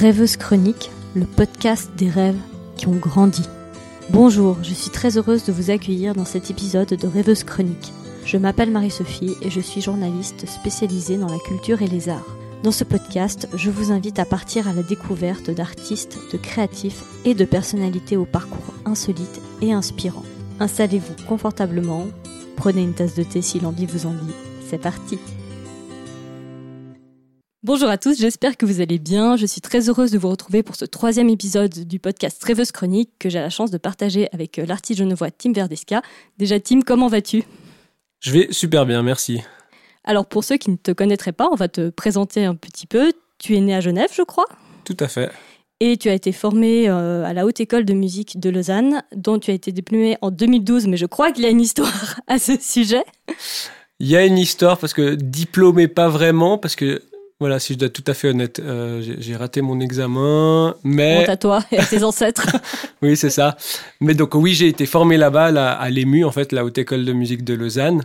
Rêveuse 0.00 0.38
Chronique, 0.38 0.90
le 1.14 1.26
podcast 1.26 1.90
des 1.98 2.08
rêves 2.08 2.40
qui 2.78 2.86
ont 2.86 2.96
grandi. 2.96 3.42
Bonjour, 4.08 4.56
je 4.62 4.72
suis 4.72 4.88
très 4.88 5.18
heureuse 5.18 5.44
de 5.44 5.52
vous 5.52 5.70
accueillir 5.70 6.14
dans 6.14 6.24
cet 6.24 6.50
épisode 6.50 6.88
de 6.88 7.06
Rêveuse 7.06 7.44
Chronique. 7.44 7.92
Je 8.24 8.38
m'appelle 8.38 8.70
Marie-Sophie 8.70 9.36
et 9.42 9.50
je 9.50 9.60
suis 9.60 9.82
journaliste 9.82 10.48
spécialisée 10.48 11.18
dans 11.18 11.28
la 11.28 11.38
culture 11.40 11.82
et 11.82 11.86
les 11.86 12.08
arts. 12.08 12.34
Dans 12.62 12.72
ce 12.72 12.82
podcast, 12.82 13.46
je 13.52 13.70
vous 13.70 13.92
invite 13.92 14.18
à 14.18 14.24
partir 14.24 14.68
à 14.68 14.72
la 14.72 14.82
découverte 14.82 15.50
d'artistes, 15.50 16.16
de 16.32 16.38
créatifs 16.38 17.04
et 17.26 17.34
de 17.34 17.44
personnalités 17.44 18.16
au 18.16 18.24
parcours 18.24 18.72
insolite 18.86 19.42
et 19.60 19.74
inspirant. 19.74 20.24
Installez-vous 20.60 21.26
confortablement, 21.28 22.06
prenez 22.56 22.80
une 22.80 22.94
tasse 22.94 23.16
de 23.16 23.22
thé 23.22 23.42
si 23.42 23.60
l'envie 23.60 23.84
vous 23.84 24.06
en 24.06 24.14
dit. 24.14 24.32
C'est 24.66 24.80
parti 24.80 25.18
Bonjour 27.72 27.88
à 27.88 27.98
tous, 27.98 28.18
j'espère 28.18 28.56
que 28.56 28.66
vous 28.66 28.80
allez 28.80 28.98
bien. 28.98 29.36
Je 29.36 29.46
suis 29.46 29.60
très 29.60 29.88
heureuse 29.88 30.10
de 30.10 30.18
vous 30.18 30.28
retrouver 30.28 30.64
pour 30.64 30.74
ce 30.74 30.84
troisième 30.84 31.28
épisode 31.28 31.86
du 31.86 32.00
podcast 32.00 32.42
Rêveuse 32.42 32.72
Chronique 32.72 33.12
que 33.20 33.28
j'ai 33.28 33.38
la 33.38 33.48
chance 33.48 33.70
de 33.70 33.78
partager 33.78 34.28
avec 34.32 34.58
euh, 34.58 34.66
l'artiste 34.66 34.98
genevois 34.98 35.30
Tim 35.30 35.52
Verdesca. 35.52 36.02
Déjà 36.36 36.58
Tim, 36.58 36.80
comment 36.80 37.06
vas-tu? 37.06 37.44
Je 38.18 38.32
vais 38.32 38.48
super 38.50 38.86
bien, 38.86 39.04
merci. 39.04 39.42
Alors 40.02 40.26
pour 40.26 40.42
ceux 40.42 40.56
qui 40.56 40.72
ne 40.72 40.76
te 40.76 40.90
connaîtraient 40.90 41.30
pas, 41.30 41.48
on 41.52 41.54
va 41.54 41.68
te 41.68 41.90
présenter 41.90 42.44
un 42.44 42.56
petit 42.56 42.88
peu. 42.88 43.12
Tu 43.38 43.54
es 43.54 43.60
né 43.60 43.72
à 43.72 43.80
Genève, 43.80 44.10
je 44.12 44.22
crois? 44.22 44.46
Tout 44.84 44.96
à 44.98 45.06
fait. 45.06 45.30
Et 45.78 45.96
tu 45.96 46.08
as 46.08 46.14
été 46.14 46.32
formé 46.32 46.88
euh, 46.88 47.24
à 47.24 47.32
la 47.32 47.46
Haute 47.46 47.60
École 47.60 47.84
de 47.84 47.94
musique 47.94 48.40
de 48.40 48.50
Lausanne, 48.50 49.04
dont 49.14 49.38
tu 49.38 49.52
as 49.52 49.54
été 49.54 49.70
diplômé 49.70 50.18
en 50.22 50.32
2012, 50.32 50.88
mais 50.88 50.96
je 50.96 51.06
crois 51.06 51.30
qu'il 51.30 51.44
y 51.44 51.46
a 51.46 51.50
une 51.50 51.60
histoire 51.60 52.18
à 52.26 52.40
ce 52.40 52.60
sujet. 52.60 53.04
Il 54.00 54.08
y 54.08 54.16
a 54.16 54.26
une 54.26 54.38
histoire 54.38 54.76
parce 54.76 54.92
que 54.92 55.14
diplômé 55.14 55.86
pas 55.86 56.08
vraiment, 56.08 56.58
parce 56.58 56.74
que 56.74 57.00
voilà, 57.40 57.58
si 57.58 57.72
je 57.72 57.78
dois 57.78 57.86
être 57.86 57.94
tout 57.94 58.04
à 58.06 58.12
fait 58.12 58.28
honnête, 58.28 58.60
euh, 58.60 59.02
j'ai 59.18 59.34
raté 59.34 59.62
mon 59.62 59.80
examen, 59.80 60.76
mais... 60.84 61.22
Honte 61.22 61.28
à 61.30 61.36
toi 61.38 61.64
et 61.72 61.78
à 61.78 61.86
tes 61.86 62.04
ancêtres. 62.04 62.46
oui, 63.02 63.16
c'est 63.16 63.30
ça. 63.30 63.56
Mais 64.02 64.12
donc 64.12 64.34
oui, 64.34 64.52
j'ai 64.52 64.68
été 64.68 64.84
formé 64.84 65.16
là-bas, 65.16 65.50
là, 65.50 65.72
à 65.72 65.88
l'EMU, 65.88 66.22
en 66.26 66.32
fait, 66.32 66.52
la 66.52 66.66
Haute 66.66 66.76
École 66.76 67.06
de 67.06 67.14
musique 67.14 67.42
de 67.42 67.54
Lausanne. 67.54 68.02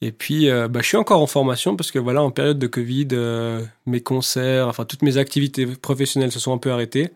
Et 0.00 0.10
puis, 0.10 0.50
euh, 0.50 0.66
bah, 0.66 0.80
je 0.82 0.88
suis 0.88 0.96
encore 0.96 1.22
en 1.22 1.28
formation 1.28 1.76
parce 1.76 1.92
que 1.92 2.00
voilà, 2.00 2.24
en 2.24 2.32
période 2.32 2.58
de 2.58 2.66
Covid, 2.66 3.06
euh, 3.12 3.62
mes 3.86 4.00
concerts, 4.00 4.66
enfin 4.66 4.84
toutes 4.84 5.02
mes 5.02 5.16
activités 5.16 5.64
professionnelles 5.64 6.32
se 6.32 6.40
sont 6.40 6.52
un 6.52 6.58
peu 6.58 6.72
arrêtées. 6.72 7.10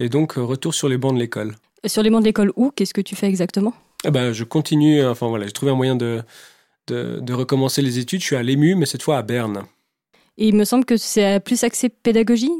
Et 0.00 0.08
donc, 0.08 0.32
retour 0.32 0.72
sur 0.72 0.88
les 0.88 0.96
bancs 0.96 1.12
de 1.12 1.18
l'école. 1.18 1.54
Sur 1.84 2.02
les 2.02 2.08
bancs 2.08 2.22
de 2.22 2.26
l'école 2.26 2.50
où? 2.56 2.70
Qu'est-ce 2.70 2.94
que 2.94 3.02
tu 3.02 3.14
fais 3.14 3.26
exactement? 3.26 3.74
Eh 4.06 4.10
ben, 4.10 4.32
Je 4.32 4.44
continue, 4.44 5.04
enfin 5.04 5.28
voilà, 5.28 5.44
j'ai 5.44 5.52
trouvé 5.52 5.70
un 5.70 5.76
moyen 5.76 5.96
de, 5.96 6.22
de, 6.86 7.18
de 7.20 7.32
recommencer 7.34 7.82
les 7.82 7.98
études. 7.98 8.20
Je 8.20 8.26
suis 8.26 8.36
à 8.36 8.42
l'EMU, 8.42 8.74
mais 8.74 8.86
cette 8.86 9.02
fois 9.02 9.18
à 9.18 9.22
Berne. 9.22 9.64
Et 10.38 10.48
il 10.48 10.56
me 10.56 10.64
semble 10.64 10.84
que 10.84 10.96
c'est 10.96 11.40
plus 11.40 11.62
axé 11.64 11.88
pédagogie 11.88 12.50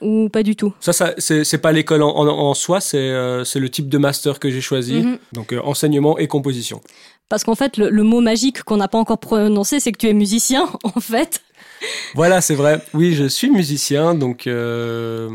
ou 0.00 0.28
pas 0.28 0.42
du 0.42 0.56
tout 0.56 0.72
Ça, 0.80 0.92
ça 0.92 1.14
c'est 1.18 1.58
pas 1.58 1.72
l'école 1.72 2.02
en, 2.02 2.54
soi, 2.54 2.78
euh, 2.94 3.44
c'est 3.44 3.60
le 3.60 3.68
type 3.68 3.88
de 3.88 3.98
master 3.98 4.38
que 4.38 4.50
j'ai 4.50 4.60
choisi. 4.60 5.02
Mhm. 5.02 5.18
Donc 5.32 5.52
euh, 5.52 5.60
enseignement 5.62 6.18
et 6.18 6.28
composition. 6.28 6.80
Parce 7.28 7.44
qu'en 7.44 7.54
fait, 7.54 7.76
le, 7.78 8.02
mot 8.02 8.20
magique 8.20 8.62
qu'on 8.62 8.76
n'a 8.76 8.88
pas 8.88 8.98
encore 8.98 9.18
prononcé, 9.18 9.80
c'est 9.80 9.92
que 9.92 9.98
tu 9.98 10.08
es 10.08 10.12
musicien, 10.12 10.68
en 10.84 11.00
fait. 11.00 11.42
Voilà, 12.14 12.40
c'est 12.40 12.54
vrai. 12.54 12.84
Oui, 12.92 13.14
je 13.14 13.24
suis 13.24 13.50
musicien, 13.50 14.14
donc 14.14 14.46
euh, 14.46 15.30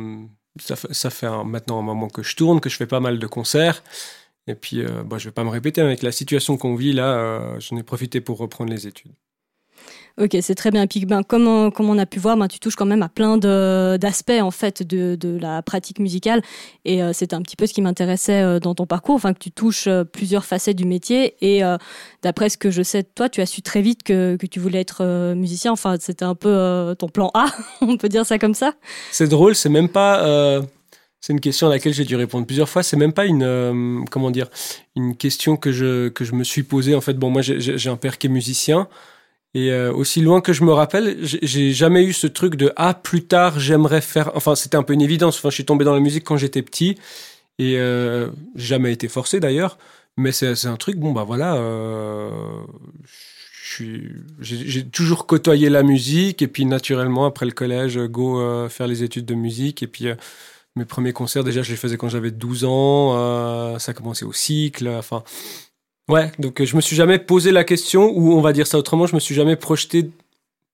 ça, 0.60 0.76
ça, 0.92 1.10
fait 1.10 1.28
maintenant 1.44 1.80
un 1.80 1.84
moment 1.84 2.08
que 2.08 2.22
je 2.22 2.36
tourne, 2.36 2.60
que 2.60 2.70
je 2.70 2.78
fais 2.78 2.86
pas 2.86 3.00
mal 3.00 3.18
de 3.18 3.28
concerts. 3.28 3.84
Et 4.46 4.56
puis, 4.56 4.82
bah, 5.06 5.18
je 5.18 5.26
vais 5.28 5.34
pas 5.34 5.44
me 5.44 5.50
répéter, 5.50 5.82
avec 5.82 6.04
la 6.04 6.12
situation 6.14 6.56
qu'on 6.56 6.76
vit 6.76 6.94
là, 6.94 7.58
j'en 7.60 7.76
ai 7.78 7.84
profité 7.84 8.22
pour 8.22 8.38
reprendre 8.38 8.72
les 8.72 8.88
études. 8.88 9.12
Ok, 10.20 10.36
c'est 10.42 10.56
très 10.56 10.72
bien. 10.72 10.82
Et 10.82 10.88
puis, 10.88 11.06
ben, 11.06 11.22
comme, 11.22 11.48
on, 11.48 11.72
on 11.78 11.98
a 12.00 12.06
pu 12.08 12.18
voir, 12.18 12.36
ben, 12.38 12.48
tu 12.48 12.60
touches 12.60 12.76
quand 12.76 12.88
même 12.88 13.04
à 13.04 13.10
plein 13.10 13.38
d'aspects 13.38 14.32
en 14.42 14.50
fait 14.50 14.82
de, 14.82 15.16
de, 15.16 15.38
la 15.38 15.62
pratique 15.62 16.00
musicale. 16.00 16.42
Et 16.86 17.04
euh, 17.04 17.12
c'est 17.14 17.34
un 17.34 17.42
petit 17.44 17.56
peu 17.56 17.68
ce 17.68 17.74
qui 17.74 17.84
m'intéressait 17.84 18.42
euh, 18.42 18.60
dans 18.60 18.74
ton 18.74 18.88
parcours, 18.88 19.14
enfin 19.14 19.34
que 19.34 19.40
tu 19.40 19.52
touches 19.52 19.86
euh, 19.86 20.04
plusieurs 20.04 20.44
facettes 20.44 20.76
du 20.76 20.86
métier. 20.86 21.36
Et 21.42 21.62
d'après 22.24 22.50
ce 22.50 22.58
que 22.58 22.72
je 22.72 22.82
sais 22.82 23.04
de 23.04 23.08
toi, 23.14 23.30
tu 23.30 23.42
as 23.42 23.46
su 23.46 23.62
très 23.62 23.82
vite 23.82 24.02
que, 24.02 24.38
que 24.38 24.48
tu 24.48 24.60
voulais 24.60 24.82
être 24.82 25.34
musicien. 25.36 25.72
Enfin, 25.72 25.98
c'était 26.00 26.26
un 26.26 26.36
peu 26.36 26.96
ton 26.98 27.10
plan 27.10 27.30
A, 27.34 27.46
on 27.82 27.98
peut 27.98 28.10
dire 28.10 28.26
ça 28.26 28.40
comme 28.40 28.56
ça. 28.56 28.74
C'est 29.12 29.28
drôle, 29.28 29.56
c'est 29.56 29.70
même 29.70 29.90
pas. 29.90 30.62
C'est 31.20 31.34
une 31.34 31.40
question 31.40 31.68
à 31.68 31.70
laquelle 31.72 31.94
j'ai 31.94 32.06
dû 32.06 32.16
répondre 32.16 32.46
plusieurs 32.46 32.70
fois. 32.70 32.84
C'est 32.84 32.98
même 32.98 33.14
pas 33.14 33.26
une 33.26 34.06
comment 34.10 34.32
dire 34.32 34.48
une 34.96 35.16
question 35.16 35.58
que 35.58 35.72
je 35.72 36.10
que 36.10 36.26
je 36.26 36.34
me 36.34 36.44
suis 36.44 36.64
posée. 36.64 36.96
En 36.96 37.02
fait, 37.02 37.14
bon, 37.14 37.30
moi 37.30 37.42
j'ai 37.44 37.90
un 37.90 37.98
père 37.98 38.18
qui 38.18 38.28
est 38.28 38.32
musicien. 38.32 38.88
Et 39.58 39.72
euh, 39.72 39.92
aussi 39.92 40.22
loin 40.22 40.40
que 40.40 40.54
je 40.54 40.64
me 40.64 40.72
rappelle, 40.72 41.18
j'ai 41.24 41.74
jamais 41.74 42.04
eu 42.04 42.14
ce 42.14 42.28
truc 42.28 42.58
de 42.58 42.72
ah 42.76 42.94
plus 42.94 43.26
tard 43.26 43.60
j'aimerais 43.60 44.02
faire. 44.02 44.30
Enfin 44.36 44.54
c'était 44.54 44.78
un 44.78 44.84
peu 44.84 44.94
une 44.94 45.02
évidence. 45.02 45.40
Enfin 45.40 45.50
je 45.50 45.56
suis 45.56 45.66
tombé 45.66 45.84
dans 45.84 45.96
la 45.96 46.00
musique 46.00 46.24
quand 46.24 46.38
j'étais 46.38 46.62
petit 46.62 46.96
et 47.58 47.80
euh, 47.80 48.30
jamais 48.54 48.94
été 48.94 49.08
forcé 49.08 49.40
d'ailleurs. 49.40 49.80
Mais 50.16 50.32
c'est 50.32 50.68
un 50.68 50.78
truc 50.78 50.98
bon 50.98 51.12
bah 51.12 51.24
voilà. 51.24 51.56
Euh, 51.56 52.30
j'ai 54.40 54.86
toujours 54.86 55.26
côtoyé 55.26 55.72
la 55.72 55.82
musique 55.82 56.44
et 56.44 56.48
puis 56.48 56.66
naturellement 56.66 57.26
après 57.26 57.48
le 57.48 57.52
collège 57.52 57.98
go 57.98 58.40
euh, 58.40 58.70
faire 58.70 58.86
les 58.86 59.02
études 59.02 59.26
de 59.26 59.34
musique 59.34 59.82
et 59.82 59.88
puis 59.88 60.06
mes 60.76 60.86
premiers 60.86 61.14
concerts 61.14 61.44
déjà 61.44 61.64
je 61.64 61.72
les 61.72 61.78
faisais 61.78 61.98
quand 61.98 62.10
j'avais 62.10 62.30
12 62.30 62.64
ans. 62.66 63.80
ça 63.80 63.90
a 63.90 63.94
commencé 63.96 64.24
au 64.24 64.34
cycle. 64.34 64.88
Enfin 64.88 65.24
Ouais, 66.10 66.32
donc 66.40 66.62
euh, 66.62 66.66
je 66.66 66.76
me 66.76 66.82
suis 66.82 66.96
jamais 66.96 67.20
posé 67.20 67.52
la 67.52 67.64
question, 67.64 68.12
ou 68.16 68.34
on 68.34 68.42
va 68.42 68.54
dire 68.54 68.68
ça 68.68 68.78
autrement, 68.78 69.08
je 69.08 69.16
me 69.16 69.20
suis 69.20 69.36
jamais 69.36 69.56
projeté 69.56 70.10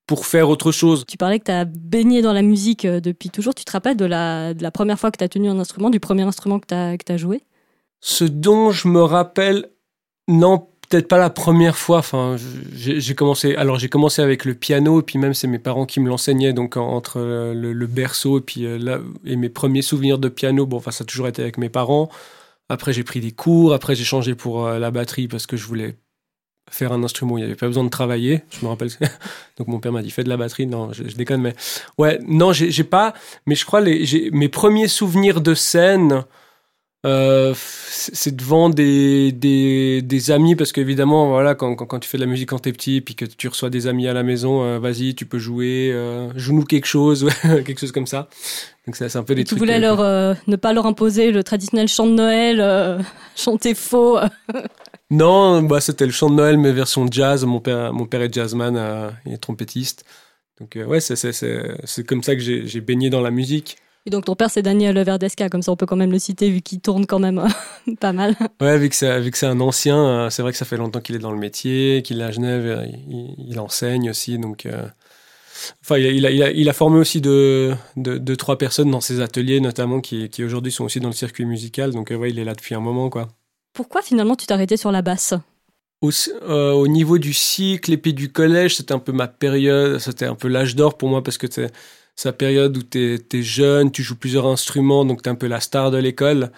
pour 0.05 0.25
faire 0.25 0.49
autre 0.49 0.71
chose. 0.71 1.05
Tu 1.07 1.17
parlais 1.17 1.39
que 1.39 1.45
tu 1.45 1.51
as 1.51 1.65
baigné 1.65 2.21
dans 2.21 2.33
la 2.33 2.41
musique 2.41 2.85
euh, 2.85 2.99
depuis 2.99 3.29
toujours. 3.29 3.55
Tu 3.55 3.65
te 3.65 3.71
rappelles 3.71 3.97
de 3.97 4.05
la, 4.05 4.53
de 4.53 4.61
la 4.61 4.69
première 4.69 4.99
fois 4.99 5.11
que 5.11 5.17
tu 5.17 5.23
as 5.23 5.29
tenu 5.29 5.49
un 5.49 5.59
instrument, 5.59 5.89
du 5.89 5.99
premier 5.99 6.23
instrument 6.23 6.59
que 6.59 6.67
tu 6.67 6.75
as, 6.75 6.97
que 6.97 7.11
as 7.11 7.17
joué? 7.17 7.41
Ce 8.01 8.25
dont 8.25 8.71
je 8.71 8.87
me 8.89 9.01
rappelle, 9.01 9.69
non, 10.27 10.67
peut-être 10.89 11.07
pas 11.07 11.17
la 11.17 11.29
première 11.29 11.77
fois. 11.77 11.99
Enfin, 11.99 12.35
j'ai 12.73 13.15
commencé. 13.15 13.55
Alors, 13.55 13.79
j'ai 13.79 13.89
commencé 13.89 14.21
avec 14.21 14.45
le 14.45 14.53
piano, 14.53 14.99
et 14.99 15.03
puis 15.03 15.17
même 15.17 15.33
c'est 15.33 15.47
mes 15.47 15.59
parents 15.59 15.85
qui 15.85 15.99
me 15.99 16.09
l'enseignaient. 16.09 16.53
Donc, 16.53 16.77
entre 16.77 17.19
le, 17.19 17.87
berceau 17.87 18.39
et 18.39 18.41
puis 18.41 18.65
euh, 18.65 18.77
là, 18.77 18.99
et 19.25 19.35
mes 19.35 19.49
premiers 19.49 19.81
souvenirs 19.81 20.19
de 20.19 20.29
piano, 20.29 20.65
bon, 20.65 20.77
enfin, 20.77 20.91
ça 20.91 21.03
a 21.03 21.05
toujours 21.05 21.27
été 21.27 21.41
avec 21.41 21.57
mes 21.57 21.69
parents. 21.69 22.09
Après, 22.73 22.91
j'ai 22.91 23.03
pris 23.03 23.19
des 23.19 23.31
cours. 23.31 23.73
Après, 23.73 23.93
j'ai 23.93 24.03
changé 24.03 24.33
pour 24.33 24.65
euh, 24.65 24.79
la 24.79 24.89
batterie 24.89 25.27
parce 25.27 25.45
que 25.45 25.55
je 25.55 25.65
voulais 25.67 25.95
faire 26.71 26.91
un 26.91 27.03
instrument. 27.03 27.37
Il 27.37 27.41
n'y 27.41 27.45
avait 27.45 27.55
pas 27.55 27.67
besoin 27.67 27.83
de 27.83 27.89
travailler. 27.89 28.41
Je 28.49 28.65
me 28.65 28.69
rappelle. 28.69 28.89
Donc, 29.57 29.67
mon 29.67 29.79
père 29.79 29.91
m'a 29.91 30.01
dit 30.01 30.09
fais 30.09 30.23
de 30.23 30.29
la 30.29 30.37
batterie. 30.37 30.65
Non, 30.65 30.91
je, 30.91 31.03
déconne, 31.03 31.41
mais 31.41 31.53
ouais, 31.99 32.19
non, 32.27 32.51
j'ai 32.51 32.83
pas. 32.83 33.13
Mais 33.45 33.53
je 33.53 33.63
crois 33.63 33.79
les, 33.79 34.31
mes 34.31 34.49
premiers 34.49 34.87
souvenirs 34.87 35.39
de 35.39 35.53
scène. 35.53 36.25
Euh, 37.05 37.53
c'est 37.89 38.33
devant 38.33 38.69
des, 38.69 39.33
des, 39.33 40.01
des, 40.01 40.31
amis 40.31 40.55
parce 40.55 40.71
qu'évidemment 40.71 41.27
voilà 41.27 41.53
quand, 41.53 41.75
quand, 41.75 41.85
quand, 41.85 41.99
tu 41.99 42.07
fais 42.07 42.17
de 42.17 42.23
la 42.23 42.29
musique 42.29 42.47
quand 42.47 42.59
t'es 42.59 42.71
petit 42.71 43.01
puis 43.01 43.13
que 43.13 43.25
tu 43.25 43.49
reçois 43.49 43.69
des 43.69 43.87
amis 43.87 44.07
à 44.07 44.13
la 44.13 44.23
maison 44.23 44.63
euh, 44.63 44.79
vas-y 44.79 45.13
tu 45.13 45.25
peux 45.25 45.37
jouer 45.37 45.91
euh, 45.91 46.29
joue-nous 46.37 46.63
quelque 46.63 46.85
chose 46.85 47.27
quelque 47.43 47.77
chose 47.77 47.91
comme 47.91 48.07
ça. 48.07 48.29
Donc 48.87 48.95
c'est 48.95 49.13
un 49.17 49.23
peu 49.23 49.35
des 49.35 49.43
tu 49.43 49.55
voulais 49.55 49.79
leur 49.79 49.99
ne 50.47 50.55
pas 50.55 50.71
leur 50.71 50.85
imposer 50.85 51.31
le 51.31 51.43
traditionnel 51.43 51.89
chant 51.89 52.07
de 52.07 52.13
Noël 52.13 53.03
chanter 53.35 53.75
faux 53.75 54.19
non 55.09 55.61
bah 55.61 55.81
c'était 55.81 56.05
le 56.05 56.13
chant 56.13 56.29
de 56.29 56.35
Noël 56.35 56.57
mais 56.57 56.71
version 56.71 57.05
jazz. 57.11 57.43
Mon 57.43 57.59
père 57.59 57.91
mon 57.91 58.05
père 58.05 58.21
est 58.21 58.33
jazzman 58.33 59.11
il 59.25 59.33
est 59.33 59.37
trompettiste. 59.37 60.05
Donc 60.57 60.77
ouais 60.87 61.01
c'est 61.01 62.07
comme 62.07 62.23
ça 62.23 62.33
que 62.37 62.41
j'ai 62.41 62.81
baigné 62.81 63.09
dans 63.09 63.21
la 63.21 63.31
musique 63.31 63.75
et 64.05 64.09
donc 64.09 64.25
ton 64.25 64.35
père 64.35 64.49
c'est 64.49 64.61
Daniel 64.61 65.01
Verdesca, 65.01 65.49
comme 65.49 65.61
ça 65.61 65.71
on 65.71 65.75
peut 65.75 65.85
quand 65.85 65.95
même 65.95 66.11
le 66.11 66.19
citer 66.19 66.49
vu 66.49 66.61
qu'il 66.61 66.81
tourne 66.81 67.05
quand 67.05 67.19
même 67.19 67.47
pas 67.99 68.11
mal. 68.11 68.35
Ouais, 68.59 68.77
vu 68.77 68.89
que 68.89 68.95
c'est 68.95 69.45
un 69.45 69.59
ancien, 69.61 69.97
euh, 69.97 70.29
c'est 70.29 70.41
vrai 70.41 70.51
que 70.51 70.57
ça 70.57 70.65
fait 70.65 70.77
longtemps 70.77 70.99
qu'il 70.99 71.15
est 71.15 71.19
dans 71.19 71.31
le 71.31 71.39
métier, 71.39 72.01
qu'il 72.03 72.19
est 72.19 72.23
à 72.23 72.31
Genève, 72.31 72.65
euh, 72.65 72.85
il, 73.37 73.59
enseigne 73.59 74.09
aussi, 74.09 74.37
donc. 74.37 74.65
Euh, 74.65 74.85
enfin, 75.81 75.97
il 75.97 76.25
a, 76.25 76.31
il, 76.31 76.43
a, 76.43 76.51
il 76.51 76.69
a, 76.69 76.73
formé 76.73 76.99
aussi 76.99 77.21
deux, 77.21 77.75
de, 77.95 78.35
trois 78.35 78.57
personnes 78.57 78.91
dans 78.91 79.01
ses 79.01 79.21
ateliers, 79.21 79.61
notamment 79.61 80.01
qui, 80.01 80.29
qui 80.29 80.43
aujourd'hui 80.43 80.71
sont 80.71 80.83
aussi 80.83 80.99
dans 80.99 81.09
le 81.09 81.13
circuit 81.13 81.45
musical. 81.45 81.91
Donc, 81.91 82.11
ouais, 82.11 82.29
il 82.29 82.39
est 82.39 82.45
là 82.45 82.53
depuis 82.55 82.75
un 82.75 82.81
moment, 82.81 83.09
quoi. 83.09 83.29
Pourquoi 83.73 84.01
finalement 84.01 84.35
tu 84.35 84.45
t'es 84.45 84.53
arrêté 84.53 84.77
sur 84.77 84.91
la 84.91 85.01
basse? 85.01 85.33
Au, 86.01 86.11
au, 86.49 86.87
niveau 86.87 87.17
du 87.17 87.31
cycle 87.31 87.93
et 87.93 87.97
puis 87.97 88.13
du 88.13 88.29
collège, 88.29 88.75
c'était 88.75 88.93
un 88.93 88.99
peu 88.99 89.13
ma 89.13 89.27
période, 89.27 89.99
c'était 89.99 90.25
un 90.25 90.35
peu 90.35 90.49
l'âge 90.49 90.75
d'or 90.75 90.97
pour 90.97 91.07
moi 91.07 91.23
parce 91.23 91.37
que 91.37 91.47
sa 92.15 92.31
période 92.31 92.77
où 92.77 92.83
tu 92.83 93.15
es, 93.15 93.41
jeune, 93.41 93.91
tu 93.91 94.03
joues 94.03 94.15
plusieurs 94.15 94.45
instruments, 94.47 95.05
donc 95.05 95.21
tu 95.23 95.29
es 95.29 95.31
un 95.31 95.35
peu 95.35 95.47
la 95.47 95.59
star 95.59 95.91
de 95.91 95.97
l'école. 95.97 96.51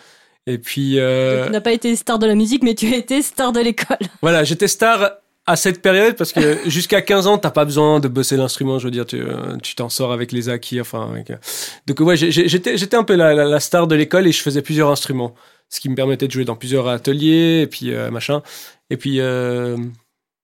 Et 0.48 0.58
puis. 0.58 1.00
Euh... 1.00 1.46
Tu 1.46 1.52
n'as 1.52 1.62
pas 1.62 1.72
été 1.72 1.96
star 1.96 2.20
de 2.20 2.28
la 2.28 2.36
musique, 2.36 2.64
mais 2.64 2.76
tu 2.76 2.94
as 2.94 2.98
été 2.98 3.22
star 3.22 3.52
de 3.52 3.60
l'école. 3.60 3.98
Voilà, 4.22 4.44
j'étais 4.44 4.68
star 4.68 5.12
à 5.48 5.56
cette 5.56 5.82
période 5.82 6.16
parce 6.16 6.34
que 6.34 6.68
jusqu'à 6.70 7.02
15 7.02 7.28
ans, 7.28 7.38
t'as 7.38 7.52
pas 7.52 7.66
besoin 7.66 8.00
de 8.00 8.08
bosser 8.08 8.36
l'instrument. 8.36 8.80
Je 8.80 8.86
veux 8.86 8.92
dire, 8.92 9.06
tu 9.06 9.22
euh, 9.22 9.58
tu 9.62 9.76
t'en 9.76 9.90
sors 9.90 10.12
avec 10.12 10.32
les 10.32 10.50
acquis. 10.50 10.82
Enfin, 10.82 11.10
avec... 11.12 11.30
Euh. 11.30 11.38
donc 11.86 12.00
ouais, 12.00 12.18
j'étais 12.18 12.78
j'étais 12.78 12.98
un 12.98 13.04
peu 13.04 13.16
la, 13.16 13.34
la, 13.34 13.60
star 13.60 13.88
de 13.88 13.96
l'école 13.96 14.28
et 14.28 14.32
je 14.32 14.42
faisais 14.42 14.62
plusieurs 14.62 14.90
instruments, 14.90 15.36
ce 15.70 15.80
qui 15.80 15.90
me 15.90 15.96
permettait 15.96 16.28
de 16.28 16.32
jouer 16.32 16.46
dans 16.46 16.56
plusieurs 16.56 16.88
ateliers 16.88 17.62
et 17.62 17.68
puis 17.68 17.94
euh, 17.94 18.10
machin. 18.10 18.42
Et 18.90 18.98
puis, 18.98 19.20
euh, 19.20 19.78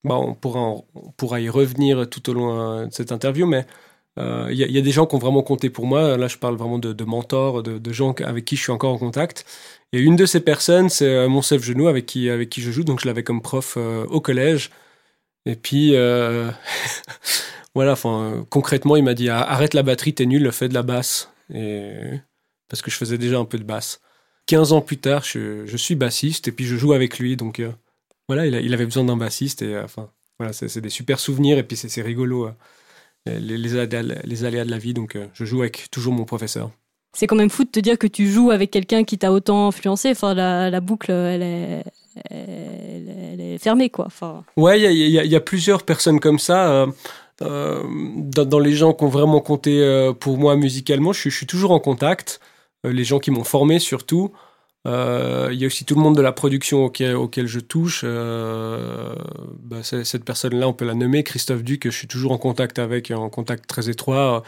bah, 0.04 0.16
on 0.16 0.34
pourra 0.34 0.60
on 0.96 1.12
pourra 1.18 1.40
y 1.42 1.50
revenir 1.50 2.08
tout 2.10 2.30
au 2.30 2.34
long 2.34 2.86
de 2.86 2.92
cette 2.92 3.12
interview, 3.12 3.48
mais 3.48 3.66
Il 4.50 4.56
y, 4.56 4.72
y, 4.72 4.78
a 4.78 4.82
des 4.82 4.92
gens 4.92 5.06
qui 5.06 5.16
ont 5.16 5.20
vraiment 5.20 5.44
compté 5.44 5.70
pour 5.70 5.86
moi. 5.86 6.18
Là, 6.18 6.28
je 6.28 6.38
parle 6.38 6.56
vraiment 6.56 6.80
de, 6.80 7.04
mentors, 7.04 7.64
de, 7.64 7.94
gens 7.94 8.14
avec 8.24 8.46
qui 8.46 8.56
je 8.56 8.64
suis 8.64 8.72
encore 8.72 8.94
en 8.94 8.98
contact. 8.98 9.46
Et 9.94 10.00
une 10.00 10.16
de 10.16 10.26
ces 10.26 10.40
personnes, 10.40 10.90
c'est 10.90 11.28
mon 11.28 11.42
chef 11.42 11.64
genou 11.64 11.88
avec 11.88 12.06
qui, 12.06 12.30
avec 12.30 12.50
qui 12.50 12.62
je 12.62 12.72
joue. 12.72 12.84
Donc, 12.84 13.02
je 13.02 13.08
l'avais 13.08 13.24
comme 13.24 13.42
prof 13.42 13.78
au 13.78 14.22
collège. 14.22 14.72
Et 15.46 15.56
puis, 15.56 15.92
voilà, 17.76 17.94
enfin, 17.94 18.46
concrètement, 18.50 18.96
il 18.96 19.04
m'a 19.04 19.14
dit 19.14 19.30
arrête 19.30 19.74
la 19.74 19.84
batterie, 19.84 20.14
t'es 20.14 20.26
nul, 20.26 20.52
fais 20.52 20.70
de 20.70 20.74
la 20.74 20.84
basse. 20.84 21.32
Et 21.54 21.94
parce 22.72 22.82
que 22.82 22.90
je 22.90 22.96
faisais 22.96 23.18
déjà 23.18 23.38
un 23.38 23.46
peu 23.46 23.58
de 23.58 23.66
basse. 23.66 24.00
15 24.48 24.72
ans 24.72 24.82
plus 24.82 24.98
tard, 24.98 25.24
je, 25.26 25.76
suis 25.76 25.96
bassiste 25.96 26.48
et 26.48 26.52
puis 26.54 26.66
je 26.66 26.78
joue 26.78 26.94
avec 26.94 27.20
lui. 27.20 27.36
Donc 27.36 27.60
euh, 27.60 27.72
voilà, 28.30 28.46
il, 28.46 28.74
avait 28.74 28.86
besoin 28.86 29.04
d'un 29.04 29.18
bassiste 29.18 29.62
et 29.62 29.76
euh, 29.76 29.84
enfin 29.84 30.10
voilà, 30.40 30.54
c'est 30.54 30.80
des 30.80 30.90
super 30.90 31.20
souvenirs 31.20 31.58
et 31.58 31.64
puis 31.64 31.76
c'est 31.76 32.02
rigolo 32.02 32.48
euh, 32.48 32.52
les, 33.26 33.58
les, 33.58 33.78
aléas, 33.78 34.02
les, 34.24 34.46
aléas, 34.46 34.66
de 34.66 34.72
la 34.72 34.78
vie. 34.78 34.94
Donc 34.94 35.18
je 35.34 35.46
joue 35.46 35.62
avec 35.62 35.90
toujours 35.92 36.14
mon 36.14 36.26
professeur. 36.26 36.72
C'est 37.14 37.28
quand 37.28 37.36
même 37.36 37.50
fou 37.50 37.66
de 37.66 37.70
te 37.70 37.80
dire 37.80 37.98
que 37.98 38.08
tu 38.08 38.28
joues 38.28 38.52
avec 38.52 38.72
quelqu'un 38.72 39.04
qui 39.04 39.18
t'a 39.18 39.32
autant 39.32 39.68
influencé. 39.68 40.12
Enfin, 40.12 40.34
la, 40.34 40.70
la 40.70 40.80
boucle, 40.80 41.12
elle 41.12 41.42
est, 41.42 41.84
elle, 42.30 43.10
elle 43.34 43.42
est 43.42 43.58
fermée, 43.58 43.90
quoi. 43.90 44.06
Enfin... 44.06 44.46
Ouais, 44.56 44.80
il 44.80 44.92
y, 44.92 45.20
y, 45.20 45.28
y, 45.28 45.36
a 45.36 45.42
plusieurs 45.42 45.84
personnes 45.84 46.22
comme 46.22 46.40
ça. 46.40 46.88
Euh, 47.42 47.84
dans, 48.18 48.46
dans, 48.46 48.60
les 48.60 48.74
gens 48.74 48.94
qui 48.94 49.04
ont 49.04 49.10
vraiment 49.10 49.40
compté 49.40 49.82
euh, 49.82 50.14
pour 50.14 50.38
moi 50.38 50.56
musicalement, 50.56 51.14
je, 51.14 51.30
je, 51.30 51.36
suis 51.36 51.48
toujours 51.48 51.72
en 51.72 51.80
contact. 51.80 52.40
Euh, 52.86 52.94
les 52.94 53.04
gens 53.04 53.20
qui 53.20 53.32
m'ont 53.32 53.44
formé 53.44 53.80
surtout. 53.80 54.32
Il 54.86 55.58
y 55.58 55.64
a 55.64 55.68
aussi 55.68 55.86
tout 55.86 55.96
le 55.96 56.02
monde 56.02 56.16
de 56.16 56.22
la 56.22 56.32
production 56.32 56.86
auquel, 56.86 57.48
je 57.48 57.60
touche. 57.60 58.04
Bah, 58.04 59.84
cette 59.84 60.24
personne-là, 60.26 60.68
on 60.68 60.74
peut 60.74 60.86
la 60.86 60.96
nommer, 60.96 61.24
Christophe 61.24 61.64
Duc, 61.64 61.84
je 61.86 61.90
suis 61.90 62.08
toujours 62.08 62.32
en 62.32 62.38
contact 62.38 62.80
avec, 62.80 63.12
en 63.12 63.30
contact 63.30 63.68
très 63.68 63.90
étroit. 63.90 64.44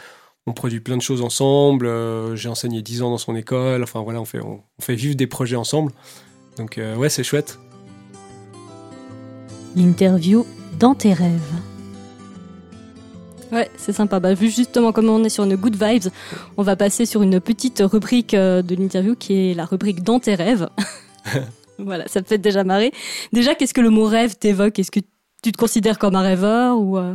On 0.46 0.52
produit 0.52 0.80
plein 0.80 0.96
de 0.96 1.02
choses 1.02 1.22
ensemble. 1.22 1.88
J'ai 2.36 2.48
enseigné 2.48 2.82
10 2.82 3.02
ans 3.02 3.10
dans 3.10 3.18
son 3.18 3.34
école. 3.34 3.82
Enfin 3.82 4.02
voilà, 4.02 4.20
on 4.20 4.24
fait, 4.24 4.40
on 4.40 4.62
fait 4.80 4.94
vivre 4.94 5.14
des 5.14 5.26
projets 5.26 5.56
ensemble. 5.56 5.92
Donc 6.58 6.78
ouais, 6.78 7.08
c'est 7.08 7.24
chouette. 7.24 7.58
L'interview 9.76 10.46
dans 10.78 10.94
tes 10.94 11.12
rêves. 11.12 11.73
Ouais, 13.54 13.70
c'est 13.76 13.92
sympa. 13.92 14.18
Bah, 14.18 14.34
vu 14.34 14.50
justement 14.50 14.90
comme 14.90 15.08
on 15.08 15.22
est 15.22 15.28
sur 15.28 15.44
une 15.44 15.54
good 15.54 15.76
vibes, 15.80 16.10
on 16.56 16.62
va 16.62 16.74
passer 16.74 17.06
sur 17.06 17.22
une 17.22 17.40
petite 17.40 17.80
rubrique 17.84 18.34
de 18.34 18.74
l'interview 18.74 19.14
qui 19.14 19.50
est 19.50 19.54
la 19.54 19.64
rubrique 19.64 20.02
dans 20.02 20.18
tes 20.18 20.34
rêves. 20.34 20.68
voilà, 21.78 22.08
ça 22.08 22.20
te 22.20 22.28
fait 22.28 22.38
déjà 22.38 22.64
marrer. 22.64 22.92
Déjà, 23.32 23.54
qu'est-ce 23.54 23.74
que 23.74 23.80
le 23.80 23.90
mot 23.90 24.06
rêve 24.06 24.36
t'évoque? 24.36 24.78
Est-ce 24.78 24.90
que 24.90 25.00
tu 25.44 25.52
te 25.52 25.58
considères 25.58 25.98
comme 25.98 26.16
un 26.16 26.22
rêveur 26.22 26.78
ou 26.78 26.96
euh... 26.98 27.14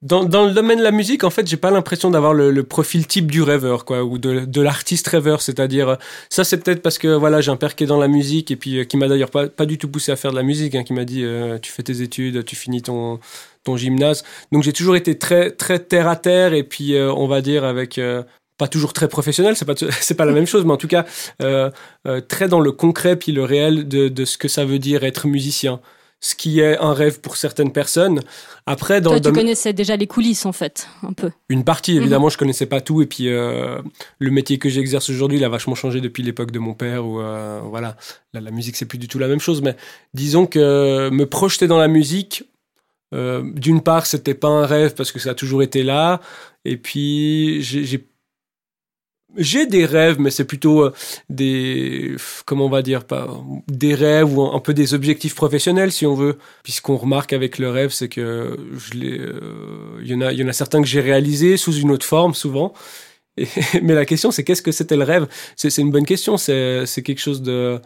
dans, 0.00 0.24
dans, 0.24 0.46
le 0.46 0.52
domaine 0.52 0.78
de 0.78 0.82
la 0.82 0.90
musique, 0.90 1.22
en 1.22 1.30
fait, 1.30 1.46
j'ai 1.46 1.58
pas 1.58 1.70
l'impression 1.70 2.10
d'avoir 2.10 2.32
le, 2.32 2.50
le, 2.50 2.62
profil 2.62 3.06
type 3.06 3.30
du 3.30 3.42
rêveur, 3.42 3.84
quoi, 3.84 4.04
ou 4.04 4.18
de, 4.18 4.46
de 4.46 4.60
l'artiste 4.60 5.06
rêveur. 5.08 5.42
C'est-à-dire, 5.42 5.98
ça, 6.30 6.44
c'est 6.44 6.58
peut-être 6.58 6.82
parce 6.82 6.98
que 6.98 7.08
voilà, 7.08 7.40
j'ai 7.40 7.50
un 7.50 7.56
père 7.56 7.76
qui 7.76 7.84
est 7.84 7.86
dans 7.86 8.00
la 8.00 8.08
musique 8.08 8.50
et 8.50 8.56
puis 8.56 8.78
euh, 8.78 8.84
qui 8.84 8.96
m'a 8.96 9.06
d'ailleurs 9.06 9.30
pas, 9.30 9.48
pas 9.48 9.66
du 9.66 9.78
tout 9.78 9.88
poussé 9.88 10.10
à 10.10 10.16
faire 10.16 10.30
de 10.30 10.36
la 10.36 10.42
musique, 10.42 10.74
hein, 10.74 10.82
qui 10.82 10.94
m'a 10.94 11.04
dit, 11.04 11.24
euh, 11.24 11.58
tu 11.58 11.70
fais 11.70 11.82
tes 11.82 12.00
études, 12.00 12.44
tu 12.44 12.56
finis 12.56 12.82
ton 12.82 13.20
ton 13.64 13.76
gymnase. 13.76 14.24
Donc 14.50 14.62
j'ai 14.62 14.72
toujours 14.72 14.96
été 14.96 15.18
très 15.18 15.50
très 15.50 15.78
terre 15.78 16.08
à 16.08 16.16
terre 16.16 16.54
et 16.54 16.62
puis 16.64 16.94
euh, 16.94 17.12
on 17.12 17.26
va 17.26 17.40
dire 17.40 17.64
avec 17.64 17.98
euh, 17.98 18.22
pas 18.58 18.68
toujours 18.68 18.92
très 18.92 19.08
professionnel, 19.08 19.56
c'est 19.56 19.64
pas 19.64 19.74
c'est 20.00 20.14
pas 20.14 20.24
la 20.24 20.32
même 20.32 20.46
chose, 20.46 20.64
mais 20.64 20.72
en 20.72 20.76
tout 20.76 20.88
cas 20.88 21.04
euh, 21.42 21.70
très 22.28 22.48
dans 22.48 22.60
le 22.60 22.72
concret 22.72 23.16
puis 23.16 23.32
le 23.32 23.44
réel 23.44 23.88
de, 23.88 24.08
de 24.08 24.24
ce 24.24 24.38
que 24.38 24.48
ça 24.48 24.64
veut 24.64 24.78
dire 24.78 25.04
être 25.04 25.26
musicien 25.26 25.80
ce 26.22 26.36
qui 26.36 26.60
est 26.60 26.78
un 26.78 26.94
rêve 26.94 27.20
pour 27.20 27.36
certaines 27.36 27.72
personnes. 27.72 28.20
Après, 28.64 29.00
dans 29.00 29.10
Toi, 29.10 29.18
le 29.18 29.24
tu 29.24 29.32
connaissais 29.32 29.72
déjà 29.72 29.96
les 29.96 30.06
coulisses, 30.06 30.46
en 30.46 30.52
fait, 30.52 30.86
un 31.02 31.12
peu. 31.12 31.32
Une 31.48 31.64
partie, 31.64 31.96
évidemment, 31.96 32.26
mm 32.26 32.28
-hmm. 32.28 32.32
je 32.32 32.38
connaissais 32.38 32.66
pas 32.66 32.80
tout. 32.80 33.02
Et 33.02 33.06
puis, 33.06 33.28
euh, 33.28 33.82
le 34.20 34.30
métier 34.30 34.58
que 34.58 34.68
j'exerce 34.68 35.10
aujourd'hui, 35.10 35.38
il 35.38 35.44
a 35.44 35.48
vachement 35.48 35.74
changé 35.74 36.00
depuis 36.00 36.22
l'époque 36.22 36.52
de 36.52 36.60
mon 36.60 36.74
père. 36.74 37.04
Où, 37.04 37.20
euh, 37.20 37.60
voilà, 37.68 37.96
la, 38.32 38.40
la 38.40 38.52
musique, 38.52 38.76
c'est 38.76 38.86
plus 38.86 38.98
du 38.98 39.08
tout 39.08 39.18
la 39.18 39.26
même 39.26 39.40
chose. 39.40 39.62
Mais 39.62 39.74
disons 40.14 40.46
que 40.46 41.10
me 41.10 41.26
projeter 41.26 41.66
dans 41.66 41.78
la 41.78 41.88
musique, 41.88 42.44
euh, 43.12 43.42
d'une 43.54 43.82
part, 43.82 44.06
c'était 44.06 44.34
pas 44.34 44.48
un 44.48 44.66
rêve 44.66 44.94
parce 44.94 45.12
que 45.12 45.18
ça 45.18 45.30
a 45.30 45.34
toujours 45.34 45.62
été 45.62 45.82
là. 45.82 46.20
Et 46.64 46.76
puis, 46.76 47.62
j'ai 47.62 48.06
j'ai 49.36 49.66
des 49.66 49.86
rêves, 49.86 50.20
mais 50.20 50.30
c'est 50.30 50.44
plutôt 50.44 50.82
euh, 50.82 50.92
des, 51.30 52.16
comment 52.44 52.66
on 52.66 52.70
va 52.70 52.82
dire, 52.82 53.04
pas 53.04 53.28
des 53.68 53.94
rêves 53.94 54.36
ou 54.36 54.42
un 54.42 54.60
peu 54.60 54.74
des 54.74 54.94
objectifs 54.94 55.34
professionnels, 55.34 55.92
si 55.92 56.06
on 56.06 56.14
veut. 56.14 56.38
Puisqu'on 56.62 56.96
remarque 56.96 57.32
avec 57.32 57.58
le 57.58 57.70
rêve, 57.70 57.90
c'est 57.90 58.08
que 58.08 58.56
je 58.76 58.98
l'ai, 58.98 59.18
euh, 59.18 60.00
il 60.02 60.08
y 60.08 60.14
en 60.14 60.20
a, 60.20 60.32
il 60.32 60.38
y 60.38 60.44
en 60.44 60.48
a 60.48 60.52
certains 60.52 60.82
que 60.82 60.88
j'ai 60.88 61.00
réalisés 61.00 61.56
sous 61.56 61.72
une 61.74 61.90
autre 61.90 62.06
forme, 62.06 62.34
souvent. 62.34 62.74
Mais 63.82 63.94
la 63.94 64.04
question, 64.04 64.30
c'est 64.30 64.44
qu'est-ce 64.44 64.62
que 64.62 64.72
c'était 64.72 64.96
le 64.96 65.04
rêve? 65.04 65.26
C'est 65.56 65.76
une 65.78 65.90
bonne 65.90 66.04
question. 66.04 66.36
C'est 66.36 67.02
quelque 67.02 67.20
chose 67.20 67.42
de, 67.42 67.80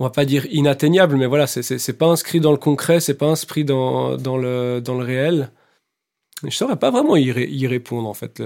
on 0.00 0.04
va 0.04 0.10
pas 0.10 0.24
dire 0.24 0.46
inatteignable, 0.46 1.16
mais 1.16 1.26
voilà, 1.26 1.46
c'est 1.46 1.98
pas 1.98 2.06
inscrit 2.06 2.40
dans 2.40 2.52
le 2.52 2.58
concret, 2.58 3.00
c'est 3.00 3.14
pas 3.14 3.26
inscrit 3.26 3.64
dans, 3.64 4.16
dans, 4.16 4.36
le, 4.36 4.80
dans 4.80 4.94
le 4.94 5.04
réel. 5.04 5.50
Je 6.42 6.50
saurais 6.50 6.76
pas 6.76 6.90
vraiment 6.90 7.16
y, 7.16 7.30
ré, 7.32 7.48
y 7.48 7.66
répondre, 7.66 8.08
en 8.08 8.14
fait. 8.14 8.42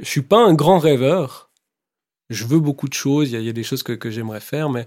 Je 0.00 0.04
suis 0.04 0.22
pas 0.22 0.38
un 0.38 0.54
grand 0.54 0.78
rêveur 0.78 1.52
je 2.32 2.46
veux 2.46 2.60
beaucoup 2.60 2.88
de 2.88 2.94
choses, 2.94 3.30
il 3.30 3.42
y, 3.42 3.48
a 3.48 3.52
des 3.52 3.62
choses 3.62 3.82
que, 3.82 4.10
j'aimerais 4.10 4.40
faire, 4.40 4.70
mais 4.70 4.86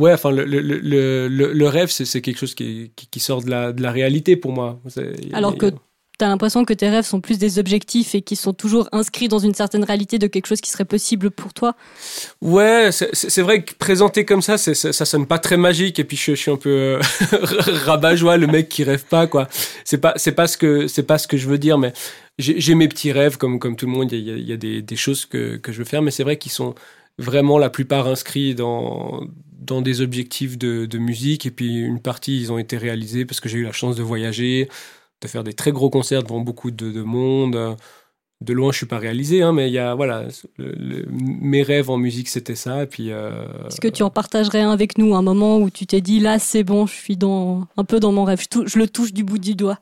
ouais, 0.00 0.12
enfin, 0.12 0.30
le, 0.30 0.44
le, 0.44 1.28
le, 1.28 1.68
rêve, 1.68 1.90
c'est 1.90 2.20
quelque 2.22 2.38
chose 2.38 2.54
qui, 2.54 2.92
qui, 2.96 3.06
qui, 3.08 3.20
sort 3.20 3.42
de 3.42 3.50
la, 3.50 3.72
de 3.72 3.82
la 3.82 3.92
réalité 3.92 4.36
pour 4.36 4.52
moi. 4.52 4.80
Alors 5.32 5.56
que 5.56 5.72
tu 6.18 6.24
as 6.24 6.28
l'impression 6.28 6.64
que 6.64 6.72
tes 6.72 6.88
rêves 6.88 7.04
sont 7.04 7.20
plus 7.20 7.38
des 7.38 7.58
objectifs 7.58 8.14
et 8.14 8.22
qui 8.22 8.36
sont 8.36 8.52
toujours 8.52 8.88
inscrits 8.92 9.28
dans 9.28 9.40
une 9.40 9.54
certaine 9.54 9.82
réalité 9.82 10.18
de 10.18 10.26
quelque 10.26 10.46
chose 10.46 10.60
qui 10.60 10.70
serait 10.70 10.84
possible 10.84 11.30
pour 11.30 11.52
toi? 11.52 11.74
Ouais, 12.40 12.90
c'est 12.92 13.42
vrai 13.42 13.64
que 13.64 13.74
présenté 13.74 14.24
comme 14.24 14.42
ça, 14.42 14.56
ça, 14.56 14.74
ça 14.74 15.04
sonne 15.04 15.26
pas 15.26 15.38
très 15.38 15.56
magique 15.56 15.98
et 15.98 16.04
puis 16.04 16.16
je, 16.16 16.34
suis 16.34 16.50
un 16.50 16.56
peu 16.56 16.70
euh, 16.70 17.00
rabat-joie, 17.84 18.36
le 18.36 18.46
mec 18.46 18.68
qui 18.68 18.84
rêve 18.84 19.04
pas, 19.04 19.26
quoi. 19.26 19.48
C'est 19.84 19.98
pas, 19.98 20.14
pas, 20.36 20.46
ce 20.46 20.56
que, 20.56 21.00
pas 21.00 21.18
ce 21.18 21.26
que 21.26 21.36
je 21.36 21.48
veux 21.48 21.58
dire, 21.58 21.78
mais 21.78 21.92
j'ai 22.38 22.74
mes 22.74 22.88
petits 22.88 23.12
rêves 23.12 23.36
comme, 23.36 23.58
comme 23.58 23.76
tout 23.76 23.86
le 23.86 23.92
monde. 23.92 24.12
Il 24.12 24.20
y 24.20 24.52
a, 24.52 24.56
des, 24.56 24.96
choses 24.96 25.26
que, 25.26 25.56
que 25.56 25.72
je 25.72 25.78
veux 25.78 25.84
faire, 25.84 26.02
mais 26.02 26.10
c'est 26.10 26.24
vrai 26.24 26.36
qu'ils 26.36 26.52
sont 26.52 26.74
vraiment 27.18 27.58
la 27.58 27.70
plupart 27.70 28.06
inscrits 28.08 28.54
dans, 28.54 29.22
dans 29.60 29.82
des 29.82 30.00
objectifs 30.00 30.58
de 30.58 30.98
musique. 30.98 31.46
Et 31.46 31.50
puis 31.50 31.76
une 31.76 32.00
partie, 32.00 32.40
ils 32.40 32.52
ont 32.52 32.58
été 32.58 32.76
réalisés 32.76 33.24
parce 33.24 33.40
que 33.40 33.48
j'ai 33.48 33.58
eu 33.58 33.64
la 33.64 33.72
chance 33.72 33.96
de 33.96 34.02
voyager, 34.02 34.68
de 35.24 35.28
faire 35.28 35.44
des 35.44 35.54
très 35.54 35.72
gros 35.72 35.90
concerts 35.90 36.22
devant 36.22 36.40
beaucoup 36.40 36.70
de, 36.70 36.90
de 36.92 37.02
monde. 37.02 37.76
De 38.40 38.52
loin, 38.52 38.72
je 38.72 38.76
suis 38.78 38.86
pas 38.86 38.98
réalisé, 38.98 39.42
hein, 39.42 39.52
mais 39.52 39.68
il 39.68 39.72
y 39.72 39.78
a 39.78 39.94
voilà, 39.94 40.24
le, 40.58 40.72
le, 40.72 41.06
mes 41.08 41.62
rêves 41.62 41.88
en 41.88 41.96
musique, 41.96 42.28
c'était 42.28 42.56
ça. 42.56 42.82
Et 42.82 42.86
puis, 42.86 43.10
euh, 43.10 43.30
est-ce 43.68 43.80
que 43.80 43.88
tu 43.88 44.02
en 44.02 44.10
partagerais 44.10 44.60
un 44.60 44.70
avec 44.70 44.98
nous, 44.98 45.14
un 45.14 45.22
moment 45.22 45.58
où 45.58 45.70
tu 45.70 45.86
t'es 45.86 46.02
dit 46.02 46.20
là, 46.20 46.38
c'est 46.38 46.62
bon, 46.62 46.84
je 46.86 46.92
suis 46.94 47.16
dans 47.16 47.66
un 47.78 47.84
peu 47.84 48.00
dans 48.00 48.12
mon 48.12 48.24
rêve, 48.24 48.42
je, 48.42 48.78
le 48.78 48.86
touche 48.86 49.14
du 49.14 49.24
bout 49.24 49.38
du 49.38 49.54
doigt? 49.54 49.78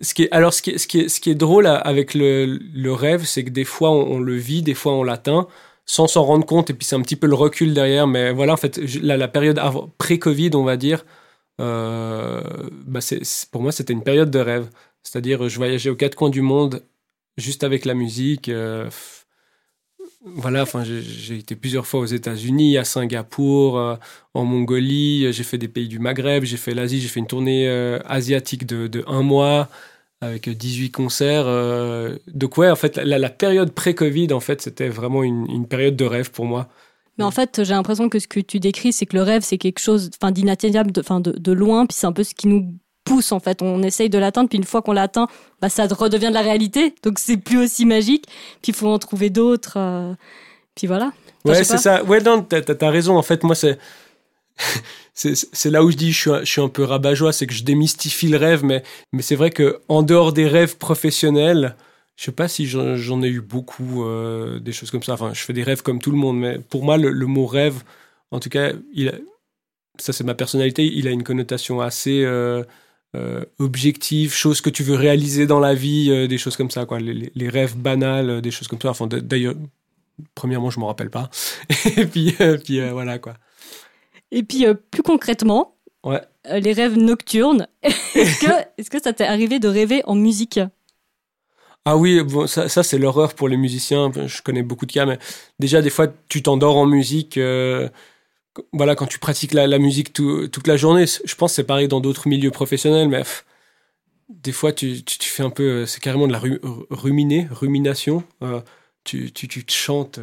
Ce 0.00 0.14
qui 0.14 0.22
est, 0.22 0.32
alors, 0.32 0.54
ce 0.54 0.62
qui 0.62 0.70
est, 0.70 0.78
ce 0.78 0.86
qui 0.86 1.00
est, 1.00 1.08
ce 1.08 1.20
qui 1.20 1.28
est 1.28 1.34
drôle 1.34 1.66
avec 1.66 2.14
le, 2.14 2.46
le 2.46 2.92
rêve, 2.92 3.24
c'est 3.26 3.44
que 3.44 3.50
des 3.50 3.64
fois, 3.64 3.90
on, 3.90 4.12
on, 4.12 4.18
le 4.18 4.36
vit, 4.36 4.62
des 4.62 4.74
fois, 4.74 4.94
on 4.94 5.02
l'atteint, 5.02 5.48
sans 5.84 6.06
s'en 6.06 6.22
rendre 6.22 6.46
compte, 6.46 6.70
et 6.70 6.74
puis 6.74 6.86
c'est 6.86 6.96
un 6.96 7.02
petit 7.02 7.16
peu 7.16 7.26
le 7.26 7.34
recul 7.34 7.74
derrière. 7.74 8.06
Mais 8.06 8.32
voilà, 8.32 8.54
en 8.54 8.56
fait, 8.56 8.78
la, 9.02 9.18
la 9.18 9.28
période 9.28 9.60
pré-Covid, 9.98 10.50
on 10.54 10.64
va 10.64 10.76
dire, 10.78 11.04
bah 11.62 13.00
pour 13.50 13.62
moi, 13.62 13.72
c'était 13.72 13.92
une 13.92 14.02
période 14.02 14.30
de 14.30 14.38
rêve. 14.38 14.68
C'est-à-dire, 15.02 15.48
je 15.48 15.56
voyageais 15.56 15.90
aux 15.90 15.96
quatre 15.96 16.14
coins 16.14 16.30
du 16.30 16.42
monde, 16.42 16.82
juste 17.36 17.64
avec 17.64 17.84
la 17.84 17.94
musique. 17.94 18.48
Euh, 18.48 18.88
voilà, 20.24 20.62
enfin, 20.62 20.84
j'ai 20.84 21.36
été 21.36 21.56
plusieurs 21.56 21.86
fois 21.86 22.00
aux 22.00 22.06
États-Unis, 22.06 22.78
à 22.78 22.84
Singapour, 22.84 23.76
euh, 23.78 23.96
en 24.34 24.44
Mongolie. 24.44 25.32
J'ai 25.32 25.42
fait 25.42 25.58
des 25.58 25.68
pays 25.68 25.88
du 25.88 25.98
Maghreb, 25.98 26.44
j'ai 26.44 26.56
fait 26.56 26.74
l'Asie, 26.74 27.00
j'ai 27.00 27.08
fait 27.08 27.20
une 27.20 27.26
tournée 27.26 27.68
euh, 27.68 27.98
asiatique 28.04 28.64
de, 28.66 29.04
un 29.08 29.22
mois 29.22 29.68
avec 30.20 30.48
18 30.48 30.92
concerts. 30.92 31.44
Euh, 31.46 32.16
donc 32.28 32.56
ouais, 32.56 32.70
en 32.70 32.76
fait, 32.76 32.96
la, 32.98 33.30
période 33.30 33.72
pré-Covid, 33.72 34.32
en 34.32 34.40
fait, 34.40 34.62
c'était 34.62 34.88
vraiment 34.88 35.24
une, 35.24 35.66
période 35.66 35.96
de 35.96 36.04
rêve 36.04 36.30
pour 36.30 36.44
moi. 36.44 36.68
Mais 37.22 37.26
en 37.26 37.30
fait, 37.30 37.62
j'ai 37.62 37.72
l'impression 37.72 38.08
que 38.08 38.18
ce 38.18 38.26
que 38.26 38.40
tu 38.40 38.58
décris, 38.58 38.92
c'est 38.92 39.06
que 39.06 39.16
le 39.16 39.22
rêve, 39.22 39.42
c'est 39.42 39.56
quelque 39.56 39.78
chose 39.78 40.10
d'inatteignable, 40.32 40.90
de, 40.90 41.02
de, 41.20 41.38
de 41.38 41.52
loin, 41.52 41.86
puis 41.86 41.96
c'est 41.96 42.08
un 42.08 42.12
peu 42.12 42.24
ce 42.24 42.34
qui 42.34 42.48
nous 42.48 42.74
pousse 43.04 43.30
en 43.30 43.38
fait. 43.38 43.62
On 43.62 43.80
essaye 43.84 44.10
de 44.10 44.18
l'atteindre, 44.18 44.48
puis 44.48 44.58
une 44.58 44.64
fois 44.64 44.82
qu'on 44.82 44.90
l'atteint, 44.90 45.28
bah, 45.60 45.68
ça 45.68 45.86
redevient 45.86 46.30
de 46.30 46.34
la 46.34 46.40
réalité. 46.40 46.96
Donc 47.04 47.20
c'est 47.20 47.36
plus 47.36 47.58
aussi 47.58 47.86
magique. 47.86 48.26
Puis 48.60 48.72
il 48.72 48.74
faut 48.74 48.88
en 48.88 48.98
trouver 48.98 49.30
d'autres. 49.30 49.74
Euh... 49.76 50.14
Puis 50.74 50.88
voilà. 50.88 51.12
Enfin, 51.44 51.58
ouais, 51.58 51.62
c'est 51.62 51.78
ça. 51.78 52.02
Ouais, 52.02 52.20
non, 52.20 52.42
t'as 52.42 52.60
as 52.80 52.90
raison. 52.90 53.16
En 53.16 53.22
fait, 53.22 53.44
moi, 53.44 53.54
c'est. 53.54 53.78
c'est 55.14 55.70
là 55.70 55.84
où 55.84 55.92
je 55.92 55.96
dis 55.96 56.10
je 56.10 56.18
suis, 56.18 56.30
je 56.40 56.50
suis 56.50 56.60
un 56.60 56.68
peu 56.68 56.82
rabat-joie, 56.82 57.32
c'est 57.32 57.46
que 57.46 57.54
je 57.54 57.62
démystifie 57.62 58.26
le 58.26 58.36
rêve, 58.36 58.64
mais, 58.64 58.82
mais 59.12 59.22
c'est 59.22 59.36
vrai 59.36 59.50
que 59.50 59.78
en 59.88 60.02
dehors 60.02 60.32
des 60.32 60.48
rêves 60.48 60.76
professionnels, 60.76 61.76
je 62.16 62.24
sais 62.24 62.32
pas 62.32 62.48
si 62.48 62.66
j'en 62.66 63.22
ai 63.22 63.28
eu 63.28 63.40
beaucoup 63.40 64.04
euh, 64.04 64.60
des 64.60 64.72
choses 64.72 64.90
comme 64.90 65.02
ça. 65.02 65.14
Enfin, 65.14 65.32
je 65.32 65.40
fais 65.40 65.52
des 65.52 65.62
rêves 65.62 65.82
comme 65.82 66.00
tout 66.00 66.10
le 66.10 66.18
monde, 66.18 66.38
mais 66.38 66.58
pour 66.58 66.84
moi, 66.84 66.96
le, 66.96 67.10
le 67.10 67.26
mot 67.26 67.46
rêve, 67.46 67.82
en 68.30 68.40
tout 68.40 68.50
cas, 68.50 68.72
il 68.92 69.08
a, 69.08 69.12
ça 69.98 70.12
c'est 70.12 70.24
ma 70.24 70.34
personnalité, 70.34 70.84
il 70.84 71.08
a 71.08 71.10
une 71.10 71.24
connotation 71.24 71.80
assez 71.80 72.22
euh, 72.22 72.62
euh, 73.16 73.44
objectifs, 73.58 74.34
choses 74.34 74.60
que 74.60 74.70
tu 74.70 74.82
veux 74.82 74.94
réaliser 74.94 75.46
dans 75.46 75.60
la 75.60 75.74
vie, 75.74 76.28
des 76.28 76.38
choses 76.38 76.56
comme 76.56 76.70
ça, 76.70 76.86
quoi. 76.86 76.98
Les, 77.00 77.48
rêves 77.48 77.76
banals, 77.76 78.40
des 78.42 78.50
choses 78.50 78.68
comme 78.68 78.80
ça. 78.80 78.90
Enfin, 78.90 79.06
d'ailleurs, 79.06 79.54
premièrement, 80.34 80.70
je 80.70 80.80
m'en 80.80 80.86
rappelle 80.86 81.10
pas. 81.10 81.30
et 81.96 82.06
puis, 82.06 82.34
puis 82.64 82.90
voilà, 82.90 83.18
quoi. 83.18 83.34
Et 84.30 84.42
puis, 84.42 84.64
plus 84.90 85.02
concrètement, 85.02 85.76
ouais. 86.04 86.22
les 86.60 86.72
rêves 86.72 86.96
nocturnes, 86.96 87.66
est-ce 87.82 88.40
que, 88.40 88.52
est 88.78 88.88
que 88.88 89.02
ça 89.02 89.12
t'est 89.12 89.26
arrivé 89.26 89.58
de 89.58 89.68
rêver 89.68 90.02
en 90.04 90.14
musique? 90.14 90.60
Ah 91.84 91.96
oui, 91.96 92.22
bon, 92.22 92.46
ça, 92.46 92.68
c'est 92.68 92.98
l'horreur 92.98 93.34
pour 93.34 93.48
les 93.48 93.56
musiciens. 93.56 94.10
Je 94.26 94.42
connais 94.42 94.62
beaucoup 94.62 94.86
de 94.86 94.92
cas, 94.92 95.06
mais 95.06 95.18
déjà, 95.58 95.82
des 95.82 95.90
fois, 95.90 96.06
tu 96.28 96.42
t'endors 96.42 96.76
en 96.76 96.86
musique 96.86 97.38
voilà, 98.72 98.94
quand 98.94 99.06
tu 99.06 99.18
pratiques 99.18 99.54
la, 99.54 99.78
musique 99.78 100.12
toute 100.12 100.66
la 100.66 100.76
journée, 100.76 101.06
je 101.06 101.34
pense 101.34 101.54
c'est 101.54 101.64
pareil 101.64 101.88
dans 101.88 102.00
d'autres 102.00 102.28
milieux 102.28 102.50
professionnels, 102.50 103.08
mais 103.08 103.22
des 104.28 104.52
fois, 104.52 104.72
tu, 104.72 105.02
tu, 105.04 105.28
fais 105.28 105.42
un 105.42 105.50
peu, 105.50 105.62
euh, 105.62 105.86
c'est 105.86 106.00
carrément 106.00 106.26
de 106.26 106.32
la 106.32 106.40
ruminer, 106.90 107.48
rumination. 107.50 108.24
Euh, 108.42 108.60
tu, 109.04 109.32
tu, 109.32 109.48
te 109.48 109.72
chantes 109.72 110.20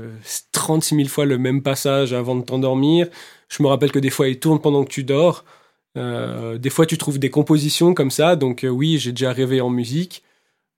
36 0.52 0.96
euh, 0.96 0.98
000 1.00 1.10
fois 1.10 1.26
le 1.26 1.38
même 1.38 1.62
passage 1.62 2.14
avant 2.14 2.36
de 2.36 2.44
t'endormir. 2.44 3.08
Je 3.50 3.62
me 3.64 3.68
rappelle 3.68 3.92
que 3.92 4.00
des 4.00 4.10
fois, 4.10 4.30
il 4.30 4.40
tourne 4.40 4.60
pendant 4.62 4.84
que 4.84 4.90
tu 4.90 5.04
dors. 5.04 5.44
des 5.96 6.70
fois, 6.70 6.86
tu 6.86 6.98
trouves 6.98 7.20
des 7.20 7.30
compositions 7.30 7.94
comme 7.94 8.12
ça. 8.12 8.36
Donc, 8.36 8.66
oui, 8.70 8.98
j'ai 9.00 9.12
déjà 9.12 9.34
rêvé 9.34 9.62
en 9.62 9.70
musique. 9.70 10.24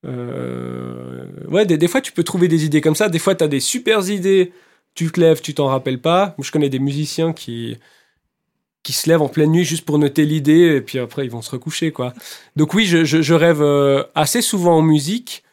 Ouais, 0.04 1.66
des, 1.66 1.78
des, 1.78 1.88
fois, 1.88 2.02
tu 2.02 2.12
peux 2.12 2.24
trouver 2.24 2.48
des 2.48 2.66
idées 2.66 2.82
comme 2.82 2.96
ça. 2.96 3.10
Des 3.10 3.20
fois, 3.20 3.36
tu 3.36 3.44
as 3.44 3.48
des 3.48 3.60
super 3.60 4.10
idées 4.10 4.52
tu 4.96 5.12
te 5.12 5.20
lèves, 5.20 5.42
tu 5.42 5.54
t'en 5.54 5.68
rappelles 5.68 6.02
pas. 6.02 6.36
Moi, 6.38 6.46
je 6.46 6.52
connais 6.52 6.70
des 6.70 6.80
musiciens 6.80 7.34
qui 7.34 7.78
qui 8.84 8.94
se 8.94 9.08
lèvent 9.08 9.22
en 9.22 9.30
pleine 9.30 9.52
nuit 9.52 9.64
juste 9.64 9.86
pour 9.86 10.00
noter 10.00 10.26
l'idée 10.26 10.76
et 10.78 10.82
puis 10.82 10.98
après 10.98 11.24
ils 11.24 11.30
vont 11.30 11.44
se 11.44 11.52
recoucher 11.52 11.92
quoi. 11.92 12.14
Donc 12.56 12.74
oui, 12.74 12.86
je, 12.86 13.06
je, 13.06 13.34
rêve 13.36 13.62
euh, 13.62 14.04
assez 14.16 14.42
souvent 14.42 14.78
en 14.78 14.82
musique. 14.82 15.44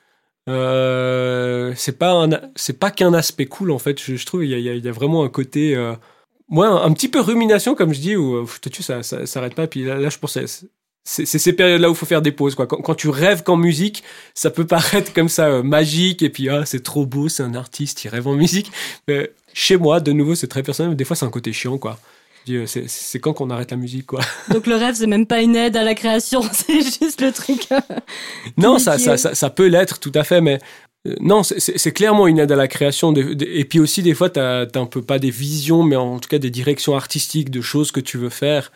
Euh, 0.49 1.75
c'est 1.77 1.99
pas 1.99 2.27
c'est 2.57 2.79
pas 2.79 2.91
qu'un 2.91 3.13
aspect 3.13 3.47
cool 3.47 3.71
en 3.71 3.79
fait. 3.79 4.01
Je, 4.01 4.25
trouve 4.25 4.45
il 4.45 4.51
y 4.51 4.69
a, 4.69 4.75
y 4.75 4.89
a, 4.89 4.93
vraiment 4.93 5.25
un 5.25 5.29
côté 5.29 5.77
euh, 5.77 5.95
moi 6.49 6.69
un, 6.69 6.93
petit 6.95 7.09
peu 7.09 7.21
rumination 7.21 7.75
comme 7.75 7.93
je 7.93 8.01
dis 8.01 8.17
où 8.17 8.49
tu 8.63 8.83
ça, 8.83 9.03
ça 9.03 9.27
s'arrête 9.27 9.55
pas. 9.55 9.67
Puis 9.67 9.85
là, 9.85 9.99
là 9.99 10.09
je 10.09 10.19
pense 10.19 10.39
c'est 11.09 11.39
ces 11.39 11.53
périodes-là 11.55 11.89
où 11.89 11.93
il 11.93 11.97
faut 11.97 12.07
faire 12.07 12.21
des 12.21 12.33
pauses. 12.33 12.55
Quoi. 12.55 12.67
Quand, 12.67 12.95
tu 12.95 13.09
rêves 13.09 13.43
qu'en 13.43 13.57
musique, 13.57 14.05
ça 14.35 14.51
peut 14.51 14.67
paraître 14.67 15.13
comme 15.15 15.31
ça 15.31 15.47
euh, 15.47 15.63
magique, 15.63 16.23
et 16.23 16.29
puis 16.29 16.51
ah, 16.51 16.67
c'est 16.67 16.83
trop 16.83 17.07
beau, 17.07 17.29
c'est 17.29 17.43
un 17.43 17.55
artiste, 17.55 18.05
il 18.05 18.09
rêve 18.09 18.29
en 18.29 18.35
musique. 18.35 18.71
Mais 19.09 19.33
chez 19.55 19.79
moi, 19.79 20.01
de 20.01 20.13
nouveau, 20.13 20.35
c'est 20.35 20.49
très 20.49 20.63
personnel, 20.63 20.95
des 20.97 21.05
fois 21.05 21.17
c'est 21.17 21.25
un 21.25 21.31
côté 21.31 21.53
chiant. 21.53 21.79
quoi. 21.79 21.99
Euh, 22.51 22.67
c'est 22.67 23.21
quand 23.21 23.33
qu'on 23.33 23.51
arrête 23.51 23.71
la 23.71 23.79
musique, 23.79 24.07
quoi. 24.07 24.21
Donc 24.53 24.67
le 24.67 24.77
rêve, 24.77 24.95
c'est 24.95 25.07
même 25.07 25.27
pas 25.27 25.41
une 25.41 25.57
aide 25.57 25.77
à 25.77 25.83
la 25.83 25.95
création, 25.95 26.43
c'est 26.53 26.83
juste 26.83 27.23
le 27.23 27.33
truc. 27.33 27.67
Euh, 27.73 27.81
non, 28.59 28.79
ça, 28.79 28.99
ça, 28.99 29.17
ça, 29.17 29.51
peut 29.51 29.67
l'être, 29.67 29.99
tout 30.01 30.13
à 30.15 30.25
fait, 30.25 30.43
mais 30.43 30.59
non, 31.21 31.43
c'est 31.43 31.93
clairement 31.93 32.27
une 32.27 32.39
aide 32.39 32.53
à 32.53 32.57
la 32.57 32.69
création. 32.69 33.15
et 33.15 33.65
puis 33.65 33.81
aussi, 33.81 34.03
des 34.03 34.15
fois, 34.15 34.29
tu 34.29 34.41
as, 34.41 34.67
un 34.75 34.87
peu 34.87 35.01
pas 35.01 35.19
des 35.19 35.31
visions, 35.31 35.83
mais 35.83 35.97
en 35.97 36.19
tout 36.19 36.29
cas 36.29 36.39
des 36.39 36.51
directions 36.51 36.95
artistiques 36.95 37.51
de 37.51 37.63
choses 37.63 37.93
que 37.93 38.01
tu 38.01 38.19
veux 38.19 38.29
faire. 38.29 38.73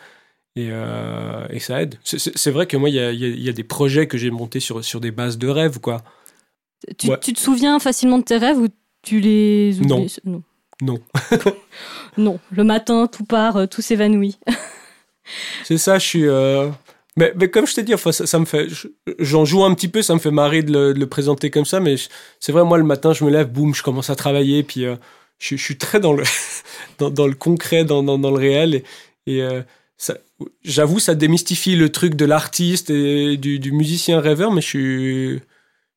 Et, 0.55 0.69
euh, 0.69 1.47
et 1.49 1.59
ça 1.59 1.81
aide. 1.81 1.95
C'est 2.03 2.51
vrai 2.51 2.67
que 2.67 2.77
moi, 2.77 2.89
il 2.89 2.95
y 2.95 2.99
a, 2.99 3.11
y 3.11 3.49
a, 3.49 3.53
des 3.53 3.63
projets 3.63 4.07
que 4.07 4.17
j'ai 4.17 4.29
montés 4.29 4.59
sur, 4.59 4.83
sur 4.83 4.99
des 4.99 5.11
bases 5.11 5.37
de 5.37 5.47
rêves, 5.47 5.79
quoi. 5.79 6.03
Tu, 6.97 7.09
tu, 7.21 7.33
te 7.33 7.39
souviens 7.39 7.79
facilement 7.79 8.19
de 8.19 8.23
tes 8.23 8.37
rêves 8.37 8.57
ou 8.57 8.67
tu 9.01 9.19
les 9.19 9.79
oublies? 9.79 10.17
Non. 10.25 10.43
Non. 10.81 10.99
non. 12.17 12.39
Le 12.51 12.63
matin, 12.63 13.07
tout 13.07 13.23
part, 13.23 13.57
euh, 13.57 13.65
tout 13.65 13.81
s'évanouit. 13.81 14.37
C'est 15.63 15.77
ça, 15.77 15.97
je 15.97 16.05
suis. 16.05 16.27
Euh... 16.27 16.69
Mais, 17.15 17.31
mais, 17.35 17.49
comme 17.49 17.65
je 17.65 17.75
t'ai 17.75 17.83
dit, 17.83 17.93
enfin, 17.93 18.11
ça, 18.11 18.39
me 18.39 18.45
fait. 18.45 18.67
J'en 19.19 19.45
joue 19.45 19.63
un 19.63 19.73
petit 19.73 19.87
peu, 19.87 20.01
ça 20.01 20.13
me 20.13 20.19
fait 20.19 20.31
marrer 20.31 20.63
de 20.63 20.73
le, 20.73 20.93
de 20.93 20.99
le 20.99 21.07
présenter 21.07 21.49
comme 21.51 21.65
ça, 21.65 21.79
mais 21.79 21.95
c'est 22.39 22.51
vrai, 22.51 22.63
moi, 22.63 22.77
le 22.77 22.83
matin, 22.83 23.13
je 23.13 23.23
me 23.23 23.29
lève, 23.29 23.51
boum, 23.51 23.73
je 23.73 23.83
commence 23.83 24.09
à 24.09 24.15
travailler, 24.15 24.63
puis 24.63 24.85
euh, 24.85 24.95
je, 25.37 25.55
je, 25.55 25.63
suis 25.63 25.77
très 25.77 25.99
dans 25.99 26.11
le, 26.13 26.23
dans, 26.97 27.11
dans, 27.11 27.27
le 27.27 27.35
concret, 27.35 27.85
dans, 27.85 28.03
dans, 28.03 28.17
dans 28.17 28.31
le 28.31 28.37
réel. 28.37 28.75
Et, 28.75 28.83
et 29.27 29.41
euh, 29.41 29.61
j'avoue, 30.63 30.99
ça 30.99 31.15
démystifie 31.15 31.75
le 31.75 31.91
truc 31.91 32.15
de 32.15 32.25
l'artiste 32.25 32.89
et 32.89 33.37
du, 33.37 33.71
musicien 33.71 34.19
rêveur, 34.19 34.51
mais 34.51 34.61
je 34.61 34.67
suis, 34.67 35.39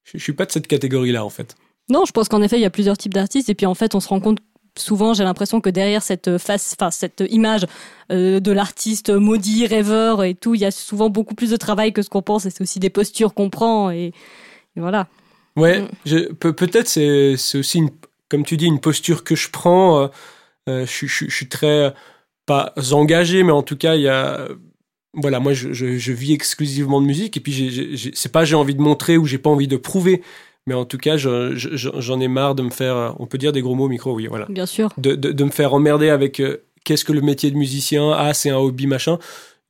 je, 0.05 0.19
suis 0.19 0.33
pas 0.33 0.47
de 0.47 0.53
cette 0.53 0.67
catégorie-là, 0.67 1.25
en 1.25 1.31
fait. 1.31 1.57
Non, 1.89 2.05
je 2.07 2.13
pense 2.13 2.29
qu'en 2.29 2.43
effet, 2.43 2.57
il 2.57 2.63
y 2.63 2.67
a 2.67 2.71
plusieurs 2.71 2.99
types 2.99 3.15
d'artistes, 3.15 3.49
et 3.49 3.55
puis 3.55 3.67
en 3.67 3.75
fait, 3.75 3.95
on 3.95 4.01
se 4.01 4.09
rend 4.09 4.21
compte 4.21 4.39
souvent, 4.77 5.15
j'ai 5.15 5.25
l'impression 5.25 5.61
que 5.61 5.71
derrière 5.71 6.03
cette 6.03 6.37
face, 6.37 6.77
enfin 6.79 6.91
cette 6.91 7.25
image 7.31 7.67
euh, 8.13 8.41
de 8.41 8.53
l'artiste 8.53 9.09
maudit, 9.09 9.67
rêveur 9.67 10.23
et 10.23 10.35
tout, 10.35 10.55
il 10.55 10.61
y 10.61 10.67
a 10.67 10.71
souvent 10.71 11.09
beaucoup 11.09 11.35
plus 11.35 11.51
de 11.51 11.57
travail 11.57 11.95
que 11.95 12.03
ce 12.03 12.11
qu'on 12.11 12.23
pense, 12.23 12.45
et 12.45 12.51
c'est 12.51 12.61
aussi 12.61 12.79
des 12.79 12.91
postures 12.91 13.33
qu'on 13.33 13.49
prend, 13.49 13.91
et, 13.91 14.13
voilà. 14.77 15.09
Ouais, 15.57 15.89
mm. 16.05 16.35
peut-être 16.35 16.89
c'est 16.89 17.35
aussi, 17.55 17.79
une, 17.79 17.91
comme 18.29 18.45
tu 18.45 18.57
dis, 18.57 18.67
une 18.67 18.81
posture 18.81 19.25
que 19.25 19.35
je 19.35 19.49
prends. 19.51 20.03
Euh, 20.03 20.09
euh, 20.69 20.87
je, 20.87 21.07
je, 21.07 21.31
suis 21.31 21.49
très 21.49 21.95
pas 22.47 22.73
engagé, 22.93 23.43
mais 23.43 23.53
en 23.53 23.63
tout 23.63 23.77
cas, 23.77 23.97
il 23.97 24.03
y 24.03 24.09
a. 24.09 24.49
Voilà, 25.13 25.41
moi, 25.41 25.53
je, 25.55 25.73
je, 25.73 26.13
vis 26.13 26.33
exclusivement 26.35 27.01
de 27.01 27.07
musique, 27.07 27.37
et 27.37 27.41
puis 27.41 28.13
c'est 28.15 28.31
pas 28.31 28.45
j'ai 28.45 28.55
envie 28.55 28.75
de 28.75 28.83
montrer 28.83 29.17
ou 29.17 29.25
j'ai 29.25 29.39
pas 29.39 29.49
envie 29.49 29.67
de 29.67 29.79
prouver, 29.79 30.23
mais 30.67 30.75
en 30.75 30.85
tout 30.85 30.99
cas, 30.99 31.17
j'en 31.17 32.21
ai 32.21 32.29
marre 32.29 32.55
de 32.55 32.63
me 32.63 32.71
faire. 32.71 33.15
On 33.19 33.27
peut 33.27 33.39
dire 33.39 33.53
des 33.53 33.63
gros 33.63 33.75
mots 33.75 33.87
au 33.87 33.89
micro, 33.89 34.15
oui, 34.15 34.27
voilà. 34.27 34.47
Bien 34.49 34.67
sûr. 34.67 34.93
De, 34.99 35.15
de, 35.15 35.33
de 35.33 35.45
me 35.45 35.51
faire 35.51 35.73
emmerder 35.73 36.11
avec 36.11 36.41
euh, 36.41 36.65
qu'est-ce 36.85 37.05
que 37.05 37.13
le 37.13 37.23
métier 37.23 37.51
de 37.51 37.57
musicien 37.57 38.13
Ah, 38.13 38.35
c'est 38.35 38.51
un 38.51 38.59
hobby, 38.59 38.87
machin. 38.87 39.19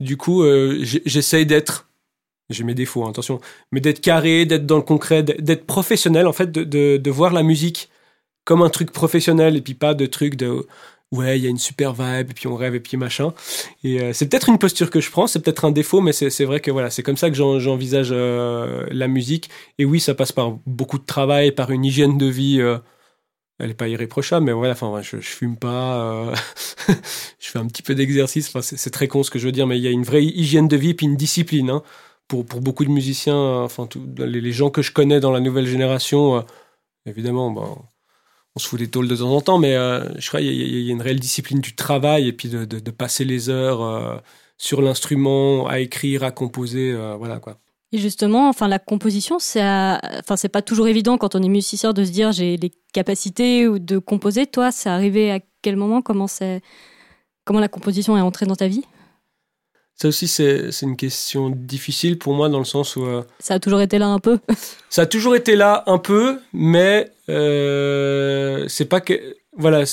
Du 0.01 0.17
coup, 0.17 0.43
euh, 0.43 0.83
j'essaye 0.83 1.47
d'être 1.47 1.87
j'ai 2.51 2.65
mes 2.65 2.75
défauts, 2.75 3.05
hein, 3.05 3.11
attention, 3.11 3.41
mais 3.73 3.81
d'être 3.81 4.01
carré, 4.01 4.47
d'être 4.47 4.67
dans 4.67 4.77
le 4.77 4.83
concret, 4.83 5.23
d'être 5.23 5.67
professionnel, 5.67 6.27
en 6.27 6.33
fait, 6.33 6.53
de, 6.53 6.63
de, 6.63 6.97
de, 6.97 7.11
voir 7.11 7.33
la 7.33 7.43
musique 7.43 7.91
comme 8.45 8.63
un 8.63 8.71
truc 8.71 8.93
professionnel 8.93 9.57
et 9.57 9.61
puis 9.61 9.75
pas 9.75 9.95
de 9.95 10.07
truc 10.07 10.37
de 10.37 10.67
ouais, 11.17 11.39
il 11.39 11.45
y 11.45 11.47
a 11.47 11.51
une 11.51 11.59
super 11.59 11.93
vibe, 11.93 12.31
et 12.31 12.35
puis 12.35 12.47
on 12.47 12.57
rêve, 12.57 12.75
et 12.75 12.81
puis 12.81 12.97
machin. 12.97 13.33
Et 13.85 14.01
euh, 14.01 14.13
c'est 14.13 14.29
peut-être 14.29 14.49
une 14.49 14.59
posture 14.59 14.91
que 14.91 15.01
je 15.01 15.11
prends, 15.11 15.27
c'est 15.27 15.41
peut-être 15.41 15.65
un 15.65 15.71
défaut, 15.71 16.01
mais 16.01 16.13
c'est 16.13 16.45
vrai 16.45 16.61
que 16.61 16.71
voilà, 16.71 16.91
c'est 16.91 17.03
comme 17.03 17.17
ça 17.17 17.31
que 17.31 17.37
j'envisage 17.37 18.09
euh, 18.13 18.87
la 18.91 19.09
musique. 19.09 19.51
Et 19.79 19.85
oui, 19.85 20.01
ça 20.01 20.15
passe 20.15 20.33
par 20.33 20.53
beaucoup 20.67 20.99
de 20.99 21.05
travail, 21.05 21.53
par 21.53 21.71
une 21.71 21.85
hygiène 21.85 22.19
de 22.19 22.27
vie. 22.27 22.61
Euh, 22.61 22.79
elle 23.59 23.71
est 23.71 23.75
pas 23.75 23.89
irréprochable, 23.89 24.45
mais 24.47 24.53
voilà, 24.53 24.73
enfin, 24.75 25.01
je, 25.03 25.17
je 25.19 25.29
fume 25.29 25.57
pas, 25.57 26.33
je 27.39 27.49
fais 27.49 27.59
un 27.59 27.67
petit 27.67 27.83
peu 27.83 27.95
d'exercice. 27.95 28.49
Enfin, 28.49 28.61
c'est 28.63 28.91
très 28.91 29.09
con 29.09 29.23
ce 29.23 29.31
que 29.31 29.39
je 29.39 29.47
veux 29.47 29.53
dire, 29.53 29.67
mais 29.67 29.79
il 29.79 29.83
y 29.83 29.89
a 29.89 29.91
une 29.91 30.03
vraie 30.05 30.25
hygiène 30.25 30.69
de 30.69 30.77
vie 30.77 30.95
puis 30.95 31.07
une 31.07 31.17
discipline. 31.17 31.71
Hein. 31.71 31.83
Pour, 32.29 32.45
pour 32.45 32.61
beaucoup 32.61 32.85
de 32.85 32.91
musiciens, 32.91 33.37
enfin, 33.37 33.89
les, 34.19 34.41
les, 34.41 34.53
gens 34.53 34.69
que 34.69 34.83
je 34.83 34.91
connais 34.93 35.21
dans 35.21 35.31
la 35.31 35.39
nouvelle 35.41 35.67
génération, 35.67 36.45
évidemment, 37.07 37.53
bon, 37.53 37.79
on 38.57 38.59
se 38.59 38.69
fout 38.69 38.79
des 38.79 38.89
tôles 38.89 39.07
de 39.07 39.15
temps 39.15 39.31
en 39.31 39.41
temps, 39.43 39.59
mais 39.59 39.77
euh, 39.77 40.03
je 40.19 40.27
crois 40.29 40.41
qu'il 40.41 40.51
y, 40.51 40.89
a 40.89 40.93
une 40.93 41.03
réelle 41.03 41.21
discipline 41.21 41.61
du 41.61 41.77
travail 41.77 42.27
et 42.27 42.33
puis 42.33 42.49
de, 42.49 42.91
passer 42.91 43.27
les 43.27 43.51
heures 43.51 43.83
euh, 43.83 44.17
sur 44.57 44.81
l'instrument, 44.81 45.69
à 45.69 45.79
écrire, 45.79 46.25
à 46.25 46.31
composer, 46.31 46.91
euh, 46.91 47.17
voilà 47.17 47.39
quoi. 47.39 47.59
Et 47.93 47.99
justement, 47.99 48.49
enfin 48.49 48.67
la 48.67 48.79
composition, 48.79 49.39
c'est, 49.39 49.63
enfin 49.63 50.37
c'est 50.37 50.49
pas 50.49 50.63
toujours 50.63 50.89
évident 50.89 51.19
quand 51.19 51.35
on 51.37 51.43
est 51.43 51.49
musicien 51.49 51.93
de 51.93 52.05
se 52.05 52.11
dire 52.11 52.33
j'ai 52.33 52.57
les 52.57 52.73
capacités 52.93 53.69
ou 53.69 53.79
de 53.79 53.99
composer. 53.99 54.47
Toi, 54.47 54.73
c'est 54.73 54.89
arrivé 54.89 55.31
à 55.31 55.41
quel 55.63 55.77
moment? 55.77 56.03
Comment 56.03 56.27
c'est, 56.27 56.63
comment 57.45 57.61
la 57.61 57.69
composition 57.69 58.17
est 58.17 58.23
entrée 58.23 58.47
dans 58.47 58.57
ta 58.57 58.67
vie? 58.67 58.83
Ça 59.97 60.09
aussi, 60.09 60.29
c'est 60.29 60.71
une 60.83 60.97
question 60.97 61.49
difficile 61.49 62.19
pour 62.19 62.35
moi 62.35 62.51
dans 62.51 62.59
le 62.59 62.67
sens 62.67 62.97
où... 62.97 63.07
Euh, 63.07 63.23
ça 63.39 63.55
a 63.55 63.59
toujours 63.59 63.81
été 63.81 63.99
là 63.99 64.09
un 64.09 64.19
peu? 64.19 64.39
Ça 64.91 65.03
a 65.03 65.07
toujours 65.07 65.35
été 65.35 65.57
là 65.57 65.85
un 65.87 65.97
peu, 65.97 66.39
mais 66.53 67.11
euh, 67.29 68.65
c'est 68.69 68.87
pas 68.87 69.01
que... 69.01 69.15
Voilà, 69.59 69.85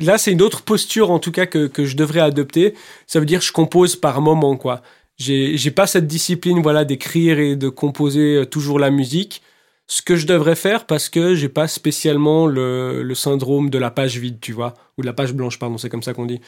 là 0.00 0.18
c'est 0.18 0.32
une 0.32 0.42
autre 0.42 0.62
posture 0.62 1.10
en 1.10 1.18
tout 1.18 1.32
cas 1.32 1.46
que, 1.46 1.66
que 1.66 1.86
je 1.86 1.96
devrais 1.96 2.20
adopter. 2.20 2.74
Ça 3.06 3.18
veut 3.18 3.26
dire 3.26 3.40
je 3.40 3.52
compose 3.52 3.96
par 3.96 4.20
moment, 4.20 4.56
quoi. 4.56 4.82
J'ai 5.16 5.70
pas 5.70 5.86
cette 5.86 6.06
discipline, 6.06 6.62
voilà, 6.62 6.84
d'écrire 6.84 7.38
et 7.38 7.56
de 7.56 7.68
composer 7.68 8.36
euh, 8.36 8.46
toujours 8.46 8.78
la 8.78 8.90
musique. 8.90 9.42
Ce 9.86 10.02
que 10.02 10.16
je 10.16 10.26
devrais 10.26 10.54
faire 10.54 10.86
parce 10.86 11.08
que 11.08 11.34
j'ai 11.34 11.48
pas 11.48 11.66
spécialement 11.66 12.46
le, 12.46 13.02
le 13.02 13.14
syndrome 13.14 13.70
de 13.70 13.78
la 13.78 13.90
page 13.90 14.18
vide, 14.18 14.38
tu 14.40 14.52
vois, 14.52 14.74
ou 14.96 15.02
de 15.02 15.06
la 15.06 15.12
page 15.12 15.32
blanche, 15.34 15.58
pardon, 15.58 15.78
c'est 15.78 15.88
comme 15.90 16.02
ça 16.02 16.14
qu'on 16.14 16.26
dit. 16.26 16.40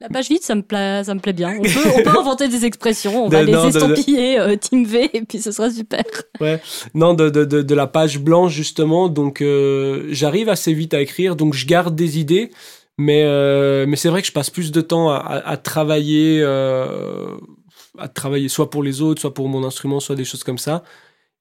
La 0.00 0.08
page 0.08 0.28
vide, 0.30 0.42
ça 0.42 0.54
me 0.54 0.62
plaît, 0.62 1.04
ça 1.04 1.14
me 1.14 1.20
plaît 1.20 1.34
bien. 1.34 1.58
On 1.58 1.62
peut, 1.62 1.90
on 1.98 2.02
peut 2.02 2.18
inventer 2.20 2.48
des 2.48 2.64
expressions, 2.64 3.26
on 3.26 3.28
va 3.28 3.42
les 3.42 3.52
estampiller 3.52 4.38
euh, 4.38 4.56
Team 4.56 4.86
V 4.86 5.10
et 5.12 5.22
puis 5.22 5.40
ce 5.40 5.52
sera 5.52 5.70
super. 5.70 6.02
Ouais, 6.40 6.58
non, 6.94 7.12
de, 7.12 7.28
de, 7.28 7.44
de, 7.44 7.74
la 7.74 7.86
page 7.86 8.18
blanche 8.18 8.52
justement. 8.52 9.10
Donc 9.10 9.42
euh, 9.42 10.06
j'arrive 10.08 10.48
assez 10.48 10.72
vite 10.72 10.94
à 10.94 11.02
écrire, 11.02 11.36
donc 11.36 11.52
je 11.52 11.66
garde 11.66 11.94
des 11.94 12.18
idées, 12.18 12.50
mais 12.96 13.24
euh, 13.24 13.84
mais 13.86 13.96
c'est 13.96 14.08
vrai 14.08 14.22
que 14.22 14.26
je 14.26 14.32
passe 14.32 14.48
plus 14.48 14.72
de 14.72 14.80
temps 14.80 15.10
à, 15.10 15.18
à, 15.18 15.56
travailler, 15.58 16.42
à 16.42 18.08
travailler 18.08 18.48
soit 18.48 18.70
pour 18.70 18.82
les 18.82 19.02
autres, 19.02 19.20
soit 19.20 19.34
pour 19.34 19.50
mon 19.50 19.64
instrument, 19.64 20.00
soit 20.00 20.16
des 20.16 20.24
choses 20.24 20.44
comme 20.44 20.58
ça. 20.58 20.82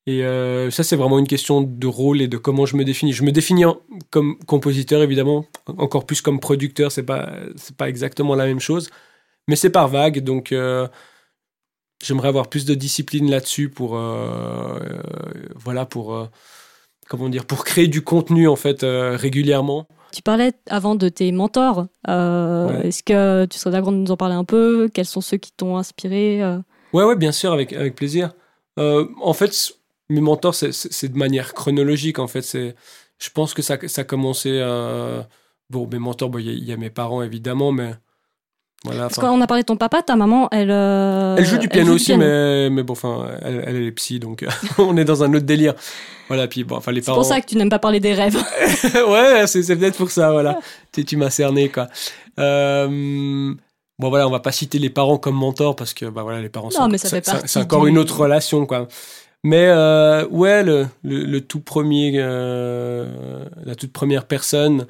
Et 0.06 0.24
euh, 0.24 0.72
ça, 0.72 0.84
c'est 0.84 0.96
vraiment 0.96 1.20
une 1.20 1.28
question 1.28 1.62
de 1.62 1.88
rôle 1.88 2.22
et 2.22 2.28
de 2.28 2.38
comment 2.38 2.66
je 2.66 2.76
me 2.76 2.84
définis. 2.84 3.14
Je 3.14 3.24
me 3.24 3.32
définis 3.32 3.64
comme 4.10 4.38
compositeur, 4.48 5.04
évidemment, 5.04 5.46
encore 5.68 6.06
plus 6.06 6.22
comme 6.22 6.40
producteur, 6.40 6.92
c'est 6.92 7.04
pas, 7.04 7.32
c'est 7.58 7.76
pas 7.76 7.90
exactement 7.90 8.36
la 8.36 8.46
même 8.46 8.60
chose, 8.60 8.90
mais 9.48 9.56
c'est 9.56 9.70
par 9.70 9.88
vague. 9.88 10.20
Donc, 10.24 10.52
euh, 10.52 10.88
j'aimerais 12.04 12.30
avoir 12.30 12.48
plus 12.48 12.66
de 12.66 12.74
discipline 12.74 13.30
là-dessus 13.30 13.70
pour, 13.70 14.00
voilà, 15.56 15.86
pour, 15.86 16.28
comment 17.08 17.30
dire, 17.30 17.46
pour 17.46 17.64
créer 17.66 17.88
du 17.88 18.02
contenu 18.02 18.48
en 18.48 18.56
fait 18.56 18.80
régulièrement. 18.82 19.88
Tu 20.12 20.24
parlais 20.24 20.54
avant 20.70 20.96
de 20.96 21.08
tes 21.10 21.32
mentors. 21.32 21.86
Est-ce 22.08 23.04
que 23.04 23.46
tu 23.46 23.60
serais 23.60 23.72
d'accord 23.72 23.92
de 23.92 23.98
nous 23.98 24.12
en 24.12 24.18
parler 24.18 24.36
un 24.36 24.46
peu? 24.46 24.90
Quels 24.92 25.06
sont 25.06 25.22
ceux 25.22 25.38
qui 25.38 25.52
t'ont 25.52 25.78
inspiré 25.78 26.42
Ouais, 26.94 27.04
ouais, 27.04 27.16
bien 27.16 27.32
sûr, 27.34 27.52
avec, 27.54 27.74
avec 27.74 27.94
plaisir. 27.96 28.32
en 28.78 29.34
fait, 29.34 29.74
mes 30.10 30.22
mentors, 30.22 30.56
c'est 30.56 31.08
de 31.08 31.18
manière 31.18 31.54
chronologique. 31.54 32.20
En 32.20 32.28
fait, 32.28 32.42
c'est, 32.42 32.76
je 33.20 33.30
pense 33.30 33.54
que 33.54 33.62
ça, 33.62 33.78
ça 33.88 34.02
a 34.02 34.04
commencé. 34.04 34.60
bon, 35.70 35.88
mes 35.92 36.00
mentors, 36.00 36.40
il 36.40 36.64
y, 36.64 36.72
a 36.72 36.78
mes 36.78 36.90
parents 36.90 37.22
évidemment, 37.22 37.72
mais 37.72 37.94
voilà. 38.86 39.04
Parce 39.04 39.16
qu'on 39.16 39.42
a 39.42 39.48
parlé 39.48 39.64
de 39.64 39.68
ton 39.68 39.76
papa, 39.76 40.02
ta 40.02 40.16
maman, 40.16 40.48
elle. 40.52 40.72
Euh, 40.72 41.36
elle 41.38 41.46
joue 41.46 41.58
du 41.58 41.68
piano 41.68 41.94
aussi, 41.94 42.16
mais 42.16 42.70
mais 42.70 42.84
bon, 42.84 42.94
enfin, 42.94 43.28
elle, 43.42 43.64
elle, 43.68 43.84
est 43.84 43.92
psy, 43.92 44.20
donc 44.20 44.46
on 44.78 44.96
est 44.96 45.04
dans 45.06 45.24
un 45.24 45.34
autre 45.34 45.46
délire. 45.46 45.74
Voilà, 46.30 46.48
puis 46.48 46.64
bon, 46.64 46.78
enfin 46.78 46.92
les 46.92 47.02
parents. 47.02 47.22
C'est 47.22 47.28
pour 47.28 47.36
ça 47.36 47.42
que 47.42 47.48
tu 47.48 47.58
n'aimes 47.58 47.70
pas 47.70 47.80
parler 47.80 48.00
des 48.00 48.14
rêves. 48.14 48.38
ouais, 49.08 49.48
c'est 49.48 49.76
peut-être 49.76 49.98
pour 49.98 50.12
ça, 50.12 50.32
voilà. 50.32 50.60
tu, 50.94 51.04
tu 51.04 51.18
m'as 51.18 51.30
cerné, 51.30 51.70
quoi. 51.70 51.88
Euh... 52.40 53.54
Bon 54.00 54.08
voilà, 54.08 54.26
on 54.30 54.32
va 54.32 54.40
pas 54.40 54.54
citer 54.54 54.80
les 54.80 54.90
parents 54.90 55.18
comme 55.18 55.36
mentors 55.36 55.76
parce 55.76 55.94
que 55.94 56.06
bah 56.06 56.24
voilà, 56.24 56.40
les 56.40 56.48
parents. 56.48 56.70
Non, 56.80 56.88
mais 56.88 56.98
ça 56.98 57.10
fait 57.10 57.26
partie. 57.26 57.50
C'est 57.50 57.60
encore 57.60 57.86
une 57.86 57.98
autre 57.98 58.18
relation, 58.18 58.66
quoi. 58.66 58.88
Mais 59.44 59.68
euh, 59.68 60.28
ouais, 60.28 60.64
le, 60.64 60.88
le, 61.04 61.40
tout 61.42 61.62
premier, 61.62 62.14
euh, 62.16 63.46
la 63.64 63.76
toute 63.76 63.94
première 63.94 64.28
personne 64.28 64.86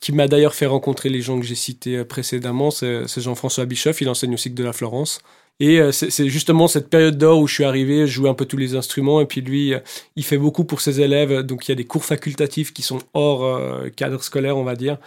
qui 0.00 0.12
m'a 0.12 0.26
d'ailleurs 0.26 0.54
fait 0.54 0.66
rencontrer 0.66 1.08
les 1.08 1.22
gens 1.22 1.38
que 1.38 1.46
j'ai 1.46 1.54
cités 1.54 1.98
euh, 1.98 2.04
précédemment, 2.04 2.70
c'est 2.70 3.06
Jean-François 3.20 3.64
Bischoff. 3.64 4.00
Il 4.00 4.08
enseigne 4.08 4.34
au 4.34 4.36
cycle 4.36 4.56
de 4.56 4.64
la 4.64 4.72
Florence. 4.72 5.20
Et 5.60 5.80
c'est 5.92 6.28
justement 6.28 6.66
cette 6.66 6.90
période 6.90 7.16
d'or 7.16 7.38
où 7.38 7.46
je 7.46 7.54
suis 7.54 7.64
arrivé, 7.64 8.08
je 8.08 8.12
jouais 8.12 8.28
un 8.28 8.34
peu 8.34 8.44
tous 8.44 8.56
les 8.56 8.74
instruments, 8.74 9.20
et 9.20 9.26
puis 9.26 9.40
lui, 9.40 9.72
il 10.16 10.24
fait 10.24 10.36
beaucoup 10.36 10.64
pour 10.64 10.80
ses 10.80 11.00
élèves. 11.00 11.42
Donc 11.42 11.68
il 11.68 11.70
y 11.70 11.72
a 11.72 11.76
des 11.76 11.84
cours 11.84 12.04
facultatifs 12.04 12.74
qui 12.74 12.82
sont 12.82 12.98
hors 13.14 13.80
cadre 13.94 14.20
scolaire, 14.20 14.56
on 14.56 14.64
va 14.64 14.74
dire, 14.74 14.98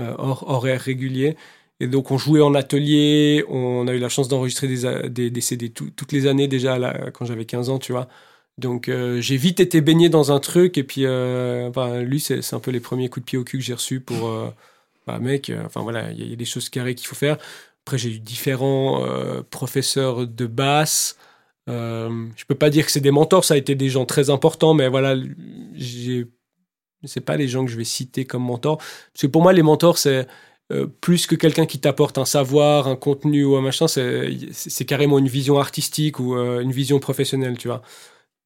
hors 0.00 0.50
horaire 0.50 0.80
régulier. 0.80 1.36
Et 1.80 1.88
donc 1.88 2.10
on 2.10 2.18
jouait 2.18 2.40
en 2.40 2.54
atelier, 2.54 3.44
on 3.48 3.88
a 3.88 3.92
eu 3.92 3.98
la 3.98 4.08
chance 4.08 4.28
d'enregistrer 4.28 4.68
des, 4.68 5.30
des, 5.30 5.40
CD 5.40 5.70
toutes 5.70 6.12
les 6.12 6.26
années 6.26 6.48
déjà 6.48 6.78
quand 7.12 7.24
j'avais 7.24 7.44
15 7.44 7.70
ans, 7.70 7.78
tu 7.78 7.92
vois. 7.92 8.08
Donc 8.58 8.88
euh, 8.88 9.20
j'ai 9.20 9.36
vite 9.36 9.60
été 9.60 9.80
baigné 9.80 10.08
dans 10.08 10.30
un 10.30 10.38
truc 10.38 10.76
et 10.76 10.84
puis 10.84 11.06
euh, 11.06 11.70
lui 12.02 12.20
c'est 12.20 12.54
un 12.54 12.60
peu 12.60 12.70
les 12.70 12.80
premiers 12.80 13.08
coups 13.08 13.24
de 13.24 13.30
pied 13.30 13.38
au 13.38 13.44
cul 13.44 13.58
que 13.58 13.64
j'ai 13.64 13.74
reçus 13.74 14.00
pour 14.00 14.28
euh, 14.28 14.50
bah, 15.06 15.18
mec, 15.18 15.50
enfin 15.64 15.80
voilà, 15.82 16.12
il 16.12 16.28
y, 16.28 16.32
a 16.32 16.36
des 16.36 16.44
choses 16.44 16.68
carrées 16.68 16.94
qu'il 16.94 17.06
faut 17.06 17.16
faire. 17.16 17.38
Après 17.84 17.98
j'ai 17.98 18.10
eu 18.10 18.20
différents 18.20 19.02
professeurs 19.50 20.26
de 20.26 20.46
basse. 20.46 21.16
je 21.66 22.44
peux 22.46 22.54
pas 22.54 22.70
dire 22.70 22.86
que 22.86 22.92
c'est 22.92 23.00
des 23.00 23.10
mentors, 23.10 23.44
ça 23.44 23.54
a 23.54 23.56
été 23.56 23.74
des 23.74 23.88
gens 23.88 24.04
très 24.06 24.30
importants, 24.30 24.74
mais 24.74 24.88
voilà, 24.88 25.16
j'ai 25.74 26.26
c'est 27.04 27.20
pas 27.20 27.36
les 27.36 27.48
gens 27.48 27.64
que 27.64 27.70
je 27.70 27.76
vais 27.76 27.84
citer 27.84 28.26
comme 28.26 28.44
mentors. 28.44 28.78
Parce 28.78 29.22
que 29.22 29.26
pour 29.26 29.42
moi 29.42 29.52
les 29.52 29.62
mentors 29.62 29.98
c'est 29.98 30.26
euh, 30.70 30.86
plus 31.00 31.26
que 31.26 31.34
quelqu'un 31.34 31.66
qui 31.66 31.80
t'apporte 31.80 32.18
un 32.18 32.24
savoir, 32.24 32.86
un 32.86 32.96
contenu 32.96 33.44
ou 33.44 33.56
un 33.56 33.60
machin, 33.60 33.86
c'est 33.88 34.84
carrément 34.86 35.18
une 35.18 35.28
vision 35.28 35.58
artistique 35.58 36.18
ou 36.18 36.36
euh, 36.36 36.60
une 36.60 36.72
vision 36.72 36.98
professionnelle, 37.00 37.58
tu 37.58 37.68
vois. 37.68 37.82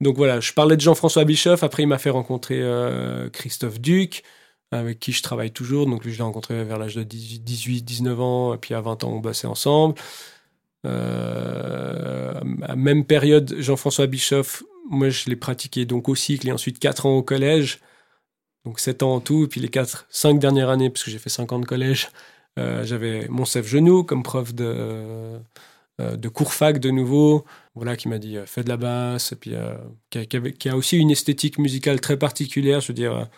Donc 0.00 0.16
voilà, 0.16 0.40
je 0.40 0.52
parlais 0.52 0.76
de 0.76 0.80
Jean-François 0.80 1.24
Bischoff, 1.24 1.62
après 1.62 1.84
il 1.84 1.86
m'a 1.86 1.98
fait 1.98 2.10
rencontrer 2.10 2.58
euh, 2.60 3.30
Christophe 3.30 3.80
Duc, 3.80 4.24
avec 4.72 4.98
qui 4.98 5.12
je 5.12 5.22
travaille 5.22 5.52
toujours, 5.52 5.86
donc 5.86 6.04
lui 6.04 6.12
je 6.12 6.18
l'ai 6.18 6.24
rencontré 6.24 6.64
vers 6.64 6.78
l'âge 6.78 6.96
de 6.96 7.02
18, 7.02 7.82
19 7.82 8.20
ans, 8.20 8.54
et 8.54 8.58
puis 8.58 8.74
à 8.74 8.80
20 8.80 9.04
ans 9.04 9.12
on 9.12 9.20
bossait 9.20 9.46
ensemble. 9.46 9.94
même 12.76 13.04
période, 13.06 13.54
Jean-François 13.58 14.06
Bischoff, 14.06 14.64
moi 14.90 15.10
je 15.10 15.30
l'ai 15.30 15.36
pratiqué 15.36 15.84
donc 15.84 16.08
au 16.08 16.14
cycle 16.14 16.48
et 16.48 16.52
ensuite 16.52 16.78
4 16.78 17.06
ans 17.06 17.16
au 17.16 17.22
collège 17.22 17.80
donc 18.66 18.80
7 18.80 19.04
ans 19.04 19.14
en 19.14 19.20
tout, 19.20 19.44
et 19.44 19.46
puis 19.46 19.60
les 19.60 19.68
4, 19.68 20.06
5 20.10 20.40
dernières 20.40 20.70
années, 20.70 20.90
parce 20.90 21.04
que 21.04 21.10
j'ai 21.10 21.18
fait 21.18 21.30
5 21.30 21.52
ans 21.52 21.60
de 21.60 21.66
collège, 21.66 22.08
euh, 22.58 22.84
j'avais 22.84 23.28
Monsef 23.28 23.66
Genou 23.66 24.02
comme 24.02 24.24
prof 24.24 24.52
de, 24.54 25.38
euh, 26.00 26.16
de 26.16 26.28
cours 26.28 26.52
fac 26.52 26.80
de 26.80 26.90
nouveau, 26.90 27.44
voilà, 27.76 27.96
qui 27.96 28.08
m'a 28.08 28.18
dit 28.18 28.36
euh, 28.36 28.44
fais 28.44 28.64
de 28.64 28.68
la 28.68 28.76
basse, 28.76 29.34
puis 29.40 29.52
qui 30.10 30.68
a, 30.68 30.76
aussi 30.76 30.98
une 30.98 31.12
esthétique 31.12 31.58
musicale 31.58 32.00
très 32.00 32.18
particulière, 32.18 32.80
je 32.80 32.88
veux 32.88 32.94
dire, 32.94 33.28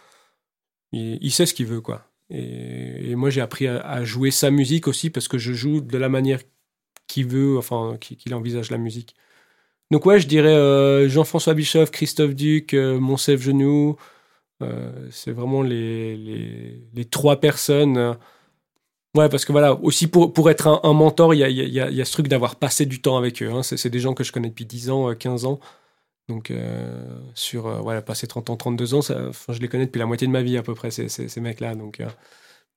il, 0.92 1.30
sait 1.30 1.44
ce 1.44 1.52
qu'il 1.52 1.66
veut, 1.66 1.82
quoi. 1.82 2.06
Et, 2.30 3.14
moi 3.14 3.28
j'ai 3.28 3.42
appris 3.42 3.66
à, 3.68 4.04
jouer 4.04 4.30
sa 4.30 4.50
musique 4.50 4.88
aussi, 4.88 5.10
parce 5.10 5.28
que 5.28 5.36
je 5.36 5.52
joue 5.52 5.82
de 5.82 5.98
la 5.98 6.08
manière 6.08 6.40
qu'il 7.06 7.26
veut, 7.26 7.58
enfin, 7.58 7.98
qu'il 8.00 8.34
envisage 8.34 8.70
la 8.70 8.78
musique. 8.78 9.14
Donc 9.90 10.06
ouais, 10.06 10.20
je 10.20 10.26
dirais 10.26 11.08
Jean-François 11.08 11.52
Bischoff, 11.54 11.90
Christophe 11.90 12.34
Duc, 12.34 12.72
Monsef 12.74 13.42
Genou, 13.42 13.90
euh, 13.90 13.94
c'est 15.10 15.32
vraiment 15.32 15.62
les, 15.62 16.16
les, 16.92 17.04
trois 17.04 17.40
personnes. 17.40 17.96
Euh, 17.96 18.14
ouais, 19.16 19.28
parce 19.28 19.44
que 19.44 19.52
voilà, 19.52 19.74
aussi 19.74 20.06
pour, 20.08 20.32
pour 20.32 20.50
être 20.50 20.80
un, 20.82 20.92
mentor, 20.92 21.34
il 21.34 21.38
y 21.38 21.44
a, 21.44 21.48
y, 21.48 21.94
y 21.94 22.00
a, 22.00 22.04
ce 22.04 22.12
truc 22.12 22.28
d'avoir 22.28 22.56
passé 22.56 22.86
du 22.86 23.00
temps 23.00 23.16
avec 23.16 23.42
eux. 23.42 23.50
Hein. 23.50 23.62
C'est 23.62 23.90
des 23.90 24.00
gens 24.00 24.14
que 24.14 24.24
je 24.24 24.32
connais 24.32 24.48
depuis 24.48 24.66
10 24.66 24.90
ans, 24.90 25.14
15 25.14 25.44
euh, 25.44 25.48
ans. 25.48 25.60
Donc, 26.28 26.52
sur, 27.34 27.82
voilà, 27.82 28.02
passer 28.02 28.26
30 28.26 28.50
ans, 28.50 28.56
32 28.56 28.94
ans, 28.94 29.00
ça, 29.00 29.30
je 29.48 29.60
les 29.60 29.68
connais 29.68 29.86
depuis 29.86 29.98
la 29.98 30.04
moitié 30.04 30.26
de 30.26 30.32
ma 30.32 30.42
vie 30.42 30.58
à 30.58 30.62
peu 30.62 30.74
près, 30.74 30.90
ces, 30.90 31.08
ces, 31.08 31.40
mecs-là. 31.40 31.74
Donc, 31.74 32.02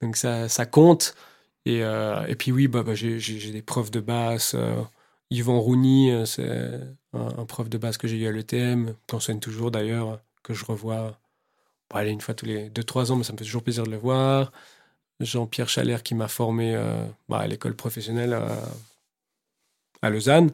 donc 0.02 0.16
ça, 0.16 0.48
ça 0.48 0.66
compte. 0.66 1.16
Et, 1.66 1.80
et 1.80 2.36
puis 2.36 2.54
oui, 2.54 2.70
bah, 2.70 2.84
bah 2.84 2.96
j'ai 2.96 3.52
des 3.52 3.62
profs 3.62 3.92
de 3.92 4.00
basse. 4.00 4.56
Yvan 5.32 5.60
Rouni, 5.60 6.12
c'est 6.26 6.48
un, 7.14 7.40
un, 7.40 7.46
prof 7.46 7.68
de 7.70 7.78
basse 7.78 7.98
que 7.98 8.08
j'ai 8.08 8.18
eu 8.20 8.28
à 8.28 8.32
l'ETM, 8.32 8.94
qu'enseigne 9.08 9.40
toujours 9.40 9.70
d'ailleurs, 9.70 10.22
que 10.44 10.54
je 10.54 10.64
revois 10.64 11.20
aller 12.00 12.12
une 12.12 12.22
fois 12.22 12.34
tous 12.34 12.46
les 12.46 12.70
2-3 12.70 13.12
ans, 13.12 13.16
mais 13.16 13.24
ça 13.24 13.34
me 13.34 13.38
fait 13.38 13.46
toujours 13.46 13.64
plaisir 13.64 13.84
de 13.84 13.92
le 13.92 13.98
voir. 13.98 14.52
Jean-Pierre 15.20 15.70
Chalère 15.70 16.04
qui 16.04 16.16
m'a 16.16 16.28
formé 16.28 16.76
euh, 16.76 17.06
bah, 17.30 17.40
à 17.40 17.48
l'école 17.48 17.76
professionnelle 17.76 18.38
à, 20.02 20.10
Lausanne. 20.10 20.52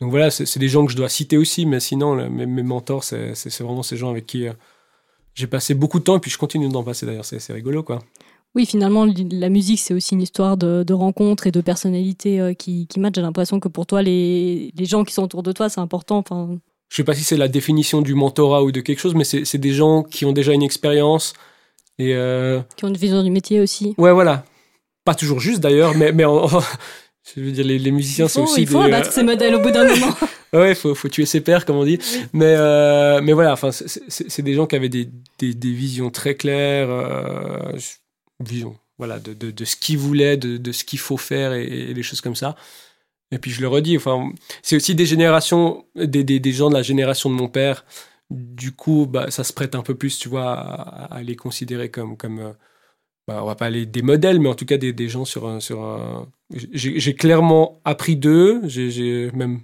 Donc 0.00 0.10
voilà, 0.10 0.30
c'est 0.30 0.58
des 0.58 0.68
gens 0.68 0.84
que 0.84 0.92
je 0.92 0.96
dois 0.96 1.08
citer 1.08 1.36
aussi, 1.38 1.64
mais 1.64 1.80
sinon, 1.80 2.28
mes, 2.28 2.46
mentors, 2.46 3.04
c'est 3.04 3.32
vraiment 3.60 3.82
ces 3.82 3.96
gens 3.96 4.10
avec 4.10 4.26
qui 4.26 4.48
euh, 4.48 4.52
j'ai 5.34 5.46
passé 5.46 5.74
beaucoup 5.74 5.98
de 5.98 6.04
temps 6.04 6.16
et 6.16 6.20
puis 6.20 6.30
je 6.30 6.38
continue 6.38 6.68
d'en 6.68 6.82
passer 6.82 7.06
d'ailleurs, 7.06 7.24
c'est 7.24 7.52
rigolo 7.52 7.82
quoi. 7.82 8.00
Oui, 8.54 8.66
finalement, 8.66 9.06
la 9.06 9.48
musique, 9.48 9.78
c'est 9.78 9.94
aussi 9.94 10.14
une 10.14 10.20
histoire 10.20 10.58
de, 10.58 10.92
rencontres 10.92 11.46
et 11.46 11.50
de 11.50 11.62
personnalités 11.62 12.38
euh, 12.38 12.52
qui, 12.52 12.86
qui 12.86 13.00
matchent. 13.00 13.14
J'ai 13.14 13.22
l'impression 13.22 13.60
que 13.60 13.68
pour 13.68 13.86
toi, 13.86 14.02
les, 14.02 14.70
les, 14.76 14.84
gens 14.84 15.04
qui 15.04 15.14
sont 15.14 15.22
autour 15.22 15.42
de 15.42 15.52
toi, 15.52 15.70
c'est 15.70 15.80
important. 15.80 16.18
Enfin, 16.18 16.58
je 16.92 16.98
sais 16.98 17.04
pas 17.04 17.14
si 17.14 17.24
c'est 17.24 17.38
la 17.38 17.48
définition 17.48 18.02
du 18.02 18.14
mentorat 18.14 18.62
ou 18.62 18.70
de 18.70 18.82
quelque 18.82 18.98
chose, 18.98 19.14
mais 19.14 19.24
c'est 19.24 19.56
des 19.56 19.72
gens 19.72 20.02
qui 20.02 20.26
ont 20.26 20.32
déjà 20.32 20.52
une 20.52 20.62
expérience 20.62 21.32
et 21.98 22.14
euh... 22.14 22.60
qui 22.76 22.84
ont 22.84 22.88
une 22.88 22.98
vision 22.98 23.22
du 23.22 23.30
métier 23.30 23.60
aussi. 23.60 23.94
Ouais, 23.96 24.12
voilà. 24.12 24.44
Pas 25.06 25.14
toujours 25.14 25.40
juste 25.40 25.60
d'ailleurs, 25.60 25.96
mais 25.96 26.12
mais 26.12 26.24
je 27.34 27.40
veux 27.40 27.50
dire 27.50 27.64
les, 27.64 27.78
les 27.78 27.90
musiciens 27.92 28.28
sont 28.28 28.42
aussi. 28.42 28.60
Il 28.60 28.68
faut 28.68 28.82
abattre 28.82 29.10
ces 29.10 29.22
modèles 29.22 29.54
au 29.54 29.60
bout 29.60 29.70
d'un 29.70 29.88
moment. 29.88 30.14
ouais, 30.52 30.74
faut 30.74 30.94
faut 30.94 31.08
tuer 31.08 31.24
ses 31.24 31.40
pères 31.40 31.64
comme 31.64 31.76
on 31.76 31.84
dit. 31.86 31.98
Mais 32.34 32.54
euh, 32.58 33.22
mais 33.22 33.32
voilà, 33.32 33.54
enfin 33.54 33.70
c'est 33.72 34.42
des 34.42 34.52
gens 34.52 34.66
qui 34.66 34.76
avaient 34.76 34.90
des, 34.90 35.08
des, 35.38 35.54
des 35.54 35.72
visions 35.72 36.10
très 36.10 36.34
claires, 36.34 36.90
euh, 36.90 37.72
vision 38.38 38.76
voilà 38.98 39.18
de, 39.18 39.32
de, 39.32 39.50
de 39.50 39.64
ce 39.64 39.76
qu'ils 39.76 39.96
voulaient, 39.96 40.36
de, 40.36 40.58
de 40.58 40.72
ce 40.72 40.84
qu'il 40.84 40.98
faut 40.98 41.16
faire 41.16 41.54
et, 41.54 41.64
et 41.64 41.94
des 41.94 42.02
choses 42.02 42.20
comme 42.20 42.36
ça. 42.36 42.54
Et 43.32 43.38
puis 43.38 43.50
je 43.50 43.62
le 43.62 43.68
redis, 43.68 43.96
enfin, 43.96 44.30
c'est 44.62 44.76
aussi 44.76 44.94
des 44.94 45.06
générations, 45.06 45.86
des, 45.96 46.22
des, 46.24 46.52
gens 46.52 46.68
de 46.68 46.74
la 46.74 46.82
génération 46.82 47.30
de 47.30 47.34
mon 47.34 47.48
père. 47.48 47.84
Du 48.30 48.72
coup, 48.72 49.06
bah, 49.06 49.30
ça 49.30 49.44
se 49.44 49.52
prête 49.54 49.74
un 49.74 49.82
peu 49.82 49.94
plus, 49.96 50.18
tu 50.18 50.28
vois, 50.28 50.52
à, 50.52 51.22
les 51.22 51.36
considérer 51.36 51.90
comme, 51.90 52.16
comme 52.16 52.38
euh, 52.40 52.52
bah, 53.28 53.42
on 53.42 53.46
va 53.46 53.54
pas 53.56 53.66
aller 53.66 53.86
des 53.86 54.02
modèles, 54.02 54.40
mais 54.40 54.48
en 54.50 54.54
tout 54.54 54.66
cas 54.66 54.78
des, 54.78 54.92
des 54.92 55.08
gens 55.08 55.24
sur 55.24 55.62
sur. 55.62 56.28
J'ai 56.50 57.14
clairement 57.14 57.80
appris 57.84 58.16
d'eux. 58.16 58.60
J'ai 58.68 59.30
même, 59.32 59.62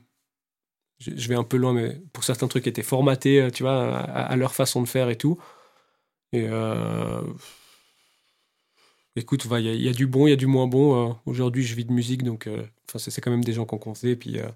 je 1.01 1.29
vais 1.29 1.35
un 1.37 1.45
peu 1.45 1.57
loin, 1.59 1.73
mais 1.75 2.01
pour 2.13 2.25
certains 2.25 2.49
trucs 2.49 2.67
étaient 2.67 2.83
formatés, 2.83 3.43
euh, 3.43 3.51
tu 3.51 3.63
vois, 3.65 3.99
à, 3.99 4.37
leur 4.37 4.55
façon 4.55 4.83
de 4.83 4.89
faire 4.89 5.11
et 5.11 5.17
tout. 5.17 5.39
Et 6.33 6.47
euh, 6.49 7.23
écoute, 9.17 9.47
il 9.51 9.59
y, 9.61 9.85
y, 9.85 9.89
a 9.89 9.93
du 9.93 10.07
bon, 10.07 10.27
il 10.27 10.31
y 10.31 10.33
a 10.35 10.37
du 10.37 10.47
moins 10.47 10.67
bon. 10.67 11.17
Aujourd'hui, 11.27 11.65
je 11.65 11.75
vis 11.75 11.85
de 11.85 11.93
musique, 11.93 12.23
donc 12.23 12.49
Enfin, 12.89 12.99
c'est 13.11 13.21
quand 13.21 13.31
même 13.31 13.45
des 13.45 13.53
gens 13.53 13.63
ont 13.63 13.79
compté 13.79 14.11
et 14.11 14.17
puis 14.17 14.39
euh, 14.39 14.47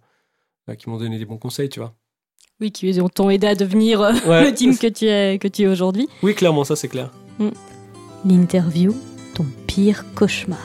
bah, 0.66 0.74
qui 0.74 0.88
m'ont 0.88 0.96
donné 0.96 1.18
des 1.18 1.26
bons 1.26 1.36
conseils, 1.36 1.68
tu 1.68 1.80
vois. 1.80 1.94
Oui, 2.60 2.70
qui 2.70 2.96
t'ont 3.14 3.28
aidé 3.28 3.46
à 3.46 3.54
devenir 3.54 4.00
euh, 4.00 4.12
le 4.26 4.52
team 4.52 4.76
que 4.78 4.86
tu 4.86 5.06
es, 5.06 5.38
que 5.38 5.48
tu 5.48 5.62
es 5.62 5.66
aujourd'hui. 5.66 6.08
Oui, 6.22 6.34
clairement, 6.34 6.64
ça 6.64 6.76
c'est 6.76 6.88
clair. 6.88 7.10
Mm. 7.38 7.48
L'interview, 8.24 8.96
ton 9.34 9.44
pire 9.66 10.04
cauchemar. 10.14 10.58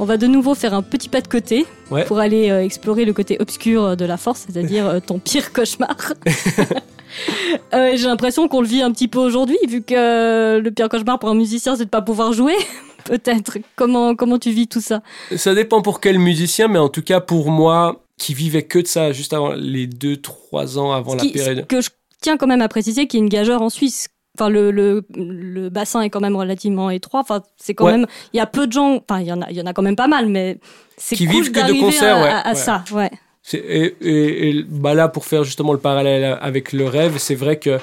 On 0.00 0.04
va 0.04 0.16
de 0.16 0.26
nouveau 0.26 0.54
faire 0.54 0.74
un 0.74 0.82
petit 0.82 1.08
pas 1.08 1.20
de 1.20 1.28
côté 1.28 1.66
pour 2.06 2.18
aller 2.18 2.50
euh, 2.50 2.64
explorer 2.64 3.04
le 3.04 3.12
côté 3.12 3.36
obscur 3.40 3.96
de 3.96 4.04
la 4.04 4.16
force, 4.16 4.46
c'est-à-dire 4.48 5.00
ton 5.04 5.18
pire 5.18 5.52
cauchemar. 5.52 5.96
J'ai 7.72 8.06
l'impression 8.06 8.48
qu'on 8.48 8.60
le 8.60 8.66
vit 8.66 8.82
un 8.82 8.92
petit 8.92 9.08
peu 9.08 9.18
aujourd'hui, 9.18 9.58
vu 9.68 9.82
que 9.82 10.58
le 10.58 10.70
pire 10.70 10.88
cauchemar 10.88 11.18
pour 11.18 11.28
un 11.28 11.34
musicien, 11.34 11.74
c'est 11.74 11.84
de 11.84 11.88
ne 11.88 11.90
pas 11.90 12.02
pouvoir 12.02 12.32
jouer 12.32 12.54
peut-être. 13.04 13.58
Comment, 13.76 14.14
comment 14.14 14.38
tu 14.38 14.50
vis 14.50 14.68
tout 14.68 14.80
ça? 14.80 15.02
Ça 15.36 15.54
dépend 15.54 15.82
pour 15.82 16.00
quel 16.00 16.18
musicien, 16.18 16.68
mais 16.68 16.78
en 16.78 16.88
tout 16.88 17.02
cas 17.02 17.20
pour 17.20 17.50
moi, 17.50 18.02
qui 18.18 18.34
vivait 18.34 18.62
que 18.62 18.78
de 18.80 18.86
ça 18.86 19.12
juste 19.12 19.32
avant 19.32 19.52
les 19.52 19.86
deux 19.86 20.16
trois 20.16 20.78
ans 20.78 20.92
avant 20.92 21.12
Ce 21.12 21.16
la 21.16 21.22
qui- 21.22 21.32
période. 21.32 21.58
ce 21.60 21.62
que 21.76 21.80
je 21.80 21.90
tiens 22.20 22.36
quand 22.36 22.46
même 22.48 22.62
à 22.62 22.68
préciser 22.68 23.06
qu'il 23.06 23.18
y 23.18 23.22
a 23.22 23.24
une 23.24 23.28
gageure 23.30 23.62
en 23.62 23.70
Suisse. 23.70 24.08
Enfin, 24.38 24.50
le, 24.50 24.70
le, 24.70 25.04
le 25.16 25.68
bassin 25.68 26.00
est 26.02 26.10
quand 26.10 26.20
même 26.20 26.36
relativement 26.36 26.90
étroit. 26.90 27.20
Enfin, 27.20 27.42
c'est 27.56 27.74
quand 27.74 27.86
Ouais. 27.86 27.92
même. 27.92 28.06
Il 28.32 28.36
y 28.36 28.40
a 28.40 28.46
peu 28.46 28.66
de 28.68 28.72
gens. 28.72 29.02
Enfin, 29.08 29.20
il 29.20 29.26
y 29.26 29.32
en 29.32 29.42
a, 29.42 29.50
il 29.50 29.56
y 29.56 29.60
en 29.62 29.66
a 29.66 29.72
quand 29.72 29.82
même 29.82 29.96
pas 29.96 30.06
mal, 30.06 30.26
mais 30.28 30.58
c'est 30.96 31.16
Qui 31.16 31.26
cool 31.26 31.34
vivent 31.42 31.52
que 31.52 31.66
de 31.72 31.80
concerts, 31.80 32.16
à, 32.18 32.22
ouais, 32.22 32.28
à- 32.28 32.38
à 32.40 32.48
ouais. 32.50 32.54
ça. 32.54 32.84
Ouais. 32.92 33.10
Et- 33.52 33.94
et, 34.02 34.62
bah 34.68 34.94
là, 34.94 35.08
pour 35.08 35.24
faire 35.24 35.42
justement 35.42 35.72
le 35.72 35.78
parallèle 35.78 36.38
avec 36.40 36.72
le 36.72 36.86
rêve, 36.86 37.16
c'est 37.18 37.34
vrai 37.34 37.58
que 37.58 37.78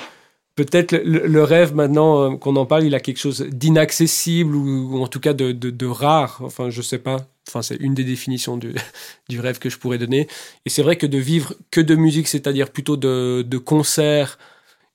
peut-être 0.56 0.92
le, 0.94 1.28
le 1.28 1.44
rêve, 1.44 1.76
maintenant 1.76 2.34
euh, 2.34 2.38
qu'on 2.38 2.56
en 2.56 2.66
parle, 2.66 2.84
il 2.86 2.96
a 2.96 3.00
quelque 3.00 3.18
chose 3.20 3.42
d'inaccessible 3.50 4.56
ou, 4.56 4.96
ou 4.98 5.02
en 5.04 5.08
tout 5.08 5.20
cas 5.20 5.34
de, 5.34 5.52
de- 5.52 5.70
de 5.70 5.86
rare. 5.86 6.40
Enfin, 6.44 6.70
je 6.70 6.82
sais 6.82 7.00
pas. 7.00 7.28
Enfin, 7.48 7.62
c'est 7.62 7.76
une 7.76 7.94
des 7.94 8.04
définitions 8.04 8.58
du, 8.58 8.74
du 9.30 9.40
rêve 9.40 9.60
que 9.60 9.70
je 9.70 9.78
pourrais 9.78 9.98
donner. 9.98 10.28
Et 10.66 10.70
c'est 10.70 10.82
vrai 10.84 10.96
que 10.96 11.06
de 11.06 11.18
vivre 11.18 11.54
que 11.72 11.82
de 11.82 11.96
musique, 11.96 12.28
c'est-à-dire 12.28 12.70
plutôt 12.72 12.98
de, 12.98 13.44
de 13.48 13.58
concerts, 13.58 14.38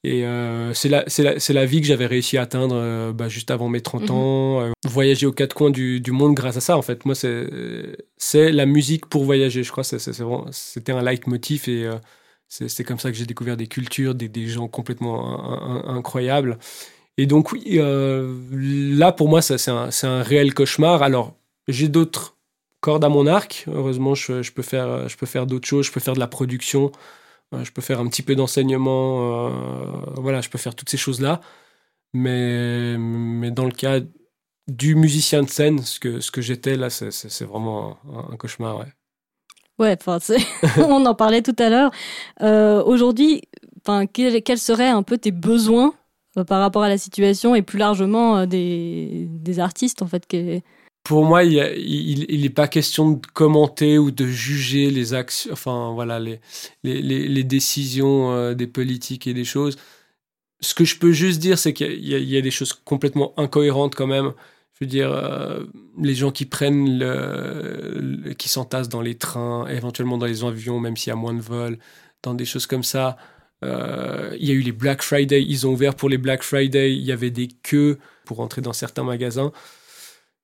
et 0.03 0.25
euh, 0.25 0.73
c'est 0.73 0.89
la, 0.89 1.67
vie 1.67 1.83
que 1.83 1.87
j'avais 1.87 2.07
réussi 2.07 2.39
à 2.39 2.43
atteindre 2.43 2.75
euh, 2.75 3.13
bah, 3.13 3.29
juste 3.29 3.51
avant 3.51 3.69
mes 3.69 3.83
30 3.83 4.05
Mhm. 4.05 4.11
ans. 4.17 4.61
euh, 4.63 4.71
voyager 4.89 5.27
aux 5.27 5.33
quatre 5.33 5.53
coins 5.53 5.69
du, 5.71 6.01
du 6.01 6.11
monde 6.11 6.35
grâce 6.35 6.57
à 6.57 6.61
ça, 6.63 6.79
en 6.79 6.83
fait. 6.83 7.05
Moi, 7.05 7.15
c'est, 7.15 8.51
la 8.51 8.65
musique 8.65 9.05
pour 9.07 9.25
voyager. 9.25 9.63
Je 9.63 9.71
crois 9.71 9.85
c'était 9.85 10.93
un 10.93 11.03
leitmotiv 11.03 11.69
et 11.69 11.87
c'est, 12.51 12.85
comme 12.85 12.99
ça 12.99 13.11
que 13.13 13.17
j'ai 13.17 13.27
découvert 13.27 13.57
des 13.57 13.69
cultures, 13.69 14.15
des, 14.15 14.49
gens 14.49 14.69
complètement 14.69 15.41
in- 15.53 15.85
in- 15.89 15.97
incroyables. 15.97 16.59
Et 17.19 17.27
donc, 17.27 17.53
oui, 17.53 17.65
euh, 17.79 18.37
là, 18.53 19.13
pour 19.13 19.29
moi, 19.29 19.43
c'est, 19.43 19.69
un, 19.69 20.23
réel 20.23 20.55
cauchemar. 20.55 21.03
Alors, 21.03 21.35
j'ai 21.69 21.89
d'autres 21.89 22.37
cordes 22.81 23.05
à 23.05 23.11
mon 23.11 23.27
arc. 23.27 23.67
Heureusement, 23.69 24.15
je, 24.17 24.51
peux 24.53 24.63
faire, 24.63 25.09
je 25.09 25.17
peux 25.17 25.27
faire 25.27 25.47
d'autres 25.47 25.69
choses. 25.69 25.87
Je 25.87 25.93
peux 25.93 26.01
faire 26.01 26.15
de 26.15 26.21
la 26.21 26.29
production. 26.29 26.93
Euh, 27.55 27.65
Je 27.65 27.73
peux 27.73 27.83
faire 27.83 28.01
un 28.01 28.09
petit 28.09 28.23
peu 28.23 28.37
d'enseignement, 28.37 29.49
euh, 29.49 30.15
voilà, 30.17 30.41
je 30.41 30.49
peux 30.51 30.59
faire 30.59 30.75
toutes 30.75 30.91
ces 30.91 30.97
choses-là. 30.99 31.41
Mais, 32.15 32.97
mais 32.99 33.51
dans 33.53 33.65
le 33.67 33.73
cas 33.73 34.01
du 34.69 34.95
musicien 34.97 35.43
de 35.43 35.51
scène, 35.51 35.81
ce 35.83 36.01
que, 36.01 36.21
ce 36.21 36.31
que 36.33 36.43
j'étais 36.43 36.77
là, 36.77 36.91
c'est 36.91 37.45
vraiment 37.45 37.99
un, 38.13 38.35
un 38.35 38.37
cauchemar. 38.37 38.79
Ouais. 38.79 38.87
Ouais, 39.81 39.97
enfin, 39.99 40.19
on 40.77 41.07
en 41.07 41.15
parlait 41.15 41.41
tout 41.41 41.57
à 41.59 41.71
l'heure. 41.71 41.91
Euh, 42.43 42.85
Aujourd'hui, 42.85 43.41
enfin, 43.81 44.07
quels, 44.07 44.59
seraient 44.59 44.91
un 44.91 45.03
peu 45.03 45.17
tes 45.17 45.31
besoins 45.33 45.95
euh, 46.37 46.45
par 46.45 46.61
rapport 46.61 46.83
à 46.83 46.91
la 46.91 46.99
situation 46.99 47.55
et 47.55 47.63
plus 47.63 47.79
largement 47.79 48.37
euh, 48.37 48.47
des, 48.47 49.59
artistes 49.59 50.03
en 50.03 50.07
fait 50.07 50.27
qui... 50.27 50.63
Pour 51.03 51.25
moi, 51.25 51.45
il 51.45 52.43
n'est 52.43 52.51
pas 52.51 52.69
question 52.69 53.13
de 53.13 53.27
commenter 53.33 53.97
ou 53.97 54.11
de 54.11 54.27
juger 54.27 54.91
les 54.91 55.15
actions, 55.15 55.51
enfin 55.51 55.93
voilà, 55.95 56.21
les, 56.21 57.45
décisions 57.45 58.53
des 58.53 58.67
politiques 58.67 59.27
et 59.27 59.33
des 59.33 59.47
choses. 59.47 59.79
Ce 60.61 60.75
que 60.75 60.85
je 60.85 60.99
peux 60.99 61.11
juste 61.11 61.41
dire, 61.41 61.59
c'est 61.59 61.73
qu'il 61.73 62.05
y 62.07 62.37
a 62.37 62.43
des 62.43 62.51
choses 62.51 62.75
complètement 62.75 63.33
incohérentes 63.39 63.95
quand 63.95 64.07
même. 64.07 64.35
Je 64.81 64.87
veux 64.87 64.91
dire, 64.91 65.13
euh, 65.13 65.65
les 65.99 66.15
gens 66.15 66.31
qui 66.31 66.47
prennent 66.47 66.99
qui 68.39 68.49
s'entassent 68.49 68.89
dans 68.89 69.03
les 69.03 69.17
trains, 69.19 69.67
éventuellement 69.69 70.17
dans 70.19 70.27
les 70.27 70.43
avions, 70.45 70.81
même 70.81 70.97
s'il 70.97 71.11
y 71.11 71.13
a 71.13 71.17
moins 71.17 71.35
de 71.35 71.41
vols, 71.41 71.79
dans 72.23 72.35
des 72.35 72.47
choses 72.47 72.67
comme 72.67 72.83
ça. 72.83 73.17
Euh, 73.63 74.35
il 74.41 74.49
y 74.49 74.51
a 74.53 74.55
eu 74.55 74.61
les 74.61 74.73
Black 74.73 75.03
Friday, 75.03 75.43
ils 75.43 75.67
ont 75.67 75.73
ouvert 75.73 75.95
pour 75.95 76.09
les 76.09 76.17
Black 76.19 76.43
Friday, 76.43 76.95
il 76.95 77.03
y 77.03 77.13
avait 77.13 77.31
des 77.31 77.49
queues 77.63 77.99
pour 78.25 78.41
entrer 78.41 78.63
dans 78.63 78.73
certains 78.73 79.05
magasins. 79.05 79.53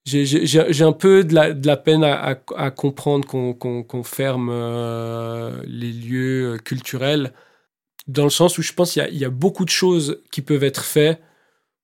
J'ai- 0.05 0.83
un 0.83 0.93
peu 0.93 1.25
de 1.25 1.35
la, 1.35 1.77
peine 1.77 2.05
à, 2.05 2.37
comprendre 2.71 3.27
qu'on 3.27 4.03
ferme 4.05 4.51
euh, 4.53 5.63
les 5.67 5.93
lieux 5.93 6.59
culturels, 6.65 7.33
dans 8.07 8.25
le 8.25 8.31
sens 8.31 8.59
où 8.59 8.63
je 8.63 8.73
pense 8.73 8.93
qu'il 8.93 9.17
y, 9.17 9.25
a- 9.25 9.31
beaucoup 9.31 9.65
de 9.65 9.71
choses 9.71 10.23
qui 10.31 10.43
peuvent 10.43 10.65
être 10.65 10.85
faites 10.85 11.21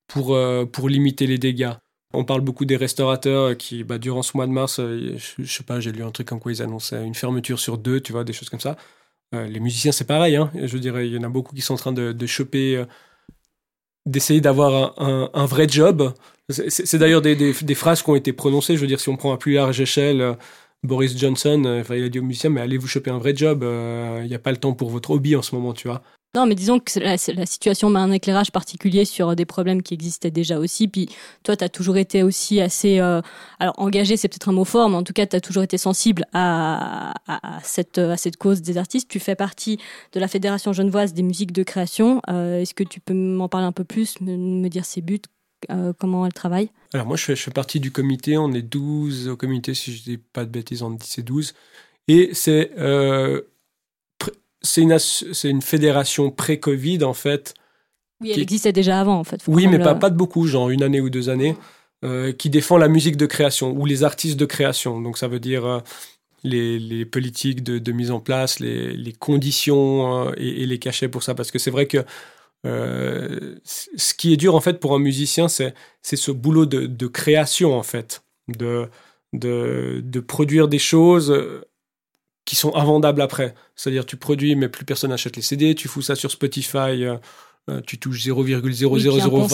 pour 0.07 0.89
limiter 0.89 1.27
les 1.27 1.39
dégâts. 1.39 1.73
On 2.13 2.25
parle 2.25 2.41
beaucoup 2.43 2.65
des 2.65 2.77
restaurateurs 2.77 3.57
qui, 3.57 3.85
bah, 3.85 3.99
durant 3.99 4.23
ce 4.23 4.37
mois 4.37 4.47
de 4.47 4.53
mars, 4.53 4.81
euh, 4.81 5.17
je, 5.17 5.43
je 5.43 5.53
sais 5.53 5.65
pas, 5.65 5.81
j'ai 5.81 5.93
lu 5.93 6.03
un 6.03 6.11
truc 6.11 6.29
comme 6.29 6.41
quoi 6.41 6.53
ils 6.53 6.63
annonçaient 6.63 7.05
une 7.05 7.15
fermeture 7.15 7.59
sur 7.59 7.79
deux, 7.79 8.01
tu 8.01 8.13
vois, 8.13 8.25
des 8.25 8.33
choses 8.33 8.51
comme 8.51 8.61
ça. 8.61 8.77
Euh, 9.35 9.47
les 9.47 9.61
musiciens, 9.61 9.93
c'est 9.93 10.07
pareil. 10.07 10.37
Hein. 10.37 10.51
Je 10.55 10.79
dirais, 10.79 11.09
il 11.09 11.15
y 11.15 11.19
en 11.19 11.23
a 11.25 11.29
beaucoup 11.29 11.55
qui 11.55 11.63
sont 11.63 11.75
en 11.75 11.79
train 11.79 11.93
de, 11.93 12.27
choper, 12.27 12.77
euh, 12.77 12.87
d'essayer 14.07 14.41
d'avoir 14.41 15.01
un, 15.01 15.47
vrai 15.47 15.69
job. 15.69 16.13
C'est- 16.49 16.97
d'ailleurs 16.97 17.23
des, 17.23 17.75
phrases 17.75 18.03
qui 18.03 18.11
ont 18.11 18.17
été 18.17 18.33
prononcées. 18.33 18.77
Je 18.77 18.81
veux 18.81 18.87
dire, 18.87 19.01
si 19.01 19.09
on 19.09 19.17
prend 19.17 19.33
à 19.33 19.39
plus 19.39 19.55
large 19.55 19.81
échelle, 19.81 20.21
euh, 20.21 20.35
Boris 20.83 21.17
Johnson, 21.17 21.63
euh, 21.65 21.85
il 21.91 22.05
a 22.05 22.09
dit 22.09 22.19
aux 22.19 22.23
musiciens, 22.23 22.51
mais 22.51 22.61
allez 22.61 22.79
vous 22.79 22.89
choper 22.89 23.11
un 23.11 23.19
vrai 23.19 23.35
job. 23.37 23.63
euh, 23.63 24.21
Il 24.25 24.29
n'y 24.29 24.35
a 24.35 24.39
pas 24.39 24.51
le 24.51 24.57
temps 24.59 24.75
pour 24.75 24.91
votre 24.91 25.11
hobby 25.11 25.37
en 25.37 25.43
ce 25.43 25.55
moment, 25.55 25.73
tu 25.73 25.89
vois. 25.89 26.03
Non, 26.35 26.47
mais 26.47 26.55
disons 26.55 26.81
que 26.81 26.99
la, 26.99 27.19
situation 27.19 27.91
met 27.91 28.01
un 28.01 28.11
éclairage 28.11 28.53
particulier 28.53 29.05
sur 29.05 29.37
des 29.37 29.45
problèmes 29.45 29.83
qui 29.83 29.93
existaient 29.93 30.31
déjà 30.31 30.59
aussi. 30.59 30.89
Puis 30.89 31.11
toi, 31.43 31.57
tu 31.57 31.65
as 31.65 31.69
toujours 31.69 31.99
été 31.99 32.23
aussi 32.23 32.59
assez... 32.63 33.01
euh, 33.01 33.21
alors, 33.59 33.75
engagé, 33.77 34.17
c'est 34.17 34.29
peut-être 34.29 34.49
un 34.49 34.53
mot 34.53 34.65
fort, 34.65 34.89
mais 34.89 34.97
en 34.97 35.03
tout 35.03 35.13
cas, 35.13 35.27
tu 35.27 35.37
as 35.37 35.41
toujours 35.41 35.63
été 35.63 35.77
sensible 35.77 36.25
à, 36.33 37.13
cette, 37.63 37.99
à 37.99 38.17
cette 38.17 38.39
cause 38.39 38.63
des 38.63 38.79
artistes. 38.79 39.11
Tu 39.11 39.21
fais 39.21 39.35
partie 39.35 39.79
de 40.15 40.21
la 40.21 40.29
Fédération 40.29 40.73
genevoise 40.73 41.13
des 41.13 41.23
musiques 41.23 41.53
de 41.53 41.63
création. 41.65 42.23
Euh, 42.31 42.63
Est-ce 42.63 42.73
que 42.73 42.85
tu 42.85 43.01
peux 43.01 43.15
m'en 43.15 43.51
parler 43.51 43.67
un 43.67 43.73
peu 43.73 43.85
plus, 43.85 44.19
me, 44.23 44.69
dire 44.69 44.87
ses 44.87 45.03
buts, 45.03 45.21
euh, 45.71 45.93
comment 45.99 46.25
elle 46.25 46.33
travaille? 46.33 46.71
Alors 46.95 47.07
moi, 47.07 47.19
je 47.19 47.35
fais, 47.35 47.51
partie 47.51 47.79
du 47.79 47.93
comité. 47.93 48.39
On 48.39 48.53
est 48.53 48.63
12 48.63 49.29
au 49.29 49.37
comité, 49.37 49.75
si 49.75 49.95
je 49.95 50.03
dis 50.03 50.17
pas 50.17 50.47
de 50.47 50.51
bêtises, 50.51 50.83
on 50.83 50.93
dit 50.93 51.07
c'est 51.07 51.23
12. 51.23 51.53
Et 52.09 52.31
c'est 52.33 52.73
euh, 52.79 53.43
c'est 54.63 54.83
une, 54.83 54.97
une 55.45 55.63
fédération 55.63 56.31
pré-Covid, 56.31 57.05
en 57.05 57.15
fait. 57.15 57.55
Oui, 58.21 58.29
elle 58.31 58.35
Qui- 58.37 58.43
existait 58.43 58.73
déjà 58.73 59.01
avant, 59.01 59.19
en 59.19 59.25
fait. 59.25 59.43
Faut 59.43 59.53
Oui, 59.53 59.67
mais 59.67 59.79
pas, 59.79 59.95
pas 59.95 60.11
de 60.11 60.17
beaucoup, 60.17 60.47
genre 60.47 60.71
une 60.71 60.83
année 60.83 61.01
ou 61.01 61.11
deux 61.11 61.29
années, 61.29 61.57
euh, 62.05 62.33
qui 62.33 62.51
défend 62.51 62.79
la 62.79 62.89
musique 62.89 63.17
de 63.17 63.27
création 63.27 63.73
ou 63.73 63.85
les 63.87 64.05
artistes 64.05 64.39
de 64.39 64.47
création. 64.47 65.01
Donc 65.01 65.19
ça 65.19 65.29
veut 65.29 65.41
dire 65.41 65.65
euh, 65.67 65.81
les, 66.45 66.79
les 66.79 67.05
politiques 67.05 67.63
de, 67.65 67.79
de 67.79 67.93
mise 67.93 68.11
en 68.11 68.21
place, 68.21 68.61
les, 68.61 68.97
les 68.97 69.13
conditions 69.13 70.29
euh, 70.29 70.33
et, 70.37 70.63
et 70.63 70.67
les 70.67 70.79
cachets 70.79 71.09
pour 71.09 71.23
ça. 71.23 71.35
Parce 71.35 71.51
que 71.51 71.59
c'est 71.59 71.71
vrai 71.71 71.87
que 71.87 72.05
ce 72.65 74.15
qui 74.15 74.33
est 74.33 74.37
dur 74.37 74.55
en 74.55 74.61
fait 74.61 74.79
pour 74.81 74.95
un 74.95 74.99
musicien, 74.99 75.49
c'est 75.49 75.75
c'est 76.03 76.17
ce 76.17 76.31
boulot 76.31 76.67
de, 76.67 76.87
de 76.87 77.07
création 77.07 77.75
en 77.77 77.83
fait, 77.83 78.23
de, 78.49 78.89
de, 79.33 80.01
de 80.05 80.21
produire 80.21 80.69
des 80.69 80.79
choses 80.79 81.33
qui 82.45 82.57
sont 82.57 82.75
invendables 82.75 83.23
après. 83.23 83.55
C'est-à-dire 83.77 84.07
tu 84.07 84.17
produis 84.17 84.57
mais 84.57 84.69
plus 84.69 84.85
personne 84.85 85.11
n'achète 85.11 85.37
les 85.37 85.43
CD, 85.43 85.75
tu 85.75 85.89
fous 85.89 86.03
ça 86.03 86.15
sur 86.15 86.31
Spotify, 86.31 87.05
euh, 87.05 87.17
euh, 87.71 87.81
tu 87.87 87.97
touches 87.97 88.27
Oui, 88.27 88.43
puis 88.45 88.55
un 88.55 88.61
concert, 88.61 88.81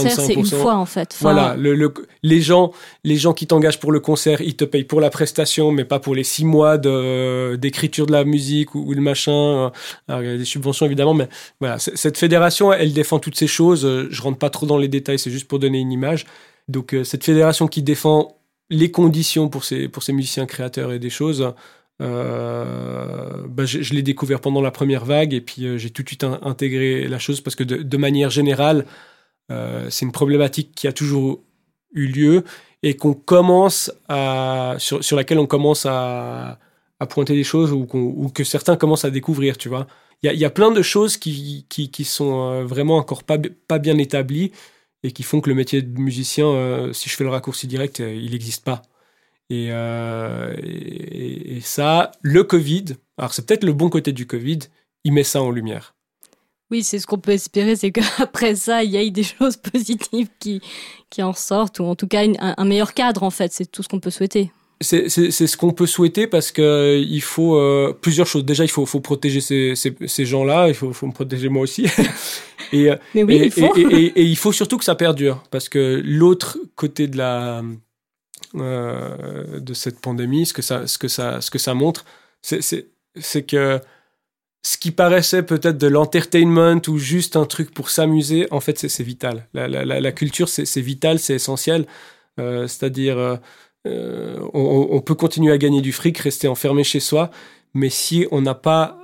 0,0025%. 0.07 0.27
c'est 0.27 0.33
une 0.33 0.47
fois, 0.47 0.77
en 0.77 0.87
fait. 0.87 1.11
Enfin, 1.13 1.33
Voilà, 1.35 1.55
le, 1.57 1.75
le- 1.75 1.93
les, 2.23 2.41
gens, 2.41 2.73
les 3.05 3.17
gens 3.17 3.35
qui 3.35 3.47
t'engagent 3.47 3.79
pour 3.81 3.93
le 3.93 4.01
concert, 4.01 4.41
ils 4.41 4.57
te 4.57 4.65
payent 4.65 4.85
pour 4.85 5.03
la 5.03 5.11
prestation, 5.11 5.73
mais 5.73 5.85
pas 5.85 5.99
pour 6.01 6.15
les 6.15 6.25
six 6.25 6.47
mois 6.47 6.79
d'écriture 6.79 8.07
de, 8.07 8.13
la 8.13 8.25
musique 8.25 8.75
ou, 8.75 8.81
ou 8.87 8.95
le 8.95 9.03
machin. 9.03 9.71
Alors, 10.09 10.23
il 10.23 10.31
y 10.31 10.33
a 10.33 10.39
des 10.39 10.47
subventions 10.47 10.87
évidemment, 10.87 11.13
mais 11.13 11.29
voilà, 11.61 11.79
cette 11.79 12.17
fédération, 12.17 12.73
elle 12.73 12.95
défend 12.95 13.19
toutes 13.19 13.37
ces 13.37 13.47
choses. 13.47 13.85
Euh, 13.85 14.09
Je 14.11 14.23
rentre 14.23 14.39
pas 14.39 14.49
trop 14.51 14.65
dans 14.65 14.79
les 14.79 14.89
détails, 14.89 15.19
c'est 15.19 15.31
juste 15.31 15.47
pour 15.47 15.59
donner 15.59 15.79
une 15.79 15.93
image. 15.93 16.25
Donc 16.69 16.95
euh, 16.95 17.05
cette 17.05 17.25
fédération 17.25 17.69
qui 17.69 17.83
défend 17.83 18.39
les 18.71 18.91
conditions 18.91 19.49
pour 19.51 19.65
ces, 19.65 19.89
pour 19.89 20.03
ces 20.03 20.13
musiciens 20.15 20.47
créateurs 20.47 20.93
et 20.93 20.99
des 20.99 21.11
choses, 21.11 21.53
euh, 22.01 23.47
bah, 23.49 23.65
je, 23.65 23.93
l'ai 23.93 24.03
découvert 24.03 24.41
pendant 24.41 24.61
la 24.61 24.71
première 24.71 25.05
vague 25.05 25.35
et 25.35 25.41
puis 25.41 25.67
euh, 25.67 25.79
j'ai 25.79 25.91
tout 25.91 26.03
de 26.03 26.09
suite 26.09 26.25
in- 26.25 26.39
intégré 26.43 27.09
la 27.09 27.19
chose 27.19 27.41
parce 27.41 27.57
que 27.57 27.65
de, 27.65 27.97
manière 27.97 28.31
générale, 28.31 28.87
euh, 29.51 29.89
c'est 29.91 30.05
une 30.05 30.13
problématique 30.13 30.73
qui 30.75 30.87
a 30.87 30.93
toujours 30.93 31.43
eu 31.95 32.07
lieu 32.07 32.45
et 32.83 32.95
qu'on 32.97 33.15
commence 33.15 33.93
à, 34.09 34.77
sur, 34.79 35.17
laquelle 35.17 35.39
on 35.39 35.47
commence 35.47 35.87
à, 35.87 36.59
pointer 37.11 37.35
des 37.35 37.45
choses 37.45 37.73
ou, 37.73 37.87
que 38.35 38.45
certains 38.45 38.77
commencent 38.77 39.05
à 39.05 39.11
découvrir, 39.11 39.59
tu 39.59 39.69
vois. 39.69 39.87
Il 40.23 40.33
y 40.33 40.45
a, 40.45 40.51
plein 40.51 40.73
de 40.73 40.83
choses 40.83 41.17
qui, 41.17 41.67
qui, 41.69 42.05
sont 42.05 42.65
vraiment 42.65 42.97
encore 42.97 43.23
pas, 43.25 43.37
bi- 43.39 43.51
pas 43.69 43.79
bien 43.79 43.99
établies 43.99 44.53
et 45.05 45.13
qui 45.13 45.23
font 45.23 45.41
que 45.41 45.49
le 45.49 45.55
métier 45.55 45.83
de 45.83 45.99
musicien, 46.01 46.93
si 46.93 47.09
je 47.09 47.17
fais 47.17 47.25
le 47.25 47.31
raccourci 47.31 47.67
direct, 47.69 48.01
il 48.01 48.31
n'existe 48.33 48.65
pas. 48.65 48.83
Et, 51.59 51.61
ça, 51.61 52.13
le 52.23 52.45
Covid, 52.45 52.85
alors 53.19 53.33
c'est 53.35 53.47
peut-être 53.47 53.65
le 53.65 53.73
bon 53.73 53.89
côté 53.91 54.13
du 54.13 54.27
Covid, 54.27 54.59
il 55.05 55.13
met 55.13 55.25
ça 55.25 55.43
en 55.43 55.51
lumière. 55.51 55.95
Oui, 56.71 56.83
c'est 56.85 56.99
ce 56.99 57.07
qu'on 57.07 57.19
peut 57.19 57.33
espérer, 57.33 57.77
c'est 57.77 57.91
qu'après 57.93 58.55
ça, 58.55 58.85
il 58.85 58.91
y 58.91 58.97
ait 58.97 59.11
des 59.11 59.23
choses 59.23 59.57
positives 59.73 60.29
qui, 60.39 60.61
qui 61.09 61.23
en 61.23 61.33
sortent, 61.33 61.81
ou 61.81 61.85
en 61.85 61.95
tout 61.95 62.07
cas 62.07 62.25
une- 62.25 62.37
un, 62.41 62.65
meilleur 62.65 62.93
cadre, 62.93 63.23
en 63.23 63.31
fait. 63.31 63.53
C'est 63.53 63.65
tout 63.71 63.83
ce 63.83 63.89
qu'on 63.89 64.01
peut 64.01 64.11
souhaiter. 64.11 64.51
C'est 64.81 65.09
ce 65.09 65.57
qu'on 65.57 65.73
peut 65.73 65.87
souhaiter 65.87 66.27
parce 66.29 66.53
que 66.53 66.63
euh, 66.63 66.99
il 66.99 67.21
faut 67.23 67.57
euh, 67.57 67.93
plusieurs 68.01 68.27
choses. 68.29 68.45
Déjà, 68.45 68.65
il 68.65 68.69
faut, 68.71 68.87
faut 68.87 69.01
protéger 69.01 69.41
ces, 69.41 69.75
ces, 69.75 69.97
ces 70.07 70.25
gens-là, 70.25 70.69
il 70.69 70.75
faut, 70.75 70.93
faut 70.93 71.07
me 71.09 71.13
protéger 71.13 71.49
moi 71.49 71.63
aussi. 71.63 71.87
et, 72.73 72.91
euh, 72.91 72.97
Mais 73.15 73.25
oui, 73.25 73.35
et, 73.37 73.45
il 73.47 73.51
faut. 73.51 73.75
et- 73.77 74.13
et 74.15 74.23
il 74.23 74.37
faut 74.37 74.53
surtout 74.53 74.77
que 74.79 74.85
ça 74.85 74.95
perdure 74.95 75.43
parce 75.51 75.69
que 75.69 76.01
l'autre 76.05 76.59
côté 76.77 77.09
de 77.09 77.17
la 77.17 77.63
euh, 78.55 79.61
de 79.61 79.75
cette 79.75 80.01
pandémie, 80.01 80.47
ce 80.47 80.53
que 80.53 80.63
ça, 80.63 80.87
ce 80.87 80.99
que 80.99 81.09
ça, 81.09 81.41
ce 81.41 81.51
que 81.51 81.59
ça 81.59 81.75
montre, 81.75 82.05
c'est- 82.43 82.87
que 83.47 83.81
ce 84.63 84.77
qui 84.79 84.91
paraissait 84.91 85.43
peut-être 85.43 85.79
de 85.79 85.87
l'entertainment 85.87 86.81
ou 86.89 86.99
juste 86.99 87.37
un 87.37 87.47
truc 87.47 87.73
pour 87.73 87.91
s'amuser, 87.91 88.47
en 88.51 88.61
fait, 88.61 88.79
c'est 88.79 89.03
vital. 89.03 89.47
La, 89.55 90.13
culture, 90.13 90.49
c'est 90.49 90.81
vital, 90.81 91.19
c'est 91.19 91.35
essentiel. 91.35 91.87
Euh, 92.41 92.67
c'est-à-dire, 92.69 93.19
euh, 93.19 94.49
on, 94.53 95.01
peut 95.01 95.15
continuer 95.15 95.53
à 95.53 95.59
gagner 95.59 95.81
du 95.81 95.93
fric, 95.93 96.19
rester 96.19 96.49
enfermé 96.49 96.85
chez 96.85 97.01
soi, 97.01 97.31
mais 97.75 97.91
si 97.91 98.27
on 98.31 98.43
n'a 98.43 98.55
pas... 98.55 98.99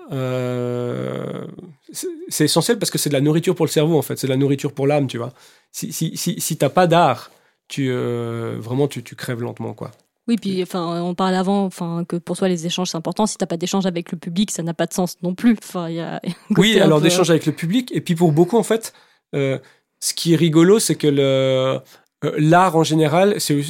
c'est 2.29 2.45
essentiel 2.45 2.79
parce 2.79 2.91
que 2.91 2.99
c'est 2.99 3.11
de 3.11 3.15
la 3.15 3.21
nourriture 3.21 3.55
pour 3.55 3.67
le 3.67 3.71
cerveau, 3.71 3.97
en 3.97 4.03
fait. 4.03 4.19
C'est 4.19 4.27
de 4.27 4.33
la 4.33 4.39
nourriture 4.39 4.73
pour 4.73 4.87
l'âme, 4.87 5.07
tu 5.07 5.19
vois. 5.19 5.33
Si, 5.73 5.93
si, 5.93 6.17
si, 6.17 6.41
si 6.41 6.57
t'as 6.57 6.69
pas 6.69 6.87
d'art, 6.87 7.31
tu, 7.69 7.91
vraiment, 7.93 8.89
tu, 8.89 9.03
tu 9.03 9.17
crèves 9.17 9.41
lentement, 9.41 9.75
quoi. 9.75 9.91
Oui, 10.27 10.37
puis 10.37 10.63
enfin, 10.63 11.03
on 11.03 11.15
parlait 11.15 11.37
avant 11.37 11.65
enfin, 11.65 12.05
que 12.09 12.17
pour 12.17 12.37
toi 12.37 12.49
les 12.49 12.65
échanges 12.65 12.91
c'est 12.91 12.97
important. 12.97 13.27
Si 13.27 13.37
tu 13.37 13.43
n'as 13.43 13.47
pas 13.47 13.59
d'échange 13.59 13.85
avec 13.85 14.11
le 14.11 14.17
public, 14.17 14.51
ça 14.51 14.63
n'a 14.63 14.73
pas 14.73 14.87
de 14.87 14.95
sens 14.95 15.19
non 15.23 15.35
plus. 15.35 15.57
Enfin, 15.63 15.91
y 15.91 16.01
a 16.01 16.23
oui, 16.57 16.81
alors 16.81 17.01
d'échange 17.01 17.31
avec 17.31 17.45
le 17.45 17.53
public. 17.53 17.93
Et 17.95 18.01
puis 18.01 18.15
pour 18.15 18.33
beaucoup, 18.33 18.57
en 18.57 18.63
fait, 18.63 18.95
euh, 19.35 19.59
ce 20.01 20.15
qui 20.15 20.33
est 20.33 20.37
rigolo, 20.37 20.79
c'est 20.79 20.95
que 20.95 21.07
le, 21.07 21.23
euh, 21.23 22.35
l'art 22.39 22.77
en 22.77 22.85
général, 22.85 23.39
c'est 23.39 23.61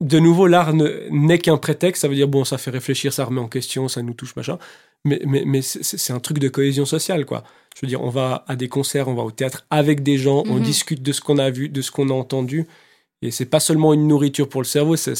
de 0.00 0.18
nouveau, 0.18 0.46
l'art 0.46 0.72
n'est 0.74 1.38
qu'un 1.38 1.58
prétexte. 1.58 2.02
Ça 2.02 2.08
veut 2.08 2.14
dire, 2.14 2.28
bon, 2.28 2.44
ça 2.44 2.56
fait 2.56 2.70
réfléchir, 2.70 3.12
ça 3.12 3.24
remet 3.24 3.40
en 3.40 3.48
question, 3.48 3.88
ça 3.88 4.00
nous 4.00 4.14
touche, 4.14 4.36
machin. 4.36 4.58
Mais, 5.04 5.20
mais, 5.26 5.42
mais 5.44 5.60
c'est 5.60 6.12
un 6.12 6.20
truc 6.20 6.38
de 6.38 6.48
cohésion 6.48 6.86
sociale, 6.86 7.26
quoi. 7.26 7.44
Je 7.76 7.80
veux 7.82 7.88
dire, 7.88 8.02
on 8.02 8.10
va 8.10 8.44
à 8.48 8.56
des 8.56 8.68
concerts, 8.68 9.08
on 9.08 9.14
va 9.14 9.22
au 9.22 9.30
théâtre 9.30 9.66
avec 9.70 10.02
des 10.02 10.16
gens, 10.16 10.44
on 10.46 10.54
mhm. 10.54 10.62
discute 10.62 11.02
de 11.02 11.12
ce 11.12 11.20
qu'on 11.20 11.38
a 11.38 11.50
vu, 11.50 11.68
de 11.68 11.82
ce 11.82 11.90
qu'on 11.90 12.08
a 12.08 12.12
entendu. 12.12 12.66
Et 13.22 13.30
c'est 13.30 13.46
pas 13.46 13.60
seulement 13.60 13.94
une 13.94 14.06
nourriture 14.06 14.48
pour 14.48 14.62
le 14.62 14.66
cerveau, 14.66 14.96
c'est 14.96 15.14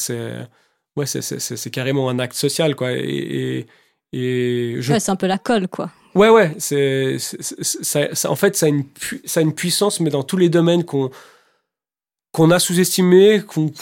ouais, 0.97 1.07
c'est 1.07 1.71
carrément 1.71 2.09
un 2.09 2.19
acte 2.19 2.35
social, 2.35 2.75
quoi. 2.77 2.93
Et, 2.93 3.67
et, 4.13 4.77
je... 4.79 4.93
ouais, 4.93 5.01
c'est 5.01 5.11
un 5.11 5.17
peu 5.17 5.27
la 5.27 5.39
colle, 5.39 5.69
quoi. 5.69 5.91
Ouais, 6.15 6.29
ouais. 6.29 6.55
C'est 6.59 7.19
ça, 7.19 8.09
en 8.25 8.37
fait, 8.37 8.57
ça 8.57 8.67
a, 8.67 8.69
une 8.69 8.85
ça 9.25 9.41
a 9.41 9.43
une 9.43 9.55
puissance, 9.55 10.01
mais 10.01 10.11
dans 10.11 10.23
tous 10.23 10.37
les 10.37 10.49
domaines 10.49 10.85
qu'on 10.85 11.11
qu'on 12.33 12.51
a 12.51 12.59
sous-estimé, 12.59 13.43
qu'on 13.47 13.73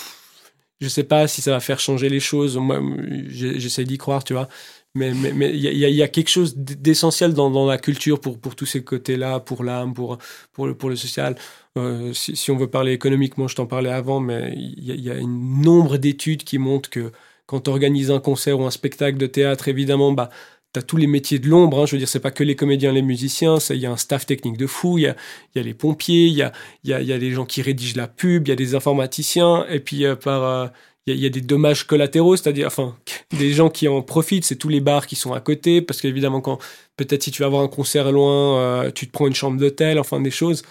je 0.81 0.89
sais 0.89 1.05
pas 1.05 1.27
si 1.27 1.41
ça 1.43 1.53
va 1.53 1.61
faire 1.61 1.81
changer 1.81 2.09
les 2.09 2.21
choses. 2.21 2.57
Moi, 2.57 2.81
j'essaie 3.29 3.85
d'y 3.85 3.99
croire, 3.99 4.25
tu 4.25 4.35
vois 4.35 4.49
mais 4.97 5.13
il 5.55 5.61
y, 5.61 6.03
a, 6.03 6.09
quelque 6.09 6.31
chose 6.31 6.57
d'essentiel 6.57 7.35
dans, 7.35 7.67
la 7.67 7.79
culture 7.79 8.21
pour, 8.21 8.39
pour 8.39 8.57
tous 8.57 8.67
ces 8.67 8.83
côtés-là, 8.83 9.41
pour 9.41 9.63
l'âme, 9.63 9.95
pour, 9.95 10.19
pour, 10.53 10.67
le, 10.67 10.97
social. 10.97 11.37
Euh, 11.77 12.13
si, 12.15 12.51
on 12.51 12.57
veut 12.57 12.71
parler 12.71 12.93
économiquement, 12.93 13.47
je 13.47 13.57
t'en 13.57 13.67
parlais 13.67 13.91
avant, 13.91 14.21
mais 14.21 14.55
il 14.57 15.01
y, 15.01 15.11
a 15.11 15.15
un 15.15 15.27
nombre 15.27 15.99
d'études 15.99 16.45
qui 16.45 16.59
montrent 16.59 16.91
que 16.91 17.13
quand 17.45 17.61
tu 17.61 17.71
organises 17.71 18.11
un 18.11 18.21
concert 18.21 18.59
ou 18.59 18.65
un 18.65 18.71
spectacle 18.71 19.19
de 19.19 19.27
théâtre, 19.27 19.69
évidemment, 19.69 20.13
bah, 20.13 20.31
tu 20.73 20.81
as 20.81 20.83
tous 20.83 20.97
les 20.97 21.07
métiers 21.07 21.39
de 21.39 21.49
l'ombre. 21.49 21.83
Hein. 21.83 21.87
je 21.87 21.93
veux 21.93 21.99
dire, 21.99 22.09
c'est 22.09 22.21
pas 22.21 22.31
que 22.31 22.43
les 22.43 22.57
comédiens, 22.57 22.93
les 22.93 23.03
musiciens. 23.03 23.59
Il 23.71 23.77
y 23.77 23.87
a 23.87 23.93
un 23.93 23.97
staff 23.97 24.27
technique 24.27 24.57
de 24.57 24.67
fou. 24.67 24.99
Il 24.99 25.03
y 25.03 25.09
a, 25.09 25.17
les 25.55 25.75
pompiers. 25.75 26.27
Il 26.27 26.35
y 26.35 26.43
a, 26.43 26.53
y, 26.85 26.91
y 26.91 27.13
a 27.13 27.19
les 27.19 27.31
gens 27.33 27.45
qui 27.45 27.63
rédigent 27.63 27.97
la 27.97 28.09
pub. 28.09 28.47
Il 28.47 28.51
y 28.51 28.53
a 28.53 28.57
des 28.57 28.75
informaticiens. 28.75 29.67
Et 29.69 29.81
puis, 29.81 30.05
euh, 30.05 30.17
par, 30.17 30.43
euh, 30.43 30.67
il 31.07 31.21
y, 31.21 31.27
a 31.27 31.29
des 31.31 31.41
dommages 31.41 31.85
collatéraux, 31.85 32.37
c'est-à-dire, 32.37 32.67
enfin, 32.67 32.97
des 33.39 33.53
gens 33.53 33.71
qui 33.71 33.87
en 33.89 34.03
profitent, 34.03 34.45
c'est 34.45 34.57
tous 34.57 34.69
les 34.69 34.81
bars 34.81 35.07
qui 35.07 35.17
sont 35.17 35.33
à 35.33 35.41
côté, 35.41 35.81
parce 35.81 36.01
qu'évidemment, 36.01 36.41
quand 36.41 36.59
peut-être 36.97 37.23
si 37.23 37.31
tu 37.31 37.43
vas 37.43 37.47
avoir 37.47 37.63
un 37.63 37.69
concert 37.69 38.11
loin, 38.11 38.59
euh, 38.59 38.91
tu 38.91 39.07
te 39.07 39.13
prends 39.13 39.27
une 39.27 39.35
chambre 39.35 39.59
d'hôtel, 39.59 39.99
enfin 39.99 40.21
des 40.21 40.31
choses. 40.31 40.63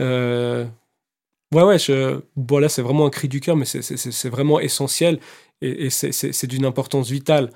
Euh, 0.00 0.64
ouais, 1.52 1.62
ouais, 1.62 1.78
je, 1.78 2.20
bon 2.36 2.58
là, 2.58 2.68
c'est 2.68 2.82
vraiment 2.82 3.06
un 3.06 3.10
cri 3.10 3.28
du 3.28 3.40
cœur, 3.40 3.56
mais 3.56 3.66
c'est 3.66 4.28
vraiment 4.28 4.58
essentiel 4.60 5.18
et, 5.60 5.90
c'est 5.90 6.46
d'une 6.46 6.64
importance 6.64 7.10
vitale. 7.10 7.50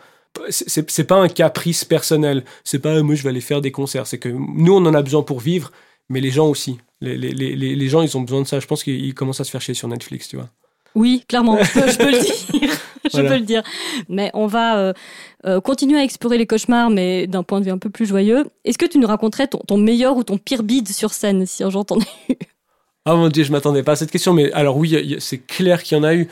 C'est 0.50 1.06
pas 1.06 1.16
un 1.16 1.28
caprice 1.28 1.84
personnel, 1.84 2.44
c'est 2.62 2.78
pas 2.78 3.02
moi 3.02 3.14
je 3.14 3.22
vais 3.22 3.30
aller 3.30 3.40
faire 3.40 3.60
des 3.60 3.72
concerts, 3.72 4.06
c'est 4.06 4.18
que 4.18 4.28
nous 4.28 4.74
on 4.74 4.84
en 4.86 4.94
a 4.94 5.02
besoin 5.02 5.22
pour 5.22 5.40
vivre, 5.40 5.72
mais 6.10 6.20
les 6.20 6.30
gens 6.30 6.48
aussi. 6.48 6.78
Les 7.00 7.88
gens 7.88 8.02
ils 8.02 8.16
ont 8.16 8.20
besoin 8.20 8.42
de 8.42 8.46
ça. 8.46 8.60
Je 8.60 8.66
pense 8.66 8.84
qu'ils 8.84 9.14
commencent 9.14 9.40
à 9.40 9.44
se 9.44 9.50
faire 9.50 9.62
chier 9.62 9.74
sur 9.74 9.88
Netflix, 9.88 10.28
tu 10.28 10.36
vois. 10.36 10.50
Oui, 10.98 11.24
clairement, 11.28 11.56
je 11.62 11.72
peux, 11.96 12.10
le 12.10 12.20
dire. 12.58 12.70
je 13.04 13.20
peux 13.20 13.36
le 13.36 13.42
dire. 13.42 13.62
Mais 14.08 14.32
on 14.34 14.48
va 14.48 14.78
euh, 14.78 14.92
euh, 15.46 15.60
continuer 15.60 15.96
à 15.96 16.02
explorer 16.02 16.38
les 16.38 16.46
cauchemars, 16.46 16.90
mais 16.90 17.28
d'un 17.28 17.44
point 17.44 17.60
de 17.60 17.66
vue 17.66 17.70
un 17.70 17.78
peu 17.78 17.88
plus 17.88 18.04
joyeux. 18.04 18.46
Est-ce 18.64 18.78
que 18.78 18.84
tu 18.84 18.98
nous 18.98 19.06
raconterais 19.06 19.46
ton, 19.46 19.78
meilleur 19.78 20.16
ou 20.16 20.24
ton 20.24 20.38
pire 20.38 20.64
bide 20.64 20.88
sur 20.88 21.12
scène, 21.12 21.46
si 21.46 21.62
j'en 21.62 21.82
ai 21.82 22.32
eu? 22.32 22.36
Ah 23.04 23.14
mon 23.14 23.28
dieu, 23.28 23.44
je 23.44 23.52
m'attendais 23.52 23.84
pas 23.84 23.92
à 23.92 23.96
cette 23.96 24.10
question, 24.10 24.34
mais 24.34 24.52
alors 24.52 24.76
oui, 24.76 25.16
c'est 25.20 25.38
clair 25.38 25.84
qu'il 25.84 25.96
y 25.96 26.00
en 26.00 26.04
a 26.04 26.14
eu. 26.14 26.28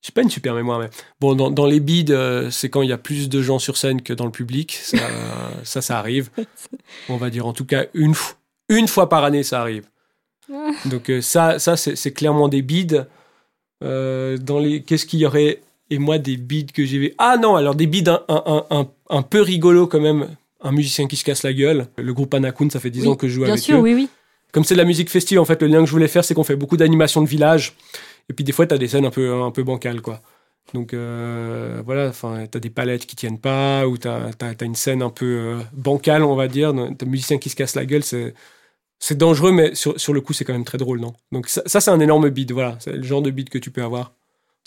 J'ai 0.00 0.12
pas 0.12 0.22
une 0.22 0.30
super 0.30 0.54
mémoire, 0.54 0.80
mais 0.80 0.88
bon, 1.20 1.34
dans, 1.34 1.66
les 1.66 1.78
bides, 1.78 2.10
euh, 2.10 2.50
c'est 2.50 2.70
quand 2.70 2.80
il 2.80 2.88
y 2.88 2.92
a 2.92 2.98
plus 2.98 3.28
de 3.28 3.42
gens 3.42 3.58
sur 3.58 3.76
scène 3.76 4.00
que 4.00 4.14
dans 4.14 4.24
le 4.24 4.32
public. 4.32 4.78
Ça, 4.82 4.96
ça, 5.62 5.82
ça, 5.82 5.98
arrive. 5.98 6.30
On 7.10 7.18
va 7.18 7.28
dire 7.28 7.46
en 7.46 7.52
tout 7.52 7.66
cas 7.66 7.84
une, 7.92 8.14
une 8.70 8.88
fois 8.88 9.10
par 9.10 9.24
année, 9.24 9.42
ça 9.42 9.60
arrive. 9.60 9.84
Donc 10.86 11.12
ça, 11.20 11.58
ça 11.58 11.76
c'est 11.76 12.12
clairement 12.12 12.48
des 12.48 12.62
bides. 12.62 13.06
Euh, 13.82 14.36
dans 14.38 14.58
les, 14.58 14.82
qu'est-ce 14.82 15.06
qu'il 15.06 15.20
y 15.20 15.26
aurait? 15.26 15.60
Et 15.90 15.98
moi, 15.98 16.18
des 16.18 16.36
bides 16.36 16.72
que 16.72 16.84
j'ai 16.84 16.98
vu. 16.98 17.12
Ah 17.18 17.36
non, 17.40 17.56
alors 17.56 17.74
des 17.74 17.86
bides 17.86 18.08
un, 18.08 18.22
un, 18.28 18.64
un, 18.70 18.88
un, 19.08 19.22
peu 19.22 19.40
rigolo 19.40 19.86
quand 19.86 20.00
même. 20.00 20.28
Un 20.62 20.72
musicien 20.72 21.08
qui 21.08 21.16
se 21.16 21.24
casse 21.24 21.42
la 21.42 21.52
gueule. 21.52 21.86
Le 21.96 22.12
groupe 22.12 22.34
Anakun, 22.34 22.68
ça 22.70 22.80
fait 22.80 22.90
10 22.90 23.08
ans 23.08 23.16
que 23.16 23.28
je 23.28 23.34
joue 23.34 23.44
avec 23.44 23.58
sûr, 23.58 23.78
eux. 23.78 23.80
Oui, 23.80 23.94
oui. 23.94 24.08
Comme 24.52 24.64
c'est 24.64 24.74
de 24.74 24.78
la 24.78 24.84
musique 24.84 25.08
festive, 25.08 25.40
en 25.40 25.44
fait, 25.44 25.62
le 25.62 25.68
lien 25.68 25.80
que 25.80 25.86
je 25.86 25.90
voulais 25.90 26.08
faire, 26.08 26.24
c'est 26.24 26.34
qu'on 26.34 26.44
fait 26.44 26.56
beaucoup 26.56 26.76
d'animations 26.76 27.22
de 27.22 27.28
village. 27.28 27.74
Et 28.28 28.32
puis 28.32 28.44
des 28.44 28.52
fois, 28.52 28.66
tu 28.66 28.74
as 28.74 28.78
des 28.78 28.88
scènes 28.88 29.06
un 29.06 29.10
peu, 29.10 29.32
un 29.32 29.50
peu 29.50 29.62
bancales, 29.62 30.02
quoi. 30.02 30.20
Donc 30.74 30.94
euh, 30.94 31.82
voilà, 31.84 32.08
enfin, 32.08 32.46
t'as 32.48 32.60
des 32.60 32.70
palettes 32.70 33.06
qui 33.06 33.16
tiennent 33.16 33.40
pas, 33.40 33.86
ou 33.88 33.98
t'as 33.98 34.30
as, 34.40 34.64
une 34.64 34.74
scène 34.74 35.02
un 35.02 35.10
peu 35.10 35.26
euh, 35.26 35.58
bancale, 35.72 36.22
on 36.22 36.36
va 36.36 36.46
dire. 36.46 36.72
T'as 36.96 37.06
un 37.06 37.08
musicien 37.08 37.38
qui 37.38 37.48
se 37.48 37.56
casse 37.56 37.74
la 37.74 37.86
gueule, 37.86 38.04
c'est 38.04 38.34
c'est 39.00 39.16
dangereux, 39.16 39.50
mais 39.50 39.74
sur, 39.74 39.98
sur 39.98 40.12
le 40.12 40.20
coup, 40.20 40.34
c'est 40.34 40.44
quand 40.44 40.52
même 40.52 40.64
très 40.64 40.78
drôle, 40.78 41.00
non? 41.00 41.14
Donc 41.32 41.48
ça, 41.48 41.62
ça 41.64 41.80
c'est 41.80 41.90
un 41.90 42.00
énorme 42.00 42.28
beat, 42.28 42.52
voilà. 42.52 42.76
C'est 42.80 42.92
le 42.92 43.02
genre 43.02 43.22
de 43.22 43.30
beat 43.30 43.48
que 43.48 43.58
tu 43.58 43.70
peux 43.70 43.82
avoir. 43.82 44.12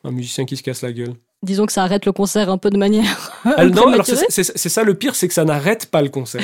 Un 0.03 0.11
musicien 0.11 0.43
qui 0.43 0.57
se 0.57 0.63
casse 0.63 0.81
la 0.81 0.91
gueule. 0.91 1.13
Disons 1.43 1.65
que 1.65 1.71
ça 1.71 1.83
arrête 1.83 2.05
le 2.05 2.11
concert 2.11 2.49
un 2.49 2.57
peu 2.57 2.69
de 2.69 2.77
manière. 2.77 3.31
Ah, 3.45 3.65
non, 3.65 3.89
alors 3.89 4.05
c'est 4.05 4.69
ça 4.69 4.83
le 4.83 4.93
pire, 4.95 5.15
c'est 5.15 5.27
que 5.27 5.33
ça 5.33 5.45
n'arrête 5.45 5.85
pas 5.85 6.01
le 6.01 6.09
concert. 6.09 6.43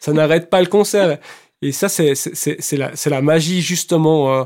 ça 0.00 0.12
n'arrête 0.12 0.48
pas 0.48 0.60
le 0.60 0.66
concert. 0.66 1.18
Et 1.60 1.72
ça, 1.72 1.88
c'est 1.88 2.14
la, 2.76 2.92
la 3.06 3.22
magie, 3.22 3.60
justement. 3.60 4.34
Euh, 4.34 4.44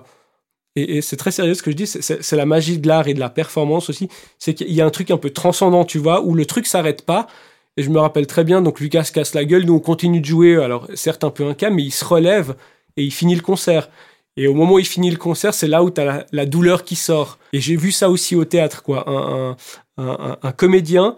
et, 0.77 0.97
et 0.97 1.03
c'est 1.03 1.17
très 1.17 1.31
sérieux 1.31 1.55
ce 1.55 1.63
que 1.63 1.71
je 1.71 1.77
dis, 1.77 1.87
c'est 1.87 2.33
la 2.33 2.47
magie 2.47 2.79
de 2.79 2.89
l'art 2.89 3.07
et 3.07 3.15
de 3.15 3.21
la 3.21 3.31
performance 3.31 3.89
aussi. 3.91 4.09
C'est 4.39 4.55
qu'il 4.55 4.73
y 4.73 4.81
a 4.81 4.87
un 4.87 4.91
truc 4.91 5.11
un 5.11 5.17
peu 5.17 5.31
transcendant, 5.31 5.85
tu 5.85 5.99
vois, 5.99 6.23
où 6.23 6.35
le 6.35 6.47
truc 6.47 6.67
s'arrête 6.67 7.03
pas. 7.05 7.27
Et 7.77 7.83
je 7.83 7.91
me 7.91 7.99
rappelle 8.01 8.27
très 8.27 8.45
bien, 8.45 8.63
donc 8.63 8.81
Lucas 8.81 9.05
se 9.05 9.13
casse 9.13 9.35
la 9.35 9.45
gueule, 9.45 9.65
nous 9.65 9.75
on 9.75 9.81
continue 9.81 10.21
de 10.21 10.27
jouer, 10.27 10.57
alors 10.57 10.89
certes 10.95 11.23
un 11.23 11.31
peu 11.31 11.47
un 11.47 11.55
cas, 11.55 11.71
mais 11.71 11.85
il 11.85 11.93
se 11.93 12.05
relève 12.05 12.57
et 12.97 13.05
il 13.05 13.11
finit 13.11 13.35
le 13.35 13.43
concert. 13.43 13.89
Et 14.37 14.47
au 14.47 14.55
moment 14.55 14.75
où 14.75 14.79
il 14.79 14.87
finit 14.87 15.11
le 15.11 15.17
concert, 15.17 15.55
c'est 15.55 15.69
là 15.69 15.83
où 15.83 15.91
tu 15.91 16.01
as 16.01 16.27
la, 16.33 16.47
douleur 16.47 16.85
qui 16.85 16.97
sort. 16.97 17.39
Et 17.53 17.61
j'ai 17.61 17.77
vu 17.77 17.93
ça 17.93 18.09
aussi 18.09 18.37
au 18.37 18.45
théâtre, 18.45 18.83
quoi. 18.83 19.05
Un, 19.97 20.53
comédien, 20.53 21.17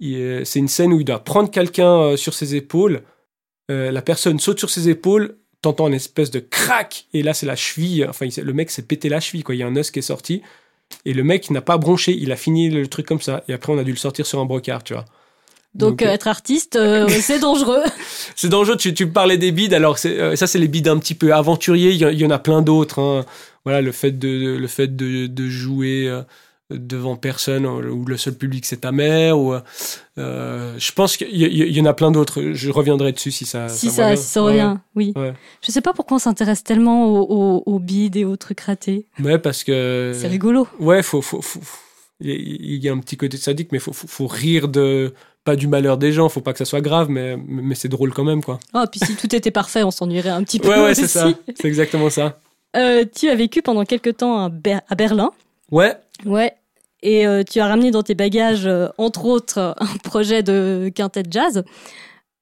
c'est 0.00 0.58
une 0.58 0.68
scène 0.68 0.92
où 0.92 1.00
il 1.00 1.04
doit 1.04 1.24
prendre 1.24 1.50
quelqu'un 1.50 2.00
euh, 2.00 2.16
sur 2.16 2.34
ses 2.34 2.54
épaules. 2.54 3.02
Euh, 3.70 3.90
la 3.90 4.02
personne 4.02 4.38
saute 4.38 4.58
sur 4.58 4.70
ses 4.70 4.88
épaules, 4.88 5.36
t'entends 5.62 5.88
une 5.88 5.94
espèce 5.94 6.30
de 6.30 6.40
crack, 6.40 7.06
et 7.12 7.22
là 7.22 7.34
c'est 7.34 7.46
la 7.46 7.56
cheville. 7.56 8.06
Enfin, 8.08 8.26
le 8.36 8.52
mec 8.52 8.70
s'est 8.70 8.82
pété 8.82 9.08
la 9.08 9.20
cheville, 9.20 9.42
quoi. 9.42 9.54
Il 9.54 9.58
y 9.58 9.62
a 9.62 9.66
un 9.66 9.76
os 9.76 9.90
qui 9.90 9.98
est 9.98 10.02
sorti. 10.02 10.42
Et 11.04 11.14
le 11.14 11.22
mec 11.22 11.50
n'a 11.50 11.60
pas 11.60 11.78
bronché, 11.78 12.12
il 12.12 12.32
a 12.32 12.36
fini 12.36 12.68
le 12.68 12.86
truc 12.88 13.06
comme 13.06 13.20
ça. 13.20 13.44
Et 13.48 13.52
après, 13.52 13.72
on 13.72 13.78
a 13.78 13.84
dû 13.84 13.92
le 13.92 13.96
sortir 13.96 14.26
sur 14.26 14.40
un 14.40 14.44
brocard, 14.44 14.82
tu 14.84 14.92
vois. 14.92 15.04
Donc, 15.74 16.02
euh, 16.02 16.06
être 16.06 16.26
artiste, 16.26 16.76
euh, 16.76 17.08
c'est 17.20 17.38
dangereux. 17.38 17.82
c'est 18.36 18.48
dangereux. 18.48 18.76
Tu, 18.76 18.92
tu 18.94 19.08
parlais 19.08 19.38
des 19.38 19.52
bides. 19.52 19.74
Alors 19.74 19.96
euh, 20.04 20.36
ça, 20.36 20.46
c'est 20.46 20.58
les 20.58 20.68
bides 20.68 20.88
un 20.88 20.98
petit 20.98 21.14
peu 21.14 21.32
aventuriers. 21.32 21.92
Il 21.92 22.20
y, 22.20 22.26
en 22.26 22.30
a 22.30 22.38
plein 22.38 22.62
d'autres. 22.62 22.98
Hein. 22.98 23.24
Voilà, 23.64 23.80
le 23.80 23.92
fait 23.92 24.12
de 24.12 24.56
le 24.56 24.66
fait 24.66 24.96
de, 24.96 25.26
de 25.26 25.48
jouer 25.48 26.10
devant 26.70 27.16
personne 27.16 27.66
où 27.66 28.04
le 28.06 28.16
seul 28.16 28.34
public 28.34 28.64
c'est 28.64 28.78
ta 28.78 28.90
mère. 28.90 29.38
Ou 29.38 29.54
je 30.16 30.92
pense 30.92 31.16
qu'il 31.18 31.28
y, 31.36 31.80
en 31.80 31.84
a 31.84 31.92
plein 31.92 32.10
d'autres. 32.10 32.52
Je 32.52 32.70
reviendrai 32.70 33.12
dessus 33.12 33.30
si 33.30 33.44
ça. 33.44 33.68
Si 33.68 33.90
ça, 33.90 34.16
si 34.16 34.24
ça 34.24 34.40
revient, 34.40 34.76
oui. 34.96 35.12
Ouais. 35.14 35.34
Je 35.60 35.70
sais 35.70 35.82
pas 35.82 35.92
pourquoi 35.92 36.16
on 36.16 36.20
s'intéresse 36.20 36.64
tellement 36.64 37.06
aux, 37.06 37.62
aux, 37.66 37.78
bides 37.78 38.16
et 38.16 38.24
aux 38.24 38.36
trucs 38.36 38.60
ratés. 38.60 39.06
Ouais, 39.22 39.38
parce 39.38 39.62
que. 39.62 40.12
C'est 40.14 40.28
rigolo. 40.28 40.66
Ouais, 40.78 41.02
faut, 41.02 41.20
faut, 41.20 41.42
faut, 41.42 41.60
il 42.20 42.82
y 42.82 42.88
a 42.88 42.92
un 42.92 42.98
petit 42.98 43.16
côté 43.16 43.36
sadique, 43.36 43.72
mais 43.72 43.78
faut, 43.78 43.92
faut, 43.92 44.06
faut 44.06 44.26
rire 44.26 44.68
de 44.68 45.12
pas 45.50 45.56
du 45.56 45.66
malheur 45.66 45.98
des 45.98 46.12
gens, 46.12 46.28
faut 46.28 46.40
pas 46.40 46.52
que 46.52 46.60
ça 46.60 46.64
soit 46.64 46.80
grave, 46.80 47.10
mais, 47.10 47.36
mais 47.36 47.74
c'est 47.74 47.88
drôle 47.88 48.12
quand 48.12 48.22
même, 48.22 48.40
quoi. 48.40 48.60
Oh, 48.72 48.84
puis 48.88 49.00
si 49.04 49.16
tout 49.16 49.34
était 49.34 49.50
parfait, 49.50 49.82
on 49.82 49.90
s'ennuierait 49.90 50.30
un 50.30 50.44
petit 50.44 50.60
peu. 50.60 50.68
Ouais, 50.68 50.80
ouais, 50.80 50.94
c'est 50.94 51.08
ça. 51.08 51.28
C'est 51.56 51.66
exactement 51.66 52.08
ça. 52.08 52.38
Euh, 52.76 53.04
tu 53.12 53.28
as 53.28 53.34
vécu 53.34 53.60
pendant 53.60 53.84
quelques 53.84 54.18
temps 54.18 54.46
à, 54.46 54.50
à 54.88 54.94
Berlin. 54.94 55.32
Ouais. 55.72 55.96
Ouais. 56.24 56.52
Et 57.02 57.26
euh, 57.26 57.42
tu 57.42 57.58
as 57.58 57.66
ramené 57.66 57.90
dans 57.90 58.04
tes 58.04 58.14
bagages, 58.14 58.64
euh, 58.64 58.86
entre 58.96 59.24
autres, 59.24 59.74
un 59.80 59.96
projet 60.04 60.44
de 60.44 60.88
quintet 60.94 61.24
jazz. 61.28 61.64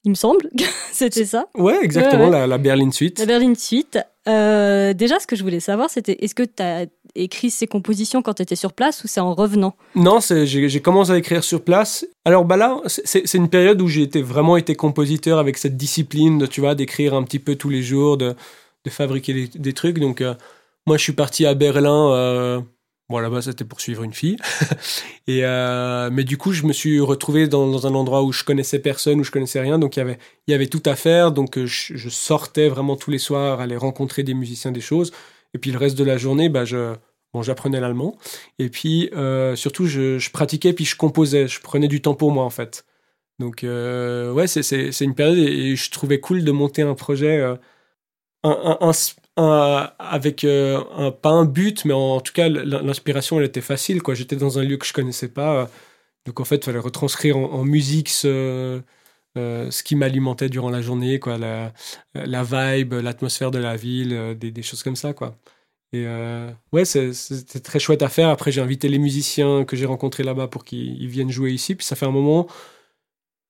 Il 0.09 0.13
me 0.13 0.15
semble. 0.15 0.49
c'était 0.93 1.27
ça. 1.27 1.49
Ouais, 1.55 1.79
exactement, 1.83 2.31
La, 2.31 2.47
la, 2.47 2.59
Berlin 2.59 2.91
Suite. 2.91 3.19
La 3.19 3.27
Berlin 3.27 3.55
Suite. 3.55 3.99
Euh, 4.27 4.95
déjà, 4.95 5.21
ce 5.21 5.27
que 5.27 5.37
je 5.37 5.43
voulais 5.43 5.61
savoir, 5.61 5.91
c'était 5.91 6.17
est-ce 6.25 6.35
que 6.35 6.43
tu 6.43 6.63
as 6.63 6.87
écrit 7.15 7.51
ces 7.51 7.67
compositions 7.67 8.23
quand 8.23 8.35
tu 8.35 8.43
étais 8.43 8.57
sur 8.57 8.73
place 8.73 9.05
ou 9.05 9.09
c'est 9.09 9.21
en 9.21 9.35
revenant? 9.35 9.77
Non, 9.95 10.21
j'ai 10.21 10.81
commencé 10.81 11.13
à 11.13 11.19
écrire 11.19 11.45
sur 11.45 11.63
place. 11.63 12.07
Alors 12.25 12.45
bah 12.47 12.57
là, 12.57 12.81
c'est 12.87 13.35
une 13.35 13.51
période 13.51 13.81
où 13.83 13.89
j'ai 13.89 14.03
été, 14.03 14.23
vraiment 14.23 14.57
été 14.57 14.75
compositeur 14.75 15.39
avec 15.39 15.59
cette 15.59 15.77
discipline, 15.77 16.39
de, 16.39 16.47
tu 16.47 16.61
vois, 16.61 16.75
d'écrire 16.75 17.15
un 17.15 17.23
petit 17.23 17.39
peu 17.39 17.55
tous 17.55 17.69
les 17.69 17.83
jours, 17.83 18.17
de, 18.17 18.35
de 18.85 18.91
fabriquer 18.91 19.49
des, 19.55 19.73
trucs. 19.75 19.99
Donc 19.99 20.23
euh, 20.23 20.35
moi, 20.87 20.97
je 20.97 21.03
suis 21.03 21.13
parti 21.13 21.45
à 21.45 21.55
Berlin. 21.55 22.13
Euh, 22.13 22.61
Bon, 23.11 23.21
là-bas, 23.21 23.41
c'était 23.41 23.65
pour 23.65 23.81
suivre 23.81 24.03
une 24.03 24.13
fille. 24.13 24.37
et 25.27 25.41
euh, 25.43 26.11
mais 26.13 26.25
du 26.25 26.37
coup, 26.37 26.53
je 26.53 26.65
me 26.65 26.75
suis 26.75 27.01
retrouvé 27.01 27.49
dans, 27.49 27.87
un 27.87 27.95
endroit 27.95 28.23
où 28.23 28.33
je 28.33 28.45
connaissais 28.45 28.81
personne, 28.81 29.19
où 29.21 29.25
je 29.25 29.31
connaissais 29.31 29.61
rien. 29.61 29.79
Donc, 29.79 29.97
il 29.97 30.01
y 30.01 30.03
avait, 30.03 30.19
y 30.47 30.53
avait 30.53 30.67
tout 30.67 30.83
à 30.85 30.95
faire. 30.95 31.33
Donc, 31.33 31.57
euh, 31.57 31.65
je, 31.65 32.09
sortais 32.11 32.69
vraiment 32.69 32.97
tous 32.97 33.11
les 33.11 33.19
soirs, 33.19 33.61
aller 33.61 33.79
rencontrer 33.79 34.25
des 34.25 34.35
musiciens, 34.35 34.73
des 34.73 34.83
choses. 34.83 35.13
Et 35.55 35.59
puis, 35.59 35.73
le 35.73 35.79
reste 35.79 35.97
de 35.97 36.05
la 36.05 36.19
journée, 36.19 36.51
bah, 36.51 36.67
je, 36.67 36.95
bon, 37.33 37.41
j'apprenais 37.41 37.81
l'allemand. 37.81 38.19
Et 38.59 38.69
puis, 38.69 39.09
euh, 39.15 39.57
surtout, 39.57 39.87
je, 39.87 40.31
pratiquais, 40.31 40.75
puis 40.75 40.85
je 40.85 40.97
composais. 40.97 41.49
Je 41.49 41.61
prenais 41.63 41.89
du 41.89 42.03
temps 42.03 42.15
pour 42.15 42.31
moi, 42.31 42.45
en 42.45 42.51
fait. 42.51 42.85
Donc, 43.39 43.61
ouais, 43.63 44.47
c'est 44.49 45.01
une 45.01 45.15
période 45.15 45.39
et, 45.39 45.77
je 45.77 45.91
trouvais 45.91 46.21
cool 46.21 46.45
de 46.45 46.53
monter 46.53 46.83
un 46.83 46.95
projet, 46.95 47.41
un, 47.41 48.79
un, 48.81 48.93
avec 49.39 50.45
euh, 50.45 50.83
un, 50.97 51.11
pas 51.11 51.31
un 51.31 51.45
but, 51.45 51.85
mais 51.85 51.95
en, 51.95 52.21
tout 52.21 52.33
cas, 52.33 52.49
l'inspiration, 52.49 53.39
elle 53.39 53.47
était 53.47 53.61
facile. 53.61 54.03
quoi. 54.03 54.15
J'étais 54.15 54.37
dans 54.37 54.59
un 54.59 54.65
lieu 54.65 54.77
que 54.77 54.87
je 54.87 54.93
connaissais 54.93 55.29
pas. 55.29 55.71
donc, 56.27 56.41
en 56.41 56.45
fait, 56.45 56.57
il 56.57 56.65
fallait 56.65 56.79
retranscrire 56.79 57.37
en, 57.37 57.65
musique 57.65 58.09
ce, 58.09 58.81
euh, 59.37 59.71
ce 59.71 59.83
qui 59.83 59.97
m'alimentait 59.97 60.49
durant 60.49 60.71
la 60.71 60.83
journée, 60.83 61.21
quoi. 61.21 61.39
La, 61.39 61.73
la 62.15 62.43
vibe, 62.43 62.95
l'atmosphère 62.95 63.51
de 63.51 63.59
la 63.59 63.77
ville, 63.77 64.13
euh, 64.13 64.35
des, 64.35 64.51
des, 64.51 64.63
choses 64.63 64.83
comme 64.83 64.97
ça, 64.97 65.13
quoi. 65.13 65.37
Et 65.93 66.07
ouais, 66.73 66.85
c'était 66.85 67.61
très 67.61 67.79
chouette 67.79 68.03
à 68.03 68.11
faire. 68.11 68.29
Après, 68.29 68.53
j'ai 68.53 68.61
invité 68.61 68.89
les 68.89 68.99
musiciens 68.99 69.65
que 69.65 69.75
j'ai 69.75 69.87
rencontrés 69.87 70.23
là-bas 70.23 70.49
pour 70.49 70.65
qu'ils 70.65 71.09
viennent 71.09 71.31
jouer 71.31 71.53
ici. 71.53 71.75
Puis 71.75 71.87
ça 71.87 71.97
fait 71.97 72.05
un 72.07 72.11
moment 72.11 72.47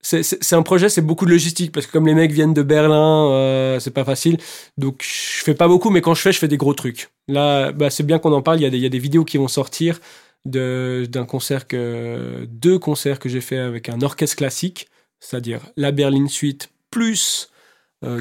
c'est 0.01 0.53
un 0.53 0.61
projet, 0.61 0.87
c'est 0.89 1.01
beaucoup 1.01 1.25
de 1.25 1.31
logistique 1.31 1.71
parce 1.71 1.85
que 1.85 1.91
comme 1.91 2.07
les 2.07 2.13
mecs 2.13 2.31
viennent 2.31 2.53
de 2.53 2.63
Berlin, 2.63 3.31
euh, 3.31 3.79
c'est 3.79 3.91
pas 3.91 4.05
facile. 4.05 4.37
Donc 4.77 5.03
je 5.03 5.43
fais 5.43 5.53
pas 5.53 5.67
beaucoup, 5.67 5.89
mais 5.89 6.01
quand 6.01 6.13
je 6.13 6.21
fais, 6.21 6.31
je 6.31 6.39
fais 6.39 6.47
des 6.47 6.57
gros 6.57 6.73
trucs. 6.73 7.09
Là, 7.27 7.71
bah, 7.71 7.89
c'est 7.89 8.03
bien 8.03 8.19
qu'on 8.19 8.33
en 8.33 8.41
parle. 8.41 8.59
Il 8.59 8.63
y, 8.63 8.85
a 8.85 8.89
des, 8.89 8.99
vidéos 8.99 9.25
qui 9.25 9.37
vont 9.37 9.47
sortir 9.47 9.99
d'un 10.45 11.25
concert 11.27 11.65
deux 11.71 12.79
concerts 12.79 13.19
que 13.19 13.27
j'ai 13.27 13.41
fait 13.41 13.57
avec 13.57 13.89
un 13.89 14.01
orchestre 14.01 14.37
classique, 14.37 14.87
c'est-à-dire 15.19 15.59
la 15.75 15.91
Berlin 15.91 16.27
Suite 16.27 16.69
plus 16.91 17.51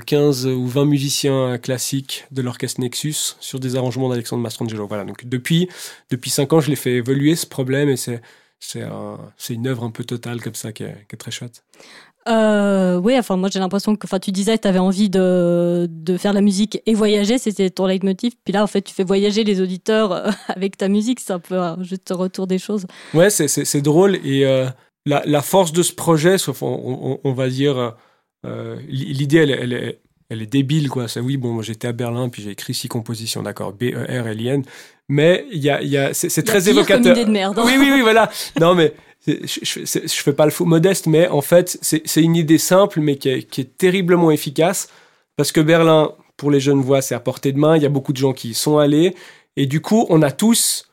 15 0.06 0.46
euh, 0.46 0.54
ou 0.54 0.66
20 0.66 0.84
musiciens 0.84 1.58
classiques 1.58 2.24
de 2.32 2.42
l'orchestre 2.42 2.80
Nexus 2.80 3.36
sur 3.38 3.60
des 3.60 3.76
arrangements 3.76 4.08
d'Alexandre 4.08 4.42
Mastrangelo. 4.42 4.88
Voilà. 4.88 5.04
Donc 5.04 5.26
depuis 5.26 5.68
depuis 6.10 6.30
cinq 6.30 6.52
ans, 6.52 6.60
je 6.60 6.70
l'ai 6.70 6.76
fait 6.76 6.94
évoluer 6.94 7.36
ce 7.36 7.46
problème 7.46 7.88
et 7.88 7.96
c'est 7.96 8.20
c'est 8.60 9.54
une 9.54 9.66
œuvre 9.66 9.84
un 9.84 9.90
peu 9.90 10.04
totale 10.04 10.40
comme 10.40 10.54
ça 10.54 10.72
qui 10.72 10.84
est, 10.84 11.16
très 11.18 11.30
chouette. 11.30 11.64
Euh, 12.28 12.96
oui, 12.96 13.16
enfin 13.16 13.36
moi 13.36 13.48
j'ai 13.50 13.58
l'impression 13.58 13.96
que 13.96 14.06
enfin 14.06 14.18
tu 14.18 14.32
disais 14.32 14.56
que 14.58 14.62
tu 14.62 14.68
avais 14.68 14.78
envie 14.78 15.08
de, 15.08 15.86
de, 15.88 16.16
faire 16.18 16.34
la 16.34 16.42
musique 16.42 16.82
et 16.84 16.92
voyager, 16.92 17.38
c'était 17.38 17.70
ton 17.70 17.86
leitmotiv. 17.86 18.34
Puis 18.44 18.52
là 18.52 18.62
en 18.62 18.66
fait 18.66 18.82
tu 18.82 18.92
fais 18.92 19.04
voyager 19.04 19.44
les 19.44 19.62
auditeurs 19.62 20.12
euh, 20.12 20.30
avec 20.48 20.76
ta 20.76 20.88
musique, 20.88 21.20
c'est 21.20 21.32
un 21.32 21.38
peu 21.38 21.58
juste 21.82 22.12
retour 22.14 22.46
des 22.46 22.58
choses. 22.58 22.86
Ouais, 23.14 23.30
c'est 23.30 23.80
drôle 23.80 24.16
et 24.16 24.44
euh, 24.44 24.66
la, 25.06 25.22
la, 25.24 25.40
force 25.40 25.72
de 25.72 25.82
ce 25.82 25.94
projet, 25.94 26.36
sauf 26.36 26.62
on, 26.62 27.18
on, 27.24 27.32
va 27.32 27.48
dire 27.48 27.94
l'idée 28.88 29.38
elle, 29.38 29.50
elle, 29.50 29.72
est 29.72 30.00
elle 30.28 30.42
est 30.42 30.46
débile 30.46 30.90
quoi. 30.90 31.08
C'est 31.08 31.20
oui 31.20 31.38
bon 31.38 31.62
j'étais 31.62 31.88
à 31.88 31.92
Berlin 31.92 32.28
puis 32.28 32.42
j'ai 32.42 32.50
écrit 32.50 32.74
six 32.74 32.88
compositions 32.88 33.42
d'accord 33.42 33.72
B 33.72 33.84
E 33.84 34.04
R 34.04 34.26
L 34.26 34.40
I 34.42 34.48
N 34.48 34.64
mais 35.08 35.46
il 35.50 35.58
y 35.58 35.70
a, 35.70 35.82
y 35.82 35.96
a 35.96 36.12
c'est 36.14 36.42
très 36.42 36.68
évocateur. 36.68 37.02
Comme 37.02 37.12
idée 37.12 37.24
de 37.24 37.30
merde. 37.30 37.58
Hein. 37.58 37.64
Oui, 37.66 37.76
oui, 37.78 37.90
oui, 37.92 38.00
voilà. 38.02 38.30
non, 38.60 38.74
mais 38.74 38.94
je, 39.26 39.32
je, 39.62 39.80
je, 39.84 40.22
fais 40.22 40.32
pas 40.32 40.44
le 40.44 40.50
faux 40.50 40.64
modeste, 40.64 41.06
mais 41.06 41.28
en 41.28 41.40
fait, 41.40 41.78
c'est 41.82 42.22
une 42.22 42.36
idée 42.36 42.58
simple, 42.58 43.00
mais 43.00 43.16
qui 43.16 43.28
est, 43.28 43.42
qui 43.42 43.62
est, 43.62 43.76
terriblement 43.76 44.30
efficace. 44.30 44.88
Parce 45.36 45.52
que 45.52 45.60
Berlin, 45.60 46.12
pour 46.36 46.50
les 46.50 46.60
jeunes 46.60 46.80
voix, 46.80 47.02
c'est 47.02 47.14
à 47.14 47.20
portée 47.20 47.52
de 47.52 47.58
main. 47.58 47.76
Il 47.76 47.82
y 47.82 47.86
a 47.86 47.90
beaucoup 47.90 48.12
de 48.12 48.18
gens 48.18 48.32
qui 48.32 48.50
y 48.50 48.54
sont 48.54 48.78
allés. 48.78 49.14
Et 49.56 49.66
du 49.66 49.80
coup, 49.80 50.06
on 50.08 50.22
a 50.22 50.30
tous 50.30 50.88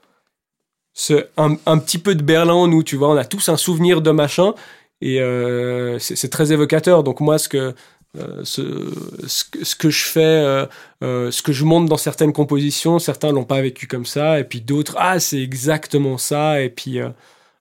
ce, 0.94 1.28
un, 1.38 1.56
un, 1.66 1.78
petit 1.78 1.98
peu 1.98 2.16
de 2.16 2.24
Berlin 2.24 2.54
en 2.54 2.68
nous, 2.68 2.84
tu 2.84 2.96
vois. 2.96 3.10
On 3.10 3.18
a 3.18 3.26
tous 3.26 3.50
un 3.50 3.58
souvenir 3.58 4.02
de 4.02 4.12
machin. 4.12 4.54
Et 5.02 5.20
euh, 5.20 6.00
c'est 6.00 6.30
très 6.30 6.52
évocateur. 6.52 7.04
Donc, 7.04 7.20
moi, 7.20 7.38
ce 7.38 7.50
que 7.50 7.76
euh, 8.18 8.42
ce, 8.44 8.94
ce, 9.28 9.76
que 9.76 9.90
je 9.90 10.06
fais, 10.06 10.22
euh, 10.22 10.66
euh, 11.04 11.32
ce 11.32 11.42
que 11.42 11.52
je 11.52 11.66
montre 11.66 11.90
dans 11.90 11.98
certaines 11.98 12.34
compositions, 12.34 13.00
certains 13.00 13.32
l'ont 13.32 13.44
pas 13.44 13.62
vécu 13.62 13.88
comme 13.88 14.06
ça, 14.06 14.40
et 14.40 14.44
puis 14.44 14.62
d'autres, 14.62 14.96
ah, 14.98 15.20
c'est 15.20 15.42
exactement 15.42 16.18
ça, 16.18 16.62
et 16.62 16.70
puis 16.70 17.00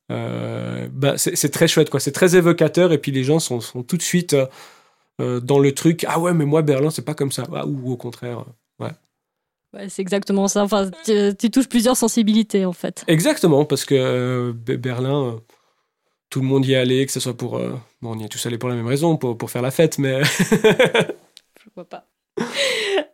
bah, 0.08 1.14
c'est 1.16 1.50
très 1.50 1.66
chouette, 1.68 1.90
quoi. 1.90 2.00
C'est 2.00 2.12
très 2.12 2.36
évocateur, 2.36 2.92
et 2.92 2.98
puis 2.98 3.12
les 3.12 3.24
gens 3.24 3.38
sont, 3.38 3.60
sont 3.60 3.82
tout 3.82 3.96
de 3.96 4.02
suite 4.02 4.36
dans 5.18 5.58
le 5.58 5.72
truc, 5.72 6.04
ah 6.08 6.20
ouais, 6.20 6.34
mais 6.34 6.44
moi, 6.44 6.62
Berlin, 6.62 6.90
c'est 6.90 7.04
pas 7.04 7.14
comme 7.14 7.32
ça, 7.32 7.44
ah, 7.52 7.66
ou 7.66 7.92
au 7.92 7.96
contraire, 7.96 8.44
ouais. 8.80 8.90
Ouais, 9.72 9.88
c'est 9.88 10.02
exactement 10.02 10.46
ça. 10.46 10.62
Enfin, 10.62 10.88
tu, 11.04 11.12
tu, 11.36 11.50
touches 11.50 11.68
plusieurs 11.68 11.96
sensibilités, 11.96 12.64
en 12.64 12.72
fait. 12.72 13.02
Exactement, 13.08 13.64
parce 13.64 13.84
que 13.84 14.52
Berlin 14.52 15.40
tout 16.34 16.40
le 16.40 16.46
monde 16.48 16.66
y 16.66 16.72
est 16.72 16.76
allé, 16.76 17.06
que 17.06 17.12
ce 17.12 17.20
soit 17.20 17.36
pour. 17.36 17.58
Euh, 17.58 17.74
bon, 18.02 18.16
on 18.16 18.18
y 18.18 18.24
est 18.24 18.28
tous 18.28 18.44
allés 18.44 18.58
pour 18.58 18.68
la 18.68 18.74
même 18.74 18.88
raison, 18.88 19.16
pour, 19.16 19.38
pour 19.38 19.52
faire 19.52 19.62
la 19.62 19.70
fête, 19.70 19.98
mais. 20.00 20.20
Je 20.50 21.70
vois 21.76 21.84
pas. 21.84 22.08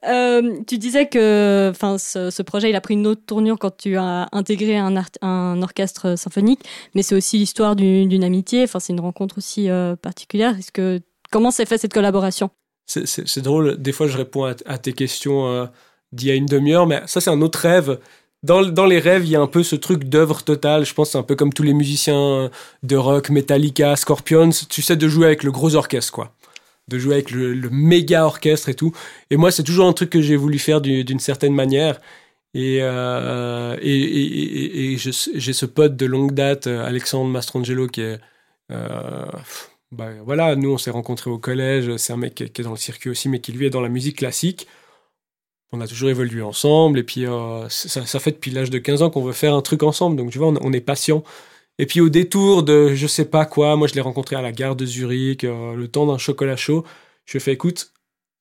Euh, 0.09 0.61
tu 0.66 0.78
disais 0.78 1.06
que 1.06 1.68
enfin, 1.70 1.98
ce, 1.98 2.30
ce, 2.30 2.42
projet 2.42 2.70
il 2.70 2.76
a 2.76 2.80
pris 2.80 2.94
une 2.94 3.06
autre 3.06 3.20
tournure 3.26 3.59
quand 3.59 3.76
tu 3.76 3.98
as 3.98 4.26
intégré 4.33 4.78
un, 4.78 4.94
un 5.20 5.61
orchestre 5.61 6.16
symphonique, 6.16 6.61
mais 6.94 7.02
c'est 7.02 7.14
aussi 7.14 7.37
l'histoire 7.37 7.76
d'une 7.76 8.24
amitié. 8.24 8.62
Enfin, 8.62 8.80
c'est 8.80 8.94
une 8.94 9.00
rencontre 9.00 9.37
aussi 9.37 9.68
euh, 9.68 9.96
particulière. 9.96 10.56
Est-ce 10.59 10.72
que 10.72 11.00
comment 11.30 11.50
s'est 11.50 11.66
fait 11.66 11.76
cette 11.76 11.92
collaboration? 11.92 12.48
C'est 12.87 13.42
drôle. 13.42 13.76
Des 13.76 13.92
fois, 13.92 14.06
je 14.06 14.16
réponds 14.16 14.44
à, 14.46 14.54
à 14.64 14.78
tes 14.78 14.94
questions 14.94 15.68
d'il 16.12 16.28
y 16.28 16.30
a 16.30 16.35
une 16.35 16.46
demi-heure, 16.46 16.87
mais 16.87 17.02
ça, 17.06 17.20
c'est 17.20 17.30
un 17.30 17.42
autre 17.42 17.59
rêve 17.59 18.00
dans, 18.42 18.87
les 18.87 18.98
rêves, 18.98 19.26
il 19.26 19.31
y 19.31 19.37
a 19.37 19.40
un 19.40 19.46
peu 19.46 19.62
ce 19.62 19.76
truc 19.76 20.05
d'œuvre 20.05 20.42
totale. 20.42 20.87
Je 20.87 20.94
pense 20.94 21.11
c'est 21.11 21.18
un 21.18 21.22
peu 21.22 21.37
comme 21.37 21.53
tous 21.53 21.62
les 21.62 21.74
musiciens 21.74 22.50
de 22.83 22.96
rock, 22.96 23.31
Metallica, 23.31 23.96
Scorpions. 23.96 24.50
Tu 24.68 24.81
sais 24.83 24.96
de 24.96 25.09
jouer 25.09 25.26
avec 25.26 25.42
le 25.42 25.50
gros 25.53 25.74
orchestre, 25.74 26.12
quoi. 26.12 26.33
De 26.88 26.98
jouer 26.98 27.14
avec 27.14 27.31
le, 27.31 27.68
méga 27.70 28.24
orchestre 28.24 28.70
et 28.70 28.74
tout. 28.74 28.92
Et 29.31 29.37
moi, 29.37 29.50
c'est 29.50 29.62
toujours 29.62 29.87
un 29.87 29.92
truc 29.92 30.11
que 30.11 30.22
j'ai 30.22 30.37
voulu 30.37 30.59
faire 30.59 30.81
d'une 30.81 31.20
certaine 31.20 31.55
manière. 31.55 32.00
Et, 32.55 32.79
euh, 32.83 33.76
j'ai 33.83 35.53
ce 35.53 35.66
pote 35.66 35.96
de 35.96 36.07
longue 36.07 36.33
date, 36.33 36.66
Alexandre 36.66 37.31
Mastrangelo, 37.31 37.88
qui 37.88 38.00
est. 38.03 38.20
Euh, 38.72 39.26
bah, 39.92 40.11
voilà, 40.24 40.57
nous, 40.57 40.72
on 40.72 40.79
s'est 40.79 40.90
rencontrés 40.90 41.31
au 41.31 41.38
collège. 41.38 41.94
C'est 41.96 42.12
un 42.12 42.16
mec 42.16 42.35
qui 42.35 42.44
est 42.44 42.62
dans 42.62 42.70
le 42.70 42.76
circuit 42.76 43.11
aussi, 43.11 43.29
mais 43.29 43.40
qui 43.40 43.53
lui 43.53 43.66
est 43.66 43.70
dans 43.70 43.81
la 43.83 43.88
musique 43.88 44.18
classique 44.18 44.66
on 45.72 45.80
a 45.80 45.87
toujours 45.87 46.11
évolué 46.11 46.42
ensemble 46.42 46.98
et 46.98 47.02
puis 47.04 47.26
euh, 47.26 47.68
ça, 47.68 48.18
fait 48.20 48.33
depuis 48.33 48.50
l'âge 48.50 48.70
de 48.70 48.78
15 48.78 49.02
ans 49.02 49.11
qu'on 49.11 49.22
veut 49.22 49.33
faire 49.33 49.54
un 49.54 49.62
truc 49.62 49.83
ensemble. 49.83 50.16
Donc 50.16 50.30
tu 50.30 50.38
vois 50.38 50.48
on, 50.48 50.72
est 50.72 50.80
patient. 50.80 51.22
Et 51.78 51.87
puis 51.87 52.00
au 52.00 52.09
détour 52.09 52.62
de 52.62 52.94
je 52.94 53.06
sais 53.06 53.24
pas 53.24 53.46
quoi 53.46 53.76
moi 53.76 53.87
je 53.88 53.94
l'ai 53.94 54.00
rencontré 54.00 54.37
à 54.37 54.42
la 54.42 54.52
gare 54.52 54.76
de 54.76 54.85
Zurich 54.87 55.44
euh, 55.44 55.74
le 55.74 55.88
temps 55.88 56.06
d'un 56.06 56.18
chocolat 56.18 56.56
chaud. 56.56 56.85
Je 57.24 57.38
lui 57.38 57.50
ai 57.50 57.52
écoute 57.52 57.92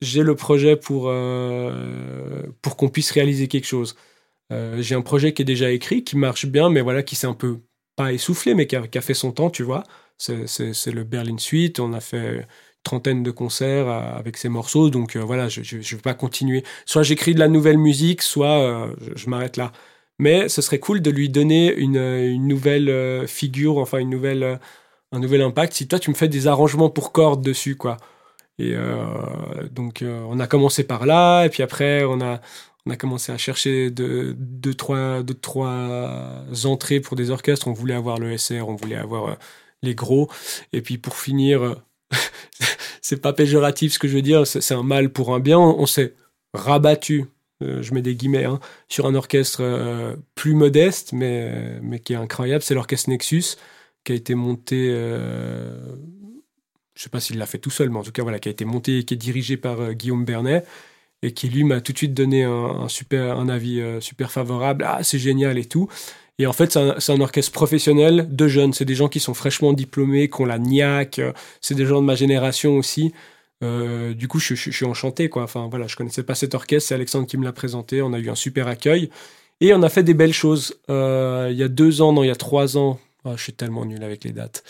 j'ai 0.02 0.24
le 0.24 0.36
projet 0.36 0.76
pour 0.76 1.06
euh, 1.08 2.44
pour 2.62 2.78
qu'on 2.78 2.90
puisse 2.90 3.12
réaliser 3.12 3.48
quelque 3.48 3.68
chose. 3.68 3.96
J'ai 4.80 4.96
un 4.96 5.02
projet 5.02 5.32
qui 5.34 5.44
est 5.44 5.46
déjà 5.46 5.70
écrit 5.70 6.04
qui 6.04 6.18
marche 6.18 6.48
bien 6.48 6.70
mais 6.70 6.82
voilà 6.82 7.04
qui 7.04 7.16
s'est 7.16 7.28
un 7.28 7.36
peu 7.36 7.60
pas 7.96 8.14
essoufflé 8.14 8.56
mais 8.56 8.66
qui 8.66 8.76
a, 8.76 8.88
qui 8.88 8.98
a 8.98 9.02
fait 9.02 9.14
son 9.14 9.32
temps 9.32 9.52
tu 9.52 9.64
vois. 9.64 9.84
C'est 10.18 10.92
le 10.92 11.04
Berlin 11.04 11.38
Suite 11.38 11.80
on 11.80 11.94
a 11.94 12.00
fait 12.00 12.48
trentaine 12.84 13.24
de 13.24 13.32
concerts 13.32 13.88
euh, 13.88 14.18
avec 14.18 14.38
ces 14.38 14.50
morceaux. 14.50 14.90
Donc 14.90 15.16
euh, 15.16 15.20
voilà, 15.20 15.50
je 15.50 15.62
ne 15.76 15.82
vais 15.82 15.98
pas 15.98 16.14
continuer. 16.14 16.64
Soit 16.86 17.04
j'écris 17.04 17.34
de 17.34 17.40
la 17.40 17.48
nouvelle 17.48 17.78
musique, 17.78 18.22
soit 18.22 18.60
euh, 18.60 18.96
je, 19.16 19.30
m'arrête 19.30 19.58
là. 19.58 19.72
Mais 20.20 20.50
ce 20.50 20.62
serait 20.62 20.80
cool 20.80 21.02
de 21.02 21.12
lui 21.12 21.30
donner 21.30 21.74
une, 21.74 21.98
une 21.98 22.48
nouvelle 22.48 23.26
figure, 23.28 23.78
enfin 23.78 24.00
une 24.00 24.10
nouvelle, 24.10 24.60
un 25.14 25.20
nouvel 25.20 25.42
impact. 25.42 25.74
Si 25.74 25.88
toi 25.88 25.98
tu 26.00 26.10
me 26.10 26.16
fais 26.16 26.28
des 26.28 26.48
arrangements 26.48 26.90
pour 26.90 27.14
cordes 27.14 27.42
dessus, 27.42 27.76
quoi. 27.78 27.98
Et 28.60 28.76
donc 29.72 30.04
on 30.04 30.38
a 30.42 30.48
commencé 30.48 30.84
par 30.84 31.06
là, 31.06 31.46
et 31.46 31.50
puis 31.50 31.64
après 31.64 32.04
on 32.04 32.20
a 32.20 32.42
on 32.86 32.92
a 32.92 32.98
commencé 32.98 33.32
à 33.32 33.38
chercher 33.38 33.92
deux, 33.92 34.34
deux, 34.38 34.74
trois, 34.74 35.24
deux, 35.24 35.34
trois 35.34 36.44
entrées 36.66 37.00
pour 37.00 37.16
des 37.16 37.30
orchestres. 37.30 37.70
On 37.70 37.74
voulait 37.74 37.94
avoir 37.94 38.20
le 38.20 38.38
SR, 38.38 38.68
on 38.68 38.76
voulait 38.76 38.98
avoir 38.98 39.38
les 39.84 39.96
gros. 39.96 40.30
Et 40.74 40.82
puis 40.82 40.98
pour 40.98 41.16
finir, 41.16 41.78
c'est 43.02 43.22
pas 43.22 43.34
péjoratif 43.34 43.94
ce 43.94 44.00
que 44.00 44.08
je 44.08 44.16
veux 44.16 44.22
dire, 44.22 44.46
c'est 44.46 44.74
un 44.74 44.84
mal 44.84 45.12
pour 45.12 45.34
un 45.34 45.40
bien. 45.40 45.60
On, 45.60 45.86
s'est 45.86 46.14
rabattu, 46.54 47.26
euh, 47.64 47.82
je 47.82 47.94
mets 47.94 48.02
des 48.02 48.16
guillemets, 48.16 48.46
hein, 48.46 48.60
sur 48.88 49.06
un 49.06 49.16
orchestre 49.16 49.62
euh, 49.62 50.16
plus 50.36 50.54
modeste, 50.54 51.14
mais, 51.14 51.80
mais 51.82 52.00
qui 52.00 52.14
est 52.14 52.18
incroyable. 52.18 52.64
C'est 52.64 52.74
l'orchestre 52.74 53.10
Nexus, 53.10 53.56
qui 54.04 54.12
a 54.12 54.16
été 54.16 54.36
monté, 54.36 54.90
euh, 54.92 55.96
je 56.96 57.04
sais 57.04 57.10
pas 57.10 57.20
s'il 57.20 57.38
l'a 57.38 57.46
fait 57.46 57.60
tout 57.60 57.70
seul, 57.70 57.90
mais 57.90 57.98
en 57.98 58.04
tout 58.04 58.12
cas, 58.12 58.24
voilà, 58.24 58.40
qui 58.40 58.50
a 58.50 58.52
été 58.52 58.66
monté 58.66 59.00
et 59.00 59.04
qui 59.04 59.14
est 59.14 59.18
dirigé 59.18 59.58
par 59.58 59.94
Guillaume 59.94 60.26
Bernet 60.26 60.66
et 61.22 61.34
qui 61.34 61.50
lui 61.50 61.66
m'a 61.66 61.82
tout 61.82 61.92
de 61.92 61.98
suite 61.98 62.14
donné 62.14 62.44
un, 62.46 62.88
super, 62.88 63.38
un 63.38 63.50
avis 63.50 63.84
super 64.00 64.32
favorable. 64.32 64.86
Ah, 64.88 65.04
c'est 65.04 65.20
génial 65.20 65.58
et 65.58 65.66
tout. 65.66 65.90
Et 66.40 66.48
en 66.48 66.54
fait, 66.54 66.72
c'est 66.72 67.12
un, 67.12 67.22
orchestre 67.22 67.52
professionnel 67.52 68.28
de 68.34 68.48
jeunes. 68.48 68.72
C'est 68.72 68.86
des 68.86 68.96
gens 68.96 69.10
qui 69.10 69.20
sont 69.20 69.34
fraîchement 69.34 69.74
diplômés, 69.74 70.30
qui 70.30 70.42
ont 70.42 70.46
la 70.46 70.58
niaque. 70.58 71.20
C'est 71.60 71.76
des 71.76 71.86
gens 71.86 72.02
de 72.02 72.06
ma 72.06 72.16
génération 72.16 72.78
aussi. 72.78 73.14
Euh, 73.62 74.14
du 74.14 74.30
coup, 74.30 74.40
je, 74.40 74.56
suis 74.56 74.86
enchanté, 74.86 75.28
quoi. 75.28 75.44
Enfin, 75.44 75.68
voilà, 75.70 75.88
je 75.88 75.98
connaissais 75.98 76.24
pas 76.24 76.36
cet 76.36 76.56
orchestre. 76.56 76.88
C'est 76.88 76.96
Alexandre 76.96 77.28
qui 77.28 77.38
me 77.38 77.44
l'a 77.44 77.52
présenté. 77.52 78.02
On 78.02 78.14
a 78.14 78.20
eu 78.20 78.30
un 78.30 78.36
super 78.36 78.70
accueil. 78.70 79.10
Et 79.60 79.74
on 79.74 79.84
a 79.84 79.90
fait 79.90 80.04
des 80.04 80.14
belles 80.14 80.34
choses. 80.34 80.80
Euh, 80.90 81.50
il 81.52 81.58
y 81.58 81.64
a 81.64 81.68
deux 81.68 82.02
ans, 82.02 82.14
non, 82.14 82.24
il 82.24 82.28
y 82.28 82.32
a 82.32 82.36
trois 82.36 82.78
ans. 82.78 82.98
Oh, 83.26 83.34
je 83.36 83.44
suis 83.44 83.54
tellement 83.54 83.84
nul 83.84 84.02
avec 84.02 84.24
les 84.24 84.32
dates. 84.32 84.64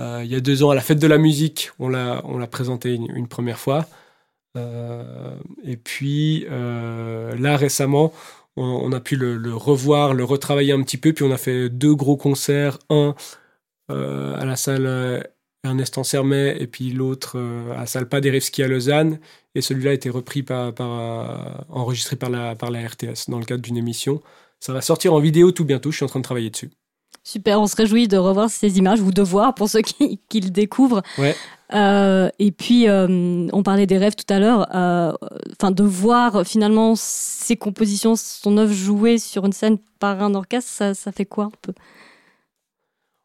Euh, 0.00 0.22
il 0.24 0.30
y 0.32 0.34
a 0.34 0.40
deux 0.40 0.62
ans, 0.62 0.70
à 0.70 0.74
la 0.74 0.80
fête 0.80 0.98
de 0.98 1.06
la 1.06 1.18
musique, 1.18 1.70
on 1.78 1.90
l'a 1.90 2.22
présenté 2.50 2.94
une, 2.94 3.28
première 3.28 3.58
fois. 3.58 3.84
et 4.56 5.76
puis, 5.76 6.46
là, 6.48 7.56
récemment, 7.58 8.14
on, 8.56 8.92
a 8.92 9.00
pu 9.00 9.16
le, 9.16 9.54
revoir, 9.54 10.14
le 10.14 10.24
retravailler 10.24 10.72
un 10.72 10.82
petit 10.82 10.96
peu, 10.98 11.12
puis 11.12 11.24
on 11.24 11.32
a 11.32 11.38
fait 11.38 11.68
deux 11.68 11.94
gros 11.94 12.16
concerts, 12.16 12.78
un 12.90 13.14
euh, 13.90 14.36
à 14.36 14.44
la 14.44 14.56
salle 14.56 14.86
euh, 14.86 15.20
Ernest 15.64 15.98
Ansermet 15.98 16.56
et 16.60 16.66
puis 16.66 16.90
l'autre 16.90 17.38
euh, 17.38 17.72
à 17.72 17.78
la 17.78 17.86
salle 17.86 18.08
Paderewski 18.08 18.62
à 18.62 18.68
Lausanne. 18.68 19.18
Et 19.54 19.62
celui-là 19.62 19.90
a 19.90 19.94
été 19.94 20.10
repris 20.10 20.42
par, 20.42 20.72
enregistré 21.70 22.16
par 22.16 22.30
la, 22.30 22.54
par 22.54 22.70
la 22.70 22.86
RTS 22.86 23.28
dans 23.28 23.38
le 23.38 23.44
cadre 23.44 23.62
d'une 23.62 23.76
émission. 23.76 24.22
Ça 24.60 24.72
va 24.72 24.80
sortir 24.80 25.14
en 25.14 25.20
vidéo 25.20 25.50
tout 25.52 25.64
bientôt, 25.64 25.90
je 25.90 25.96
suis 25.96 26.04
en 26.04 26.08
train 26.08 26.20
de 26.20 26.24
travailler 26.24 26.50
dessus. 26.50 26.70
Super, 27.22 27.60
on 27.60 27.66
se 27.66 27.76
réjouit 27.76 28.08
de 28.08 28.16
revoir 28.16 28.50
ces 28.50 28.78
images 28.78 29.00
ou 29.00 29.12
de 29.12 29.22
voir 29.22 29.54
pour 29.54 29.68
ceux 29.68 29.82
qui, 29.82 30.18
qui 30.28 30.40
le 30.40 30.50
découvrent. 30.50 31.02
Ouais. 31.18 31.36
Euh, 31.72 32.28
et 32.38 32.50
puis, 32.50 32.88
euh, 32.88 33.46
on 33.52 33.62
parlait 33.62 33.86
des 33.86 33.98
rêves 33.98 34.14
tout 34.14 34.32
à 34.32 34.38
l'heure. 34.38 34.66
Euh, 34.74 35.12
enfin, 35.60 35.70
de 35.70 35.84
voir 35.84 36.44
finalement 36.46 36.94
ces 36.96 37.56
compositions, 37.56 38.16
son 38.16 38.56
œuvre 38.58 38.72
jouée 38.72 39.18
sur 39.18 39.44
une 39.46 39.52
scène 39.52 39.78
par 39.98 40.22
un 40.22 40.34
orchestre, 40.34 40.70
ça, 40.70 40.94
ça 40.94 41.12
fait 41.12 41.26
quoi 41.26 41.44
un 41.44 41.52
peu? 41.62 41.72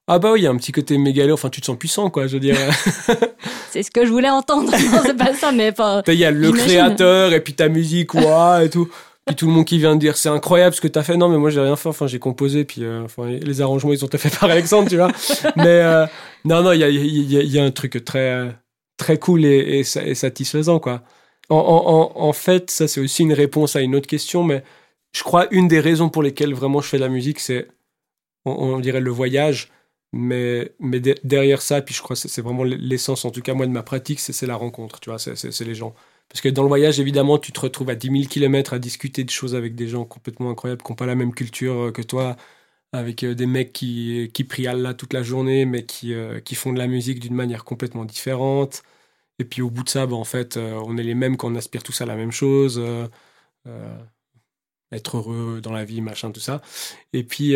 Ah 0.07 0.19
bah 0.19 0.33
oui, 0.33 0.41
il 0.41 0.43
y 0.43 0.47
a 0.47 0.51
un 0.51 0.57
petit 0.57 0.71
côté 0.71 0.99
mégalo, 0.99 1.33
enfin 1.33 1.49
tu 1.49 1.61
te 1.61 1.65
sens 1.65 1.77
puissant 1.79 2.11
quoi, 2.11 2.27
je 2.27 2.33
veux 2.33 2.39
dire. 2.39 2.55
c'est 3.71 3.81
ce 3.81 3.89
que 3.89 4.05
je 4.05 4.11
voulais 4.11 4.29
entendre, 4.29 4.69
non 4.91 5.01
c'est 5.03 5.17
pas 5.17 5.33
ça, 5.33 5.51
mais. 5.51 5.73
Il 6.07 6.13
y 6.13 6.25
a 6.25 6.29
le 6.29 6.51
créateur 6.51 7.33
et 7.33 7.39
puis 7.39 7.55
ta 7.55 7.69
musique, 7.69 8.09
quoi, 8.09 8.63
et 8.63 8.69
tout. 8.69 8.87
Puis 9.25 9.35
tout 9.35 9.47
le 9.47 9.53
monde 9.53 9.65
qui 9.65 9.79
vient 9.79 9.95
de 9.95 9.99
dire 9.99 10.17
c'est 10.17 10.29
incroyable 10.29 10.75
ce 10.75 10.81
que 10.81 10.87
t'as 10.87 11.03
fait. 11.03 11.17
Non, 11.17 11.29
mais 11.29 11.37
moi 11.37 11.49
j'ai 11.49 11.59
rien 11.59 11.75
fait. 11.75 11.89
Enfin, 11.89 12.07
j'ai 12.07 12.19
composé. 12.19 12.63
Puis 12.63 12.83
euh, 12.83 13.03
enfin, 13.05 13.25
les 13.27 13.61
arrangements 13.61 13.91
ils 13.91 14.03
ont 14.03 14.07
été 14.07 14.17
faits 14.17 14.37
par 14.39 14.49
Alexandre, 14.49 14.89
tu 14.89 14.97
vois. 14.97 15.11
mais 15.55 15.65
euh, 15.65 16.05
non, 16.43 16.61
non, 16.61 16.71
il 16.73 16.79
y 16.79 16.83
a, 16.83 16.89
y, 16.89 17.37
a, 17.37 17.41
y 17.41 17.59
a, 17.59 17.63
un 17.63 17.71
truc 17.71 18.03
très 18.05 18.55
très 18.97 19.17
cool 19.19 19.45
et, 19.45 19.79
et, 19.79 19.83
satisfaisant 19.83 20.79
quoi. 20.79 21.01
En, 21.49 21.57
en, 21.57 22.21
en, 22.21 22.33
fait, 22.33 22.71
ça 22.71 22.87
c'est 22.87 23.01
aussi 23.01 23.23
une 23.23 23.33
réponse 23.33 23.75
à 23.75 23.81
une 23.81 23.95
autre 23.95 24.07
question, 24.07 24.43
mais 24.43 24.63
je 25.15 25.23
crois 25.23 25.47
une 25.51 25.67
des 25.67 25.79
raisons 25.79 26.09
pour 26.09 26.23
lesquelles 26.23 26.53
vraiment 26.53 26.81
je 26.81 26.87
fais 26.87 26.97
de 26.97 27.03
la 27.03 27.09
musique, 27.09 27.39
c'est 27.39 27.67
on, 28.45 28.79
dirait 28.79 29.01
le 29.01 29.11
voyage. 29.11 29.71
Mais, 30.13 30.71
mais 30.79 31.01
derrière 31.01 31.61
ça, 31.61 31.81
puis 31.81 31.93
je 31.93 32.01
crois 32.01 32.15
que 32.15 32.27
c'est 32.27 32.41
vraiment 32.41 32.63
l'essence, 32.63 33.25
en 33.25 33.31
tout 33.31 33.41
cas 33.41 33.53
moi 33.53 33.65
de 33.65 33.71
ma 33.71 33.83
pratique, 33.83 34.19
c'est 34.19 34.45
la 34.45 34.55
rencontre, 34.55 34.99
tu 35.01 35.09
vois, 35.09 35.19
c'est 35.19 35.65
les 35.65 35.75
gens. 35.75 35.93
Parce 36.29 36.41
que 36.41 36.49
dans 36.49 36.63
le 36.63 36.67
voyage, 36.67 36.99
évidemment, 36.99 37.37
tu 37.37 37.51
te 37.51 37.59
retrouves 37.59 37.89
à 37.89 37.95
10 37.95 38.07
000 38.07 38.23
km 38.29 38.73
à 38.73 38.79
discuter 38.79 39.23
de 39.23 39.29
choses 39.29 39.55
avec 39.55 39.75
des 39.75 39.87
gens 39.87 40.05
complètement 40.05 40.49
incroyables 40.51 40.81
qui 40.83 40.91
n'ont 40.91 40.95
pas 40.95 41.05
la 41.05 41.15
même 41.15 41.33
culture 41.33 41.87
euh, 41.87 41.91
que 41.91 42.01
toi, 42.01 42.35
avec 42.93 43.23
euh, 43.23 43.35
des 43.35 43.45
mecs 43.47 43.73
qui, 43.73 44.31
qui 44.33 44.43
prient 44.45 44.67
Allah 44.67 44.93
toute 44.93 45.13
la 45.13 45.23
journée, 45.23 45.65
mais 45.65 45.85
qui, 45.85 46.13
euh, 46.13 46.41
qui 46.41 46.55
font 46.55 46.73
de 46.73 46.79
la 46.79 46.87
musique 46.87 47.19
d'une 47.19 47.35
manière 47.35 47.65
complètement 47.65 48.05
différente. 48.05 48.83
Et 49.39 49.45
puis 49.45 49.61
au 49.61 49.69
bout 49.71 49.83
de 49.83 49.89
ça, 49.89 50.07
bah, 50.07 50.15
en 50.17 50.23
fait, 50.25 50.57
on 50.57 50.97
est 50.97 51.03
les 51.03 51.15
mêmes 51.15 51.37
quand 51.37 51.51
on 51.51 51.55
aspire 51.55 51.83
tous 51.83 52.01
à 52.01 52.05
la 52.05 52.15
même 52.15 52.31
chose. 52.31 52.81
être 54.91 55.17
heureux 55.17 55.61
dans 55.61 55.71
la 55.73 55.85
vie, 55.85 56.01
machin, 56.01 56.31
tout 56.31 56.39
ça. 56.39 56.61
Et 57.13 57.23
puis, 57.23 57.55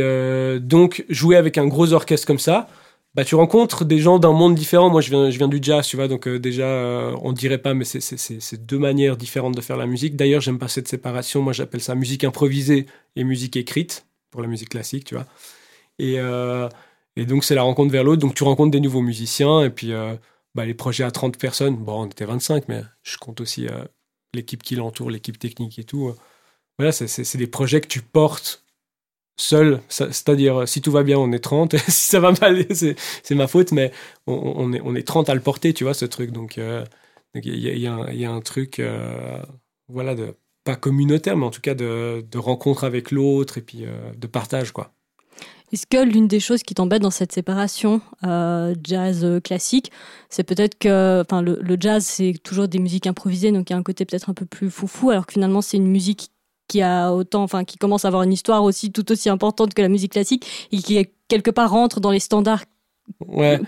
donc, 0.61 1.05
jouer 1.09 1.37
avec 1.37 1.57
un 1.57 1.67
gros 1.67 1.93
orchestre 1.93 2.27
comme 2.27 2.39
ça, 2.39 2.69
bah, 3.15 3.25
tu 3.25 3.35
rencontres 3.35 3.85
des 3.85 3.99
gens 3.99 4.19
d'un 4.19 4.33
monde 4.33 4.55
différent. 4.55 4.89
Moi, 4.89 5.01
je 5.01 5.09
viens, 5.09 5.47
du 5.47 5.59
jazz, 5.61 5.87
tu 5.87 5.95
vois, 5.95 6.07
donc 6.07 6.27
euh, 6.27 6.39
déjà, 6.39 6.65
euh, 6.65 7.15
on 7.23 7.31
dirait 7.33 7.57
pas, 7.57 7.73
mais 7.73 7.83
c'est 7.85 8.65
deux 8.65 8.77
manières 8.77 9.17
différentes 9.17 9.55
de 9.55 9.61
faire 9.61 9.77
la 9.77 9.87
musique. 9.87 10.15
D'ailleurs, 10.15 10.41
j'aime 10.41 10.59
pas 10.59 10.67
cette 10.67 10.87
séparation. 10.87 11.41
Moi, 11.41 11.53
j'appelle 11.53 11.81
ça 11.81 11.95
musique 11.95 12.23
improvisée 12.23 12.85
et 13.15 13.23
musique 13.23 13.57
écrite 13.57 14.05
pour 14.29 14.41
la 14.41 14.47
musique 14.47 14.69
classique, 14.69 15.05
tu 15.05 15.15
vois. 15.15 15.25
Et, 15.97 16.19
euh, 16.19 16.69
donc, 17.17 17.43
c'est 17.43 17.55
la 17.55 17.63
rencontre 17.63 17.91
vers 17.91 18.03
l'autre. 18.03 18.21
Donc, 18.21 18.35
tu 18.35 18.43
rencontres 18.43 18.71
des 18.71 18.79
nouveaux 18.79 19.01
musiciens 19.01 19.63
et 19.63 19.69
puis 19.71 19.91
bah, 20.55 20.65
les 20.65 20.73
projets 20.75 21.03
à 21.03 21.11
30 21.11 21.37
personnes. 21.37 21.75
Bon, 21.77 22.03
on 22.03 22.05
était 22.05 22.25
25, 22.25 22.69
mais 22.69 22.83
je 23.03 23.17
compte 23.17 23.41
aussi 23.41 23.67
l'équipe 24.33 24.63
qui 24.63 24.75
l'entoure, 24.75 25.09
l'équipe 25.09 25.37
technique 25.37 25.79
et 25.79 25.83
tout. 25.83 26.13
Voilà, 26.77 26.91
c'est 26.93 27.37
des 27.37 27.47
projets 27.47 27.81
que 27.81 27.87
tu 27.87 28.01
portes 28.01 28.63
seul, 29.39 29.81
c'est-à-dire 29.89 30.67
si 30.67 30.81
tout 30.81 30.91
va 30.91 31.03
bien, 31.03 31.17
on 31.17 31.31
est 31.31 31.39
30, 31.39 31.77
si 31.87 32.07
ça 32.07 32.19
va 32.19 32.31
mal, 32.39 32.65
c'est 32.71 33.35
ma 33.35 33.47
faute, 33.47 33.71
mais 33.71 33.91
on, 34.27 34.73
est, 34.73 34.81
on 34.83 34.95
est 34.95 35.07
30 35.07 35.29
à 35.29 35.35
le 35.35 35.41
porter, 35.41 35.73
tu 35.73 35.83
vois, 35.83 35.93
ce 35.93 36.05
truc. 36.05 36.31
Donc 36.31 36.57
euh, 36.57 36.83
il 37.35 37.57
y, 37.57 37.87
a, 37.87 38.31
un 38.31 38.41
truc, 38.41 38.79
euh, 38.79 39.41
voilà, 39.87 40.15
de, 40.15 40.35
pas 40.63 40.75
communautaire, 40.75 41.37
mais 41.37 41.45
en 41.45 41.51
tout 41.51 41.61
cas 41.61 41.75
de, 41.75 42.23
rencontre 42.35 42.83
avec 42.83 43.11
l'autre 43.11 43.57
et 43.57 43.61
puis 43.61 43.85
euh, 43.85 44.11
de 44.17 44.27
partage, 44.27 44.71
quoi. 44.71 44.91
Est-ce 45.71 45.85
que 45.85 46.03
l'une 46.03 46.27
des 46.27 46.39
choses 46.39 46.63
qui 46.63 46.73
t'embête 46.73 47.03
dans 47.03 47.11
cette 47.11 47.31
séparation 47.31 48.01
jazz 48.83 49.39
classique, 49.43 49.91
c'est 50.27 50.43
peut-être 50.43 50.79
que, 50.79 51.21
enfin, 51.21 51.43
le, 51.43 51.59
le, 51.61 51.77
jazz 51.79 52.03
c'est 52.03 52.33
toujours 52.43 52.67
des 52.67 52.79
musiques 52.79 53.05
improvisées, 53.05 53.51
donc 53.51 53.69
il 53.69 53.73
y 53.73 53.75
a 53.75 53.77
un 53.77 53.83
côté 53.83 54.03
peut-être 54.03 54.31
un 54.31 54.33
peu 54.33 54.47
plus 54.47 54.71
foufou, 54.71 55.11
alors 55.11 55.27
que 55.27 55.33
finalement 55.33 55.61
c'est 55.61 55.77
une 55.77 55.87
musique 55.87 56.31
qui 56.69 56.81
a 56.81 57.11
autant, 57.11 57.43
enfin, 57.43 57.65
qui 57.65 57.77
commence 57.77 58.05
à 58.05 58.07
avoir 58.07 58.23
une 58.23 58.31
histoire 58.31 58.63
aussi 58.63 58.93
tout 58.93 59.11
aussi 59.11 59.29
importante 59.29 59.73
que 59.73 59.81
la 59.81 59.89
musique 59.89 60.13
classique 60.13 60.69
et 60.71 60.77
qui 60.77 61.05
quelque 61.27 61.51
part 61.51 61.71
rentre 61.71 61.99
dans 61.99 62.11
les 62.11 62.21
standards 62.21 62.63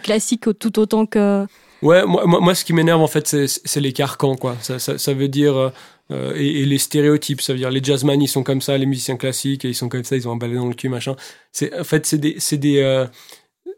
classiques 0.04 0.48
tout 0.58 0.80
autant 0.80 1.06
que. 1.06 1.46
Ouais, 1.82 2.06
moi, 2.06 2.26
moi, 2.28 2.56
ce 2.56 2.64
qui 2.64 2.74
m'énerve 2.74 3.02
en 3.02 3.08
fait, 3.08 3.28
c'est 3.48 3.82
les 3.82 3.92
carcans, 3.92 4.36
quoi. 4.36 4.56
Ça, 4.62 4.78
ça, 4.80 5.14
veut 5.14 5.28
dire 5.28 5.72
euh, 6.12 6.34
et, 6.36 6.64
les 6.66 6.78
stéréotypes, 6.78 7.42
ça 7.42 7.54
veut 7.54 7.60
dire 7.60 7.72
les 7.72 7.84
jazzman 7.84 8.22
ils 8.22 8.28
sont 8.28 8.44
comme 8.44 8.62
ça, 8.62 8.78
les 8.78 8.86
musiciens 8.86 9.18
classiques 9.18 9.64
ils 9.64 9.76
sont 9.76 9.90
comme 9.90 10.04
ça, 10.04 10.16
ils 10.16 10.28
ont 10.28 10.32
un 10.32 10.38
balai 10.38 10.56
dans 10.56 10.68
le 10.68 10.76
cul, 10.76 10.90
machin. 10.90 11.16
C'est 11.52 11.78
en 11.78 11.84
fait 11.84 12.06
c'est 12.06 12.20
des 12.20 12.36
c'est 12.38 12.58
des 12.58 12.80
euh, 12.82 13.08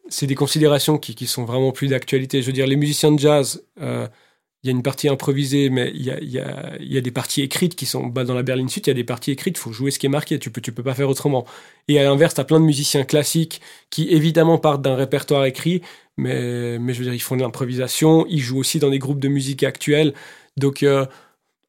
c'est 0.10 0.28
des 0.28 0.36
considérations 0.36 0.98
qui, 0.98 1.16
qui 1.16 1.28
sont 1.28 1.46
vraiment 1.46 1.72
plus 1.72 1.88
d'actualité. 1.88 2.42
Je 2.42 2.48
veux 2.48 2.54
dire, 2.54 2.68
les 2.68 2.76
musiciens 2.76 3.12
de 3.12 3.20
jazz, 3.20 3.64
euh, 3.82 4.08
il 4.64 4.68
y 4.68 4.70
a 4.70 4.72
une 4.72 4.84
partie 4.84 5.10
improvisée, 5.10 5.70
mais 5.70 5.92
il 5.94 6.04
y 6.04 6.12
a, 6.12 6.22
y, 6.22 6.40
a, 6.40 6.78
y 6.80 6.98
a, 6.98 7.02
des 7.02 7.12
parties 7.12 7.42
écrites 7.42 7.76
qui 7.76 7.86
sont 7.86 8.08
bah, 8.08 8.24
dans 8.24 8.34
la 8.34 8.44
Berlin 8.44 8.68
Suite. 8.70 8.88
Il 8.88 8.92
y 8.92 8.92
a 8.92 8.96
des 8.96 9.04
parties 9.04 9.32
écrites, 9.32 9.58
il 9.58 9.60
faut 9.60 9.74
jouer 9.74 9.92
ce 9.92 10.00
qui 10.00 10.06
est 10.06 10.10
marqué. 10.10 10.40
Tu 10.40 10.52
peux, 10.52 10.62
tu 10.62 10.72
peux 10.72 10.84
pas 10.84 10.94
faire 10.94 11.10
autrement. 11.10 11.46
Et 11.90 12.00
à 12.00 12.04
l'inverse, 12.04 12.34
tu 12.34 12.42
as 12.42 12.46
plein 12.46 12.62
de 12.62 12.66
musiciens 12.66 13.04
classiques 13.04 13.62
qui 13.90 14.08
évidemment 14.10 14.58
partent 14.58 14.82
d'un 14.82 14.96
répertoire 14.96 15.44
écrit, 15.46 15.82
mais, 16.16 16.80
mais 16.80 16.94
je 16.94 17.00
veux 17.00 17.06
dire, 17.06 17.14
ils 17.14 17.22
font 17.22 17.36
de 17.36 17.42
l'improvisation. 17.42 18.26
Ils 18.30 18.40
jouent 18.40 18.60
aussi 18.60 18.80
dans 18.80 18.90
des 18.90 19.00
groupes 19.00 19.20
de 19.20 19.28
musique 19.28 19.64
actuels. 19.64 20.14
Donc 20.56 20.84
euh, 20.84 21.06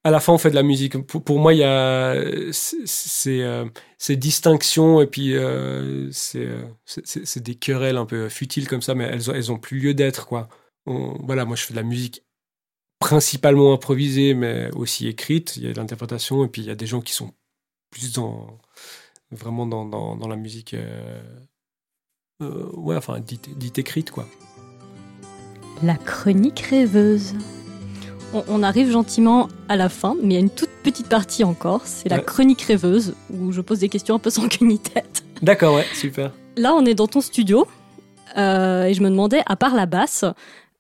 à 0.04 0.10
la 0.10 0.20
fin, 0.20 0.32
on 0.34 0.38
fait 0.38 0.50
de 0.50 0.54
la 0.54 0.62
musique. 0.62 0.96
Pour, 1.06 1.38
moi, 1.40 1.54
il 1.54 1.60
y 1.60 1.64
a 1.64 2.14
ces, 2.52 3.42
euh, 3.42 3.64
ces 3.98 4.16
distinctions 4.16 5.00
et 5.00 5.06
puis 5.06 5.34
euh, 5.34 6.10
euh 6.36 6.64
c'est 6.86 7.42
des 7.42 7.54
querelles 7.56 7.96
un 7.96 8.06
peu 8.06 8.28
futiles 8.28 8.68
comme 8.68 8.82
ça, 8.82 8.94
mais 8.94 9.04
elles, 9.04 9.30
elles 9.34 9.50
ont 9.52 9.58
plus 9.58 9.80
lieu 9.80 9.94
d'être 9.94 10.26
quoi. 10.26 10.48
voilà, 10.86 11.44
moi 11.44 11.56
je 11.56 11.64
fais 11.64 11.72
de 11.72 11.78
la 11.78 11.82
musique 11.82 12.23
principalement 13.04 13.74
improvisée, 13.74 14.32
mais 14.32 14.70
aussi 14.74 15.08
écrite. 15.08 15.58
Il 15.58 15.64
y 15.64 15.68
a 15.68 15.74
l'interprétation, 15.74 16.42
et 16.42 16.48
puis 16.48 16.62
il 16.62 16.68
y 16.68 16.70
a 16.70 16.74
des 16.74 16.86
gens 16.86 17.02
qui 17.02 17.12
sont 17.12 17.32
plus 17.90 18.14
dans 18.14 18.58
vraiment 19.30 19.66
dans, 19.66 19.84
dans, 19.84 20.26
la 20.26 20.36
musique, 20.36 20.72
euh, 20.72 21.20
euh, 22.40 22.70
ouais, 22.72 22.96
enfin 22.96 23.20
dite, 23.20 23.78
écrite, 23.78 24.10
quoi. 24.10 24.26
La 25.82 25.96
chronique 25.96 26.60
rêveuse. 26.60 27.34
On, 28.48 28.62
arrive 28.62 28.90
gentiment 28.90 29.48
à 29.68 29.76
la 29.76 29.90
fin, 29.90 30.16
mais 30.22 30.28
il 30.28 30.32
y 30.32 30.36
a 30.36 30.40
une 30.40 30.48
toute 30.50 30.70
petite 30.82 31.08
partie 31.08 31.44
encore. 31.44 31.82
C'est 31.84 32.08
la 32.08 32.20
chronique 32.20 32.62
rêveuse, 32.62 33.14
où 33.30 33.52
je 33.52 33.60
pose 33.60 33.80
des 33.80 33.90
questions 33.90 34.14
un 34.14 34.18
peu 34.18 34.30
sans 34.30 34.48
queue 34.48 34.64
ni 34.64 34.78
tête. 34.78 35.24
D'accord, 35.42 35.74
ouais, 35.74 35.86
super. 35.92 36.32
Là, 36.56 36.74
on 36.74 36.86
est 36.86 36.94
dans 36.94 37.06
ton 37.06 37.20
studio. 37.20 37.66
Euh, 38.36 38.84
et 38.84 38.94
je 38.94 39.02
me 39.02 39.10
demandais, 39.10 39.42
à 39.46 39.56
part 39.56 39.74
la 39.74 39.86
basse, 39.86 40.24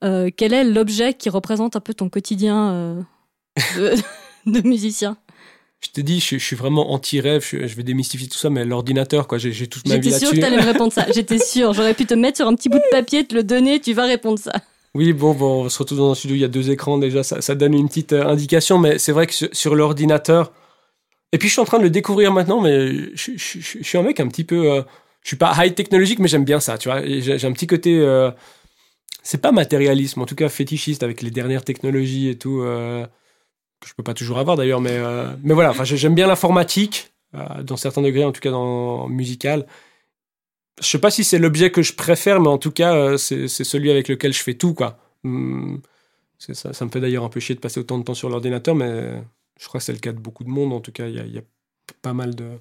euh, 0.04 0.30
quel 0.34 0.52
est 0.52 0.64
l'objet 0.64 1.14
qui 1.14 1.30
représente 1.30 1.76
un 1.76 1.80
peu 1.80 1.94
ton 1.94 2.08
quotidien 2.08 2.70
euh, 2.72 3.96
de, 4.46 4.60
musicien? 4.68 5.16
Je 5.80 5.90
t'ai 5.90 6.02
dit, 6.02 6.20
je, 6.20 6.36
suis 6.36 6.56
vraiment 6.56 6.92
anti-rêve, 6.92 7.46
je, 7.46 7.74
vais 7.74 7.82
démystifier 7.82 8.28
tout 8.28 8.38
ça, 8.38 8.50
mais 8.50 8.64
l'ordinateur, 8.64 9.26
quoi, 9.26 9.38
j'ai 9.38 9.66
toute 9.66 9.86
ma 9.86 9.96
vie 9.96 10.10
là-dessus. 10.10 10.26
J'étais 10.26 10.26
sûre 10.26 10.30
que 10.34 10.40
t'allais 10.40 10.62
me 10.62 10.72
répondre 10.72 10.92
ça, 10.92 11.06
j'étais 11.14 11.38
sûre. 11.38 11.72
J'aurais 11.72 11.94
pu 11.94 12.06
te 12.06 12.14
mettre 12.14 12.38
sur 12.38 12.48
un 12.48 12.54
petit 12.54 12.68
bout 12.68 12.78
de 12.78 12.90
papier, 12.90 13.26
te 13.26 13.34
le 13.34 13.44
donner, 13.44 13.80
tu 13.80 13.92
vas 13.92 14.04
répondre 14.04 14.38
ça. 14.38 14.52
Oui, 14.94 15.12
bon, 15.12 15.32
bon 15.32 15.64
on 15.64 15.68
se 15.68 15.78
retrouve 15.78 15.98
dans 15.98 16.10
un 16.10 16.14
studio, 16.14 16.36
il 16.36 16.40
y 16.40 16.44
a 16.44 16.48
deux 16.48 16.70
écrans 16.70 16.98
déjà, 16.98 17.22
ça, 17.22 17.54
donne 17.54 17.74
une 17.74 17.88
petite 17.88 18.12
euh, 18.12 18.26
indication, 18.26 18.78
mais 18.78 18.98
c'est 18.98 19.12
vrai 19.12 19.26
que 19.26 19.32
sur, 19.32 19.74
l'ordinateur, 19.74 20.52
et 21.32 21.38
puis 21.38 21.48
je 21.48 21.52
suis 21.52 21.60
en 21.60 21.66
train 21.66 21.78
de 21.78 21.84
le 21.84 21.90
découvrir 21.90 22.32
maintenant, 22.32 22.60
mais 22.60 23.14
je, 23.14 23.36
suis 23.36 23.98
un 23.98 24.02
mec 24.02 24.20
un 24.20 24.28
petit 24.28 24.44
peu, 24.44 24.84
je 25.22 25.28
suis 25.28 25.36
pas 25.36 25.52
high 25.58 25.74
technologique, 25.74 26.18
mais 26.18 26.28
j'aime 26.28 26.44
bien 26.44 26.60
ça, 26.60 26.78
tu 26.78 26.88
vois, 26.88 27.02
j'ai 27.04 27.44
un 27.44 27.52
petit 27.52 27.66
côté 27.66 27.98
c'est 29.24 29.40
pas 29.40 29.52
matérialisme, 29.52 30.20
en 30.20 30.26
tout 30.26 30.36
cas 30.36 30.48
fétichiste 30.48 31.02
avec 31.02 31.22
les 31.22 31.30
dernières 31.30 31.64
technologies 31.64 32.28
et 32.28 32.38
tout. 32.38 32.60
Euh, 32.60 33.06
que 33.80 33.88
je 33.88 33.94
peux 33.94 34.02
pas 34.02 34.14
toujours 34.14 34.38
avoir 34.38 34.56
d'ailleurs, 34.56 34.80
mais, 34.80 34.92
euh, 34.92 35.34
mais 35.42 35.54
voilà, 35.54 35.72
j'aime 35.82 36.14
bien 36.14 36.26
l'informatique, 36.26 37.12
euh, 37.34 37.62
dans 37.62 37.76
certains 37.76 38.02
degrés, 38.02 38.24
en 38.24 38.32
tout 38.32 38.40
cas 38.40 38.50
dans 38.50 39.08
musical. 39.08 39.66
Je 40.80 40.86
sais 40.86 40.98
pas 40.98 41.10
si 41.10 41.24
c'est 41.24 41.38
l'objet 41.38 41.70
que 41.70 41.82
je 41.82 41.94
préfère, 41.94 42.40
mais 42.40 42.48
en 42.48 42.58
tout 42.58 42.70
cas, 42.70 43.16
c'est 43.18 43.48
celui 43.48 43.90
avec 43.90 44.08
lequel 44.08 44.32
je 44.32 44.42
fais 44.42 44.54
tout, 44.54 44.74
quoi. 44.74 44.98
Hmm, 45.22 45.78
ça, 46.38 46.84
me 46.84 46.90
fait 46.90 47.00
d'ailleurs 47.00 47.24
un 47.24 47.28
peu 47.28 47.40
chier 47.40 47.54
de 47.54 47.60
passer 47.60 47.80
autant 47.80 47.98
de 47.98 48.04
temps 48.04 48.14
sur 48.14 48.28
l'ordinateur, 48.28 48.74
mais 48.74 49.22
je 49.58 49.68
crois 49.68 49.80
que 49.80 49.84
c'est 49.84 49.92
le 49.92 49.98
cas 49.98 50.12
de 50.12 50.18
beaucoup 50.18 50.44
de 50.44 50.50
monde. 50.50 50.72
En 50.72 50.80
tout 50.80 50.92
cas, 50.92 51.06
il 51.06 51.14
y, 51.14 51.38
a, 51.38 51.42
pas 52.02 52.12
mal 52.12 52.34
de, 52.34 52.58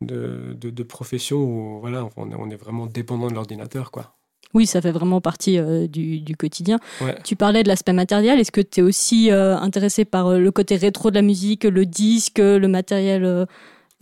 de, 0.00 0.54
de, 0.54 0.82
professions 0.82 1.38
où 1.38 1.80
voilà, 1.80 2.08
on 2.16 2.30
est, 2.30 2.34
on 2.34 2.50
est 2.50 2.56
vraiment 2.56 2.86
dépendant 2.86 3.28
de 3.28 3.34
l'ordinateur, 3.34 3.90
quoi. 3.90 4.15
Oui, 4.54 4.66
ça 4.66 4.80
fait 4.80 4.92
vraiment 4.92 5.20
partie 5.20 5.58
euh, 5.58 5.86
du, 5.86 6.36
quotidien. 6.38 6.78
Tu 7.24 7.36
parlais 7.36 7.62
de 7.62 7.68
l'aspect 7.68 7.92
matériel. 7.92 8.38
Est-ce 8.40 8.52
que 8.52 8.60
tu 8.60 8.80
es 8.80 8.82
aussi 8.82 9.30
euh, 9.30 9.56
intéressé 9.56 10.04
par 10.04 10.28
euh, 10.28 10.38
le 10.38 10.50
côté 10.50 10.76
rétro 10.76 11.10
de 11.10 11.16
la 11.16 11.22
musique, 11.22 11.64
le 11.64 11.86
disque, 11.86 12.38
le 12.38 12.66
matériel 12.68 13.46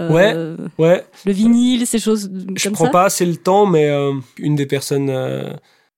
Ouais, 0.00 0.34
ouais. 0.78 1.04
Le 1.24 1.32
vinyle, 1.32 1.86
ces 1.86 2.00
choses 2.00 2.30
Je 2.56 2.64
comme 2.64 2.72
prends 2.72 2.88
pas 2.88 3.04
assez 3.04 3.24
le 3.24 3.36
temps, 3.36 3.66
mais 3.66 3.90
une 4.38 4.56
des 4.56 4.66
personnes 4.66 5.10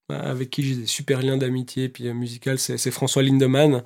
avec 0.09 0.51
qui 0.51 0.63
j'ai 0.63 0.75
des 0.77 0.87
super 0.87 1.23
liens 1.23 1.37
d'amitié 1.37 1.89
puis 1.89 2.13
musical, 2.13 2.59
c'est 2.59 2.91
François 2.91 3.23
Lindemann. 3.23 3.83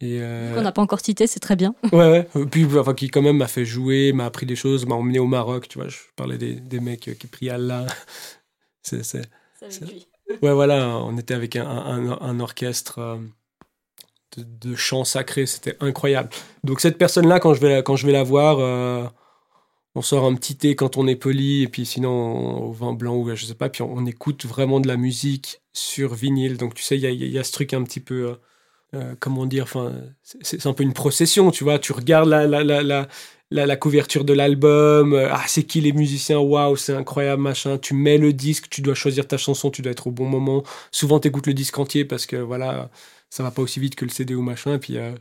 Et 0.00 0.20
On 0.56 0.62
n'a 0.62 0.72
pas 0.72 0.82
encore 0.82 1.00
cité, 1.00 1.26
c'est 1.26 1.40
très 1.40 1.56
bien. 1.56 1.74
Ouais, 1.92 2.26
ouais. 2.34 2.46
Puis, 2.46 2.64
enfin, 2.78 2.94
qui 2.94 3.10
quand 3.10 3.22
même 3.22 3.36
m'a 3.36 3.48
fait 3.48 3.64
jouer, 3.64 4.12
m'a 4.12 4.24
appris 4.24 4.46
des 4.46 4.56
choses, 4.56 4.86
m'a 4.86 4.94
emmené 4.94 5.18
au 5.18 5.26
Maroc, 5.26 5.68
tu 5.68 5.78
vois. 5.78 5.88
Je 5.88 5.98
parlais 6.16 6.38
des, 6.38 6.54
des 6.54 6.80
mecs 6.80 7.10
qui 7.18 7.26
prient 7.26 7.50
Allah. 7.50 7.86
c'est 8.82 9.02
Ouais, 10.42 10.52
voilà, 10.52 10.98
on 10.98 11.18
était 11.18 11.34
avec 11.34 11.56
un, 11.56 11.66
un, 11.66 12.40
orchestre 12.40 12.98
euh, 12.98 13.18
de, 14.36 14.74
chants 14.74 15.04
sacrés, 15.04 15.46
c'était 15.46 15.76
incroyable. 15.80 16.30
Donc 16.64 16.80
cette 16.80 16.98
personne-là, 16.98 17.40
quand 17.40 17.54
je 17.54 17.60
vais 17.60 17.68
la, 17.68 17.82
quand 17.82 17.96
je 17.96 18.06
vais 18.06 18.12
la 18.12 18.22
voir, 18.22 18.58
euh, 18.60 19.06
on 19.94 20.02
sort 20.02 20.24
un 20.24 20.34
petit 20.34 20.56
thé 20.56 20.76
quand 20.76 20.96
on 20.96 21.06
est 21.06 21.16
poli, 21.16 21.64
et 21.64 21.68
puis 21.68 21.84
sinon 21.84 22.62
au 22.68 22.72
vin 22.72 22.92
blanc 22.92 23.16
ou 23.16 23.34
je 23.34 23.44
sais 23.44 23.54
pas, 23.54 23.68
puis 23.68 23.82
on, 23.82 24.06
écoute 24.06 24.46
vraiment 24.46 24.80
de 24.80 24.88
la 24.88 24.96
musique 24.96 25.62
sur 25.72 26.14
vinyle. 26.14 26.56
Donc 26.56 26.74
tu 26.74 26.82
sais, 26.82 26.96
il 26.96 27.02
y 27.02 27.06
a, 27.06 27.10
y 27.10 27.38
a, 27.38 27.44
ce 27.44 27.52
truc 27.52 27.74
un 27.74 27.82
petit 27.82 28.00
peu, 28.00 28.36
euh, 28.94 29.14
comment 29.18 29.46
dire, 29.46 29.64
enfin, 29.64 29.92
c'est 30.22 30.66
un 30.66 30.74
peu 30.74 30.84
une 30.84 30.94
procession, 30.94 31.50
tu 31.50 31.64
vois. 31.64 31.78
Tu 31.78 31.92
regardes 31.92 32.28
la, 32.28 32.46
la, 32.46 32.62
la, 32.64 32.82
la, 32.82 33.08
couverture 33.76 34.24
de 34.24 34.32
l'album, 34.32 35.12
euh, 35.12 35.28
ah 35.30 35.42
c'est 35.46 35.64
qui 35.64 35.80
les 35.80 35.92
musiciens, 35.92 36.38
waouh 36.38 36.76
c'est 36.76 36.94
incroyable 36.94 37.42
machin. 37.42 37.78
Tu 37.78 37.94
mets 37.94 38.18
le 38.18 38.32
disque, 38.32 38.68
tu 38.70 38.80
dois 38.80 38.94
choisir 38.94 39.26
ta 39.26 39.36
chanson, 39.36 39.70
tu 39.70 39.82
dois 39.82 39.92
être 39.92 40.06
au 40.06 40.10
bon 40.10 40.26
moment. 40.26 40.62
Souvent 40.90 41.18
t'écoutes 41.18 41.46
le 41.46 41.54
disque 41.54 41.78
entier 41.78 42.04
parce 42.04 42.26
que 42.26 42.36
voilà 42.36 42.90
ça 43.28 43.42
va 43.42 43.50
pas 43.50 43.62
aussi 43.62 43.80
vite 43.80 43.94
que 43.94 44.04
le 44.04 44.10
CD 44.10 44.34
ou 44.34 44.42
machin. 44.42 44.74
Et 44.74 44.78
puis 44.78 44.98
euh, 44.98 45.12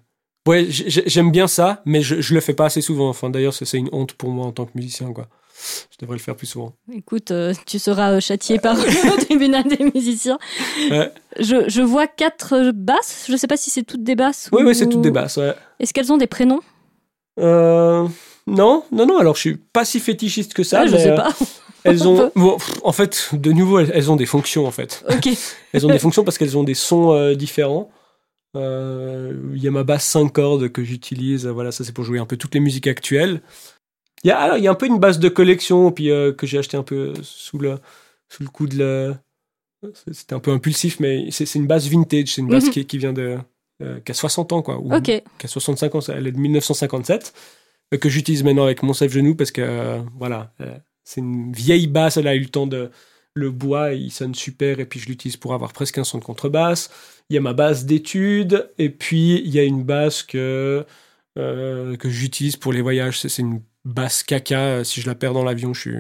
ouais 0.47 0.67
j'aime 0.69 1.32
bien 1.32 1.47
ça, 1.47 1.82
mais 1.86 2.01
je, 2.01 2.21
je 2.21 2.34
le 2.34 2.41
fais 2.41 2.53
pas 2.53 2.65
assez 2.65 2.82
souvent. 2.82 3.09
Enfin 3.09 3.30
d'ailleurs 3.30 3.53
c'est 3.53 3.77
une 3.77 3.89
honte 3.91 4.13
pour 4.13 4.30
moi 4.30 4.45
en 4.45 4.51
tant 4.51 4.65
que 4.65 4.71
musicien 4.75 5.11
quoi. 5.11 5.27
Je 5.91 5.97
devrais 5.99 6.15
le 6.15 6.21
faire 6.21 6.38
plus 6.38 6.47
souvent. 6.47 6.73
Écoute, 6.93 7.32
euh, 7.32 7.53
tu 7.65 7.80
seras 7.80 8.17
châtié 8.21 8.59
par 8.59 8.75
le 8.75 9.17
tribunal 9.25 9.63
des 9.63 9.91
musiciens. 9.93 10.39
Je, 11.38 11.67
je, 11.67 11.82
vois 11.82 12.07
quatre 12.07 12.71
basses. 12.73 13.25
Je 13.27 13.36
sais 13.36 13.47
pas 13.47 13.57
si 13.57 13.69
c'est 13.69 13.84
toutes 13.84 14.03
des 14.03 14.15
basses. 14.15 14.49
Oui, 14.53 14.63
oui, 14.63 14.73
c'est 14.73 14.88
toutes 14.88 15.01
des 15.01 15.11
basses. 15.11 15.38
Est-ce 15.80 15.93
qu'elles 15.93 16.13
ont 16.13 16.17
des 16.17 16.27
prénoms? 16.27 16.61
Euh, 17.39 18.07
non, 18.47 18.83
non, 18.91 19.05
non. 19.05 19.17
Alors, 19.17 19.35
je 19.35 19.41
suis 19.41 19.55
pas 19.55 19.85
si 19.85 19.99
fétichiste 19.99 20.53
que 20.53 20.63
ça. 20.63 20.81
Ah, 20.81 20.87
je 20.87 20.97
sais 20.97 21.15
pas. 21.15 21.29
Euh, 21.29 21.45
elles 21.83 22.07
ont, 22.07 22.31
en 22.83 22.91
fait, 22.91 23.29
de 23.33 23.51
nouveau, 23.51 23.79
elles, 23.79 24.11
ont 24.11 24.15
des 24.15 24.25
fonctions 24.25 24.65
en 24.65 24.71
fait. 24.71 25.03
Ok. 25.09 25.29
elles 25.73 25.85
ont 25.85 25.89
des 25.89 25.99
fonctions 25.99 26.23
parce 26.23 26.37
qu'elles 26.37 26.57
ont 26.57 26.63
des 26.63 26.73
sons 26.73 27.13
euh, 27.13 27.35
différents. 27.35 27.89
Il 28.55 29.61
y 29.61 29.67
a 29.67 29.71
ma 29.71 29.83
basse 29.83 30.05
5 30.05 30.31
cordes 30.33 30.69
que 30.69 30.83
j'utilise. 30.83 31.45
Voilà, 31.47 31.71
ça 31.71 31.83
c'est 31.83 31.93
pour 31.93 32.03
jouer 32.03 32.19
un 32.19 32.25
peu 32.25 32.37
toutes 32.37 32.53
les 32.53 32.59
musiques 32.59 32.87
actuelles. 32.87 33.41
Il 34.23 34.27
y 34.27 34.31
a, 34.31 34.37
alors, 34.37 34.57
il 34.57 34.63
y 34.63 34.67
a 34.67 34.71
un 34.71 34.75
peu 34.75 34.87
une 34.87 34.99
basse 34.99 35.19
de 35.19 35.29
collection, 35.29 35.91
puis 35.91 36.07
que 36.07 36.47
j'ai 36.47 36.57
acheté 36.57 36.75
un 36.75 36.83
peu 36.83 37.13
sous 37.21 37.57
le, 37.57 37.79
sous 38.27 38.43
le 38.43 38.49
coup 38.49 38.67
de 38.67 38.77
la. 38.79 39.21
C'était 40.11 40.33
un 40.33 40.39
peu 40.39 40.51
impulsif, 40.51 40.99
mais 40.99 41.31
c'est 41.31 41.55
une 41.55 41.67
basse 41.67 41.87
vintage. 41.87 42.33
C'est 42.33 42.41
une 42.41 42.49
basse 42.49 42.65
mhm. 42.65 42.71
qui, 42.71 42.85
qui, 42.85 42.97
vient 42.97 43.13
de, 43.13 43.37
euh, 43.82 43.99
qui 44.01 44.11
a 44.11 44.15
60 44.15 44.51
ans, 44.51 44.61
quoi. 44.61 44.77
Ou, 44.77 45.01
Qui 45.01 45.21
a 45.45 45.47
65 45.47 45.95
ans, 45.95 45.99
elle 46.09 46.27
est 46.27 46.32
de 46.34 46.38
1957, 46.38 47.34
euh, 47.93 47.97
que 47.97 48.09
j'utilise 48.09 48.43
maintenant 48.43 48.65
avec 48.65 48.84
mon 48.84 48.93
sève 48.93 49.11
genou 49.11 49.36
parce 49.36 49.51
que, 49.51 49.61
euh, 49.61 50.01
voilà, 50.17 50.51
c'est 51.05 51.21
une 51.21 51.53
vieille 51.53 51.88
basse, 51.88 52.17
elle 52.17 52.27
a 52.27 52.36
eu 52.36 52.41
le 52.41 52.49
temps 52.49 52.67
de. 52.67 52.91
Le 53.36 53.51
bois, 53.51 53.93
il 53.93 54.11
sonne 54.11 54.36
super, 54.36 54.80
et 54.80 54.86
puis 54.86 54.99
je 54.99 55.05
l'utilise 55.07 55.38
pour 55.38 55.53
avoir 55.53 55.71
presque 55.71 55.97
un 55.97 56.03
son 56.03 56.17
de 56.17 56.23
contrebasse. 56.23 56.89
Il 57.30 57.36
y 57.36 57.38
a 57.38 57.41
ma 57.41 57.53
basse 57.53 57.86
d'études, 57.86 58.69
et 58.77 58.89
puis 58.89 59.36
il 59.45 59.51
y 59.51 59.59
a 59.59 59.63
une 59.63 59.84
basse 59.84 60.23
que, 60.23 60.84
que 61.36 62.09
j'utilise 62.09 62.57
pour 62.57 62.73
les 62.73 62.82
voyages. 62.82 63.19
C'est 63.21 63.41
une 63.41 63.61
basse 63.86 64.23
caca. 64.23 64.84
Si 64.84 64.99
je 64.99 65.07
la 65.07 65.15
perds 65.15 65.34
dans 65.34 65.43
l'avion, 65.43 65.73
je 65.73 65.80
suis, 65.80 65.97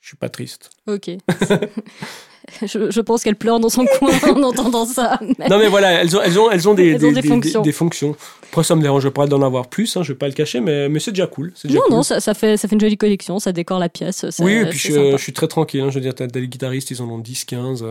je 0.00 0.06
suis 0.08 0.16
pas 0.16 0.30
triste. 0.30 0.70
Ok. 0.86 1.10
Je, 2.62 3.00
pense 3.00 3.22
qu'elle 3.22 3.36
pleure 3.36 3.60
dans 3.60 3.68
son 3.68 3.84
coin 3.84 4.10
en 4.34 4.42
entendant 4.42 4.84
ça. 4.84 5.18
Non, 5.50 5.58
mais 5.58 5.68
voilà, 5.68 6.02
elles 6.02 6.16
ont, 6.16 6.20
elles 6.20 6.38
ont, 6.38 6.50
elles 6.50 6.68
ont, 6.68 6.74
des, 6.74 6.96
des, 6.96 7.22
fonctions. 7.22 7.62
Des, 7.62 7.72
fonctions. 7.72 8.16
Après, 8.50 8.64
ça 8.64 8.74
me 8.74 8.82
dérange 8.82 9.08
pas 9.10 9.26
d'en 9.26 9.42
avoir 9.42 9.68
plus, 9.68 9.96
hein, 9.96 10.02
je 10.02 10.12
vais 10.12 10.18
pas 10.18 10.28
le 10.28 10.34
cacher, 10.34 10.60
mais, 10.60 10.88
mais 10.88 11.00
c'est 11.00 11.12
déjà 11.12 11.26
cool. 11.26 11.52
non, 11.68 11.82
non, 11.90 12.02
ça, 12.02 12.20
ça, 12.20 12.34
fait, 12.34 12.56
ça 12.56 12.68
fait 12.68 12.74
une 12.74 12.80
jolie 12.80 12.96
collection, 12.96 13.38
ça 13.38 13.52
décore 13.52 13.78
la 13.78 13.88
pièce. 13.88 14.24
oui, 14.40 14.54
et 14.54 14.66
puis 14.66 14.78
je, 14.78 15.12
je, 15.12 15.16
suis 15.16 15.32
très 15.32 15.48
tranquille. 15.48 15.80
Hein, 15.80 15.90
je 15.90 15.96
veux 15.96 16.00
dire, 16.00 16.14
as 16.18 16.26
des 16.26 16.48
guitaristes, 16.48 16.90
ils 16.90 17.02
en 17.02 17.08
ont 17.08 17.18
10, 17.18 17.44
15. 17.44 17.84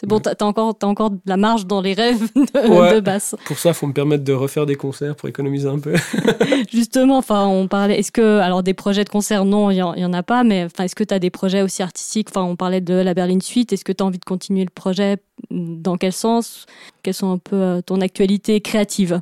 C'est 0.00 0.06
bon, 0.06 0.18
t'as 0.18 0.34
encore, 0.46 0.74
as 0.80 0.86
encore 0.86 1.10
de 1.10 1.20
la 1.26 1.36
marge 1.36 1.66
dans 1.66 1.82
les 1.82 1.92
rêves 1.92 2.22
de, 2.34 3.00
basse. 3.00 3.36
Pour 3.44 3.58
ça, 3.58 3.68
il 3.70 3.74
faut 3.74 3.86
me 3.86 3.92
permettre 3.92 4.24
de 4.24 4.32
refaire 4.32 4.64
des 4.64 4.74
concerts 4.74 5.14
pour 5.14 5.28
économiser 5.28 5.68
un 5.68 5.78
peu. 5.78 5.94
Justement, 6.72 7.18
enfin, 7.18 7.46
on 7.46 7.68
parlait. 7.68 7.98
Est-ce 7.98 8.10
que, 8.10 8.38
alors, 8.38 8.62
des 8.62 8.72
projets 8.72 9.04
de 9.04 9.10
concerts, 9.10 9.44
non, 9.44 9.70
il 9.70 9.76
y, 9.76 9.82
en 9.82 10.12
a 10.14 10.22
pas, 10.22 10.42
mais 10.42 10.64
enfin, 10.64 10.84
est-ce 10.84 10.94
que 10.94 11.04
tu 11.04 11.12
as 11.12 11.18
des 11.18 11.28
projets 11.28 11.60
aussi 11.60 11.82
artistiques? 11.82 12.28
Enfin, 12.30 12.42
on 12.42 12.56
parlait 12.56 12.80
de 12.80 12.94
la 12.94 13.12
Berlin 13.12 13.40
Suite. 13.40 13.74
Est-ce 13.74 13.84
que 13.84 13.92
tu 13.92 14.02
as 14.02 14.06
envie 14.06 14.18
de 14.18 14.24
continuer 14.24 14.64
le 14.64 14.70
projet? 14.70 15.18
Dans 15.50 15.98
quel 15.98 16.14
sens? 16.14 16.64
Quelles 17.02 17.12
sont 17.12 17.32
un 17.32 17.38
peu 17.38 17.56
euh, 17.56 17.82
ton 17.82 18.00
actualité 18.00 18.62
créative? 18.62 19.20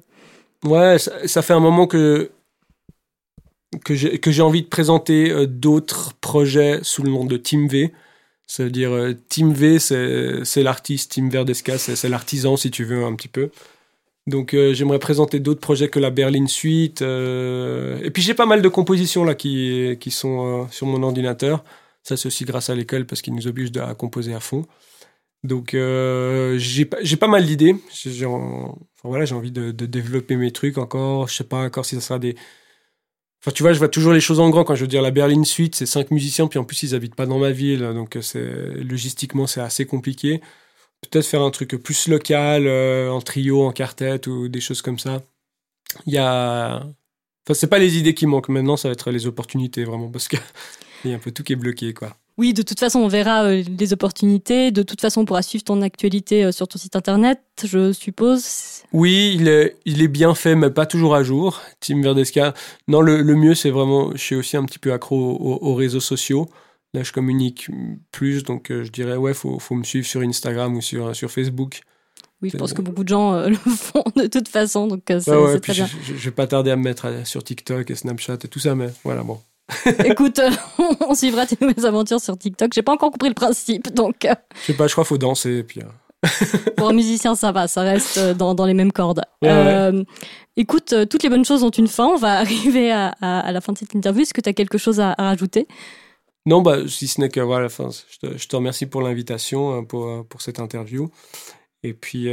Ouais, 0.64 0.99
ça, 0.99 1.43
fait 1.43 1.55
un 1.55 1.61
moment 1.61 1.89
que 1.89 2.31
que 3.85 3.95
j'ai 3.95 4.43
envie 4.43 4.62
de 4.62 4.68
présenter 4.68 5.31
euh, 5.31 5.47
d'autres 5.47 6.14
projets 6.20 6.79
sous 6.83 7.03
le 7.03 7.11
nom 7.11 7.24
de 7.24 7.37
Team 7.37 7.66
V. 7.66 7.93
Ça 8.49 8.64
veut 8.64 8.70
dire 8.70 8.92
euh, 8.92 9.14
Team 9.28 9.53
V, 9.53 9.78
c'est 9.78 10.62
l'artiste, 10.62 11.12
Team 11.12 11.28
Verdesca, 11.28 11.76
c'est 11.76 12.09
l'artisan 12.09 12.57
si 12.57 12.70
tu 12.70 12.82
veux 12.84 13.05
un 13.05 13.14
petit 13.14 13.28
peu. 13.28 13.51
Donc 14.26 14.55
euh, 14.55 14.72
j'aimerais 14.74 14.99
présenter 14.99 15.38
d'autres 15.38 15.61
projets 15.61 15.88
que 15.88 15.99
la 15.99 16.11
Berlin 16.11 16.46
Suite. 16.46 17.03
Euh, 17.03 18.01
et 18.03 18.11
puis 18.11 18.22
j'ai 18.22 18.34
pas 18.34 18.46
mal 18.46 18.62
de 18.62 18.68
compositions 18.68 19.24
là 19.24 19.34
qui, 19.34 19.96
qui 20.01 20.11
sont 20.11 20.66
sur 20.70 20.86
mon 20.86 21.03
ordinateur. 21.03 21.62
Ça 22.03 22.16
c'est 22.16 22.26
aussi 22.26 22.46
grâce 22.46 22.70
à 22.70 22.74
l'école 22.74 23.05
parce 23.05 23.20
qu'ils 23.20 23.34
nous 23.34 23.46
obligent 23.46 23.76
à 23.76 23.94
composer 23.94 24.32
à 24.32 24.40
fond. 24.40 24.64
Donc 25.44 25.72
j'ai 25.72 26.86
pas 26.86 27.28
mal 27.28 27.44
d'idées. 27.44 27.76
J'ai 27.92 28.24
enfin, 28.24 28.78
voilà, 29.05 29.30
envie 29.34 29.53
de, 29.53 29.72
de, 29.72 29.86
développer 29.86 30.36
mes 30.36 30.53
trucs 30.53 30.78
encore. 30.78 31.28
Je 31.28 31.34
sais 31.34 31.44
pas 31.44 31.64
encore 31.64 31.84
si 31.84 31.96
ça 31.96 32.01
sera 32.01 32.18
des, 32.18 32.34
Enfin, 33.41 33.53
tu 33.53 33.62
vois, 33.62 33.72
je 33.72 33.78
vois 33.78 33.89
toujours 33.89 34.12
les 34.12 34.20
choses 34.20 34.41
en 34.41 34.51
grand. 34.51 34.64
Quand 34.64 34.74
je 34.74 34.82
veux 34.82 34.89
dire 34.89 35.03
la 35.03 35.11
Berlin 35.12 35.45
Suite, 35.45 35.74
c'est 35.76 35.86
cinq 35.86 36.11
musiciens, 36.11 36.49
puis 36.49 36.59
en 36.59 36.64
plus, 36.64 36.82
ils 36.82 36.95
habitent 36.95 37.14
pas 37.14 37.26
dans 37.26 37.39
ma 37.39 37.53
ville. 37.53 37.80
Donc, 37.80 38.16
euh, 38.16 38.22
c'est 38.22 38.43
logistiquement, 38.82 39.47
c'est 39.47 39.61
assez 39.61 39.86
compliqué. 39.86 40.41
Peut-être 41.03 41.26
faire 41.26 41.43
un 41.43 41.51
truc 41.51 41.76
plus 41.76 42.09
local, 42.09 42.66
euh, 42.66 43.11
en 43.11 43.20
trio, 43.20 43.64
en 43.64 43.72
quartet 43.72 44.26
ou 44.28 44.49
des 44.49 44.61
choses 44.61 44.82
comme 44.82 44.99
ça. 44.99 45.22
Il 46.07 46.14
y 46.14 46.18
a. 46.18 46.78
Enfin, 47.47 47.55
c'est 47.55 47.68
pas 47.68 47.78
les 47.78 47.99
idées 47.99 48.14
qui 48.14 48.26
manquent 48.26 48.51
maintenant, 48.51 48.76
ça 48.76 48.89
va 48.89 48.93
être 48.95 49.11
les 49.11 49.26
opportunités, 49.26 49.84
vraiment, 49.84 50.11
parce 50.11 50.28
qu'il 50.28 50.41
y 51.07 51.12
a 51.12 51.16
un 51.16 51.18
peu 51.20 51.32
tout 51.32 51.45
qui 51.45 51.55
est 51.55 51.57
bloqué, 51.57 51.95
quoi. 51.95 52.16
Oui, 52.39 52.55
de 52.55 52.62
toute 52.62 52.78
façon, 52.78 53.01
on 53.01 53.09
verra 53.09 53.47
euh, 53.47 53.64
les 53.78 53.93
opportunités. 53.93 54.70
De 54.70 54.84
toute 54.84 55.01
façon, 55.01 55.22
on 55.22 55.24
pourra 55.24 55.43
suivre 55.43 55.64
ton 55.64 55.82
actualité 55.82 56.45
euh, 56.45 56.53
sur 56.53 56.68
ton 56.68 56.78
site 56.78 56.95
internet, 56.95 57.41
je 57.64 57.93
suppose. 57.93 58.84
Oui, 58.93 59.34
il 59.34 59.49
est, 59.49 59.76
il 59.84 60.01
est 60.03 60.09
bien 60.09 60.36
fait, 60.36 60.55
mais 60.55 60.70
pas 60.70 60.86
toujours 60.86 61.16
à 61.16 61.24
jour. 61.24 61.61
Team 61.80 62.01
Verdesca. 62.01 62.55
Non, 62.86 63.01
le, 63.01 63.22
mieux, 63.34 63.57
c'est 63.57 63.70
vraiment. 63.70 64.12
Je 64.12 64.22
suis 64.22 64.36
aussi 64.36 64.57
un 64.57 64.64
petit 64.64 64.78
peu 64.78 64.93
accro 64.93 65.16
aux, 65.16 65.74
réseaux 65.74 65.99
sociaux. 65.99 66.49
Là, 66.95 67.03
je 67.03 67.12
communique 67.12 67.70
plus, 68.12 68.45
donc 68.45 68.70
euh, 68.70 68.84
je 68.84 68.93
dirais, 68.93 69.16
ouais, 69.16 69.34
faut, 69.34 69.59
faut 69.59 69.74
me 69.74 69.82
suivre 69.82 70.07
sur 70.07 70.20
Instagram 70.20 70.76
ou 70.76 70.80
sur, 70.80 71.14
sur 71.16 71.32
Facebook. 71.32 71.80
Oui, 72.41 72.51
je 72.51 72.57
pense 72.57 72.72
que 72.72 72.82
beaucoup 72.82 73.03
de 73.03 73.09
gens 73.09 73.32
le 73.49 73.57
font 73.57 74.05
de 74.14 74.28
toute 74.28 74.47
façon, 74.47 74.86
donc 74.86 75.03
c'est 75.09 75.28
ouais, 75.28 75.59
très 75.59 75.72
bien. 75.72 75.86
Je, 75.86 76.14
je, 76.14 76.24
vais 76.24 76.30
pas 76.30 76.47
tarder 76.47 76.70
à 76.70 76.76
me 76.76 76.84
mettre 76.84 77.26
sur 77.26 77.43
TikTok 77.43 77.91
et 77.91 77.95
Snapchat 77.97 78.39
et 78.45 78.49
tout 78.49 78.61
ça, 78.61 78.76
mais 78.76 78.89
voilà, 79.03 79.24
bon. 79.24 79.41
Écoute, 80.05 80.41
on 81.09 81.14
suivra 81.14 81.47
tes 81.47 81.57
nouvelles 81.61 81.87
aventures 81.87 82.21
sur 82.21 82.39
TikTok. 82.39 82.73
J'ai 82.75 82.83
pas 82.83 82.93
encore 82.93 83.11
compris 83.11 83.29
le 83.29 83.35
principe, 83.35 83.93
donc. 83.93 84.25
Euh. 84.25 84.35
Je 84.62 84.73
sais 84.73 84.75
pas, 84.75 84.87
je 84.87 84.93
crois 84.93 85.05
qu'il 85.05 85.09
faut 85.09 85.19
danser 85.19 85.59
et 85.59 85.62
puis. 85.62 85.81
Euh. 85.81 86.29
Pour 86.77 86.89
un 86.89 86.93
musicien, 86.93 87.35
ça 87.35 87.53
va, 87.53 87.69
ça 87.69 87.83
reste 87.83 88.19
euh, 88.19 88.35
dans, 88.35 88.55
dans 88.55 88.66
les 88.66 88.75
mêmes 88.75 88.93
cordes. 88.93 89.23
Écoute, 90.57 90.93
toutes 91.09 91.23
les 91.23 91.29
bonnes 91.29 91.45
choses 91.45 91.62
ont 91.62 91.71
une 91.71 91.87
fin. 91.87 92.07
On 92.07 92.16
va 92.16 92.39
arriver 92.41 92.91
à, 92.91 93.09
à, 93.21 93.53
la 93.53 93.61
fin 93.61 93.73
de 93.73 93.79
cette 93.79 93.95
interview. 93.95 94.23
Est-ce 94.23 94.35
que 94.35 94.41
tu 94.41 94.49
as 94.49 94.55
quelque 94.55 94.79
chose 94.79 95.01
à, 95.01 95.14
rajouter? 95.14 95.69
Non, 96.47 96.62
bah, 96.62 96.89
si 96.89 97.07
ce 97.07 97.21
n'est 97.21 97.29
que 97.29 97.41
voilà, 97.41 97.69
fin, 97.69 97.91
je, 97.91 98.27
te, 98.27 98.39
je 98.39 98.49
te 98.49 98.57
remercie 98.57 98.87
pour 98.87 99.03
l'invitation, 99.03 99.85
pour, 99.85 100.27
pour 100.27 100.43
cette 100.43 100.59
interview. 100.59 101.11
Et 101.85 101.93
puis, 101.93 102.29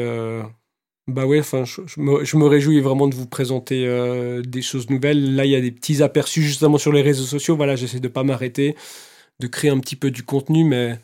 bah 1.07 1.25
ouais, 1.25 1.39
enfin, 1.39 1.63
je, 1.65 1.99
me, 1.99 2.45
réjouis 2.45 2.81
vraiment 2.81 3.07
de 3.07 3.15
vous 3.15 3.27
présenter 3.27 3.87
des 4.43 4.61
choses 4.61 4.89
nouvelles. 4.89 5.35
Là, 5.35 5.45
il 5.45 5.51
y 5.51 5.55
a 5.55 5.61
des 5.61 5.71
petits 5.71 6.01
aperçus 6.01 6.41
justement 6.41 6.77
sur 6.77 6.91
les 6.91 7.01
réseaux 7.01 7.25
sociaux. 7.25 7.55
Voilà, 7.55 7.75
j'essaie 7.75 7.99
de 7.99 8.07
pas 8.07 8.23
m'arrêter, 8.23 8.75
de 9.39 9.47
créer 9.47 9.69
un 9.69 9.79
petit 9.79 9.95
peu 9.95 10.09
du 10.09 10.23
contenu, 10.23 10.63
mais 10.63 10.97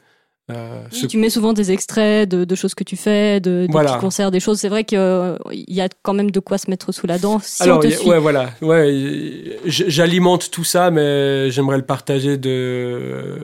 euh, 0.51 0.83
tu 1.07 1.17
mets 1.17 1.29
souvent 1.29 1.53
des 1.53 1.71
extraits 1.71 2.27
de, 2.27 2.55
choses 2.55 2.73
que 2.73 2.83
tu 2.83 2.95
fais, 2.95 3.39
de, 3.39 3.67
petits 3.71 3.99
concerts, 3.99 4.31
des 4.31 4.39
choses. 4.39 4.59
C'est 4.59 4.69
vrai 4.69 4.83
qu'il 4.83 4.97
euh, 4.97 5.37
y 5.51 5.81
a 5.81 5.89
quand 6.01 6.13
même 6.13 6.31
de 6.31 6.39
quoi 6.39 6.57
se 6.57 6.69
mettre 6.69 6.91
sous 6.91 7.07
la 7.07 7.17
dent. 7.17 7.39
Si 7.39 7.63
Alors, 7.63 7.83
ouais, 7.83 8.19
voilà. 8.19 8.49
Ouais, 8.61 9.59
j'alimente 9.65 10.51
tout 10.51 10.63
ça, 10.63 10.91
mais 10.91 11.51
j'aimerais 11.51 11.77
le 11.77 11.85
partager 11.85 12.37
de, 12.37 13.39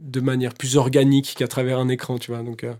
de 0.00 0.20
manière 0.20 0.54
plus 0.54 0.76
organique 0.76 1.34
qu'à 1.36 1.48
travers 1.48 1.78
un 1.78 1.88
écran, 1.88 2.18
tu 2.18 2.32
vois. 2.32 2.42
Donc, 2.42 2.64
euh, 2.64 2.74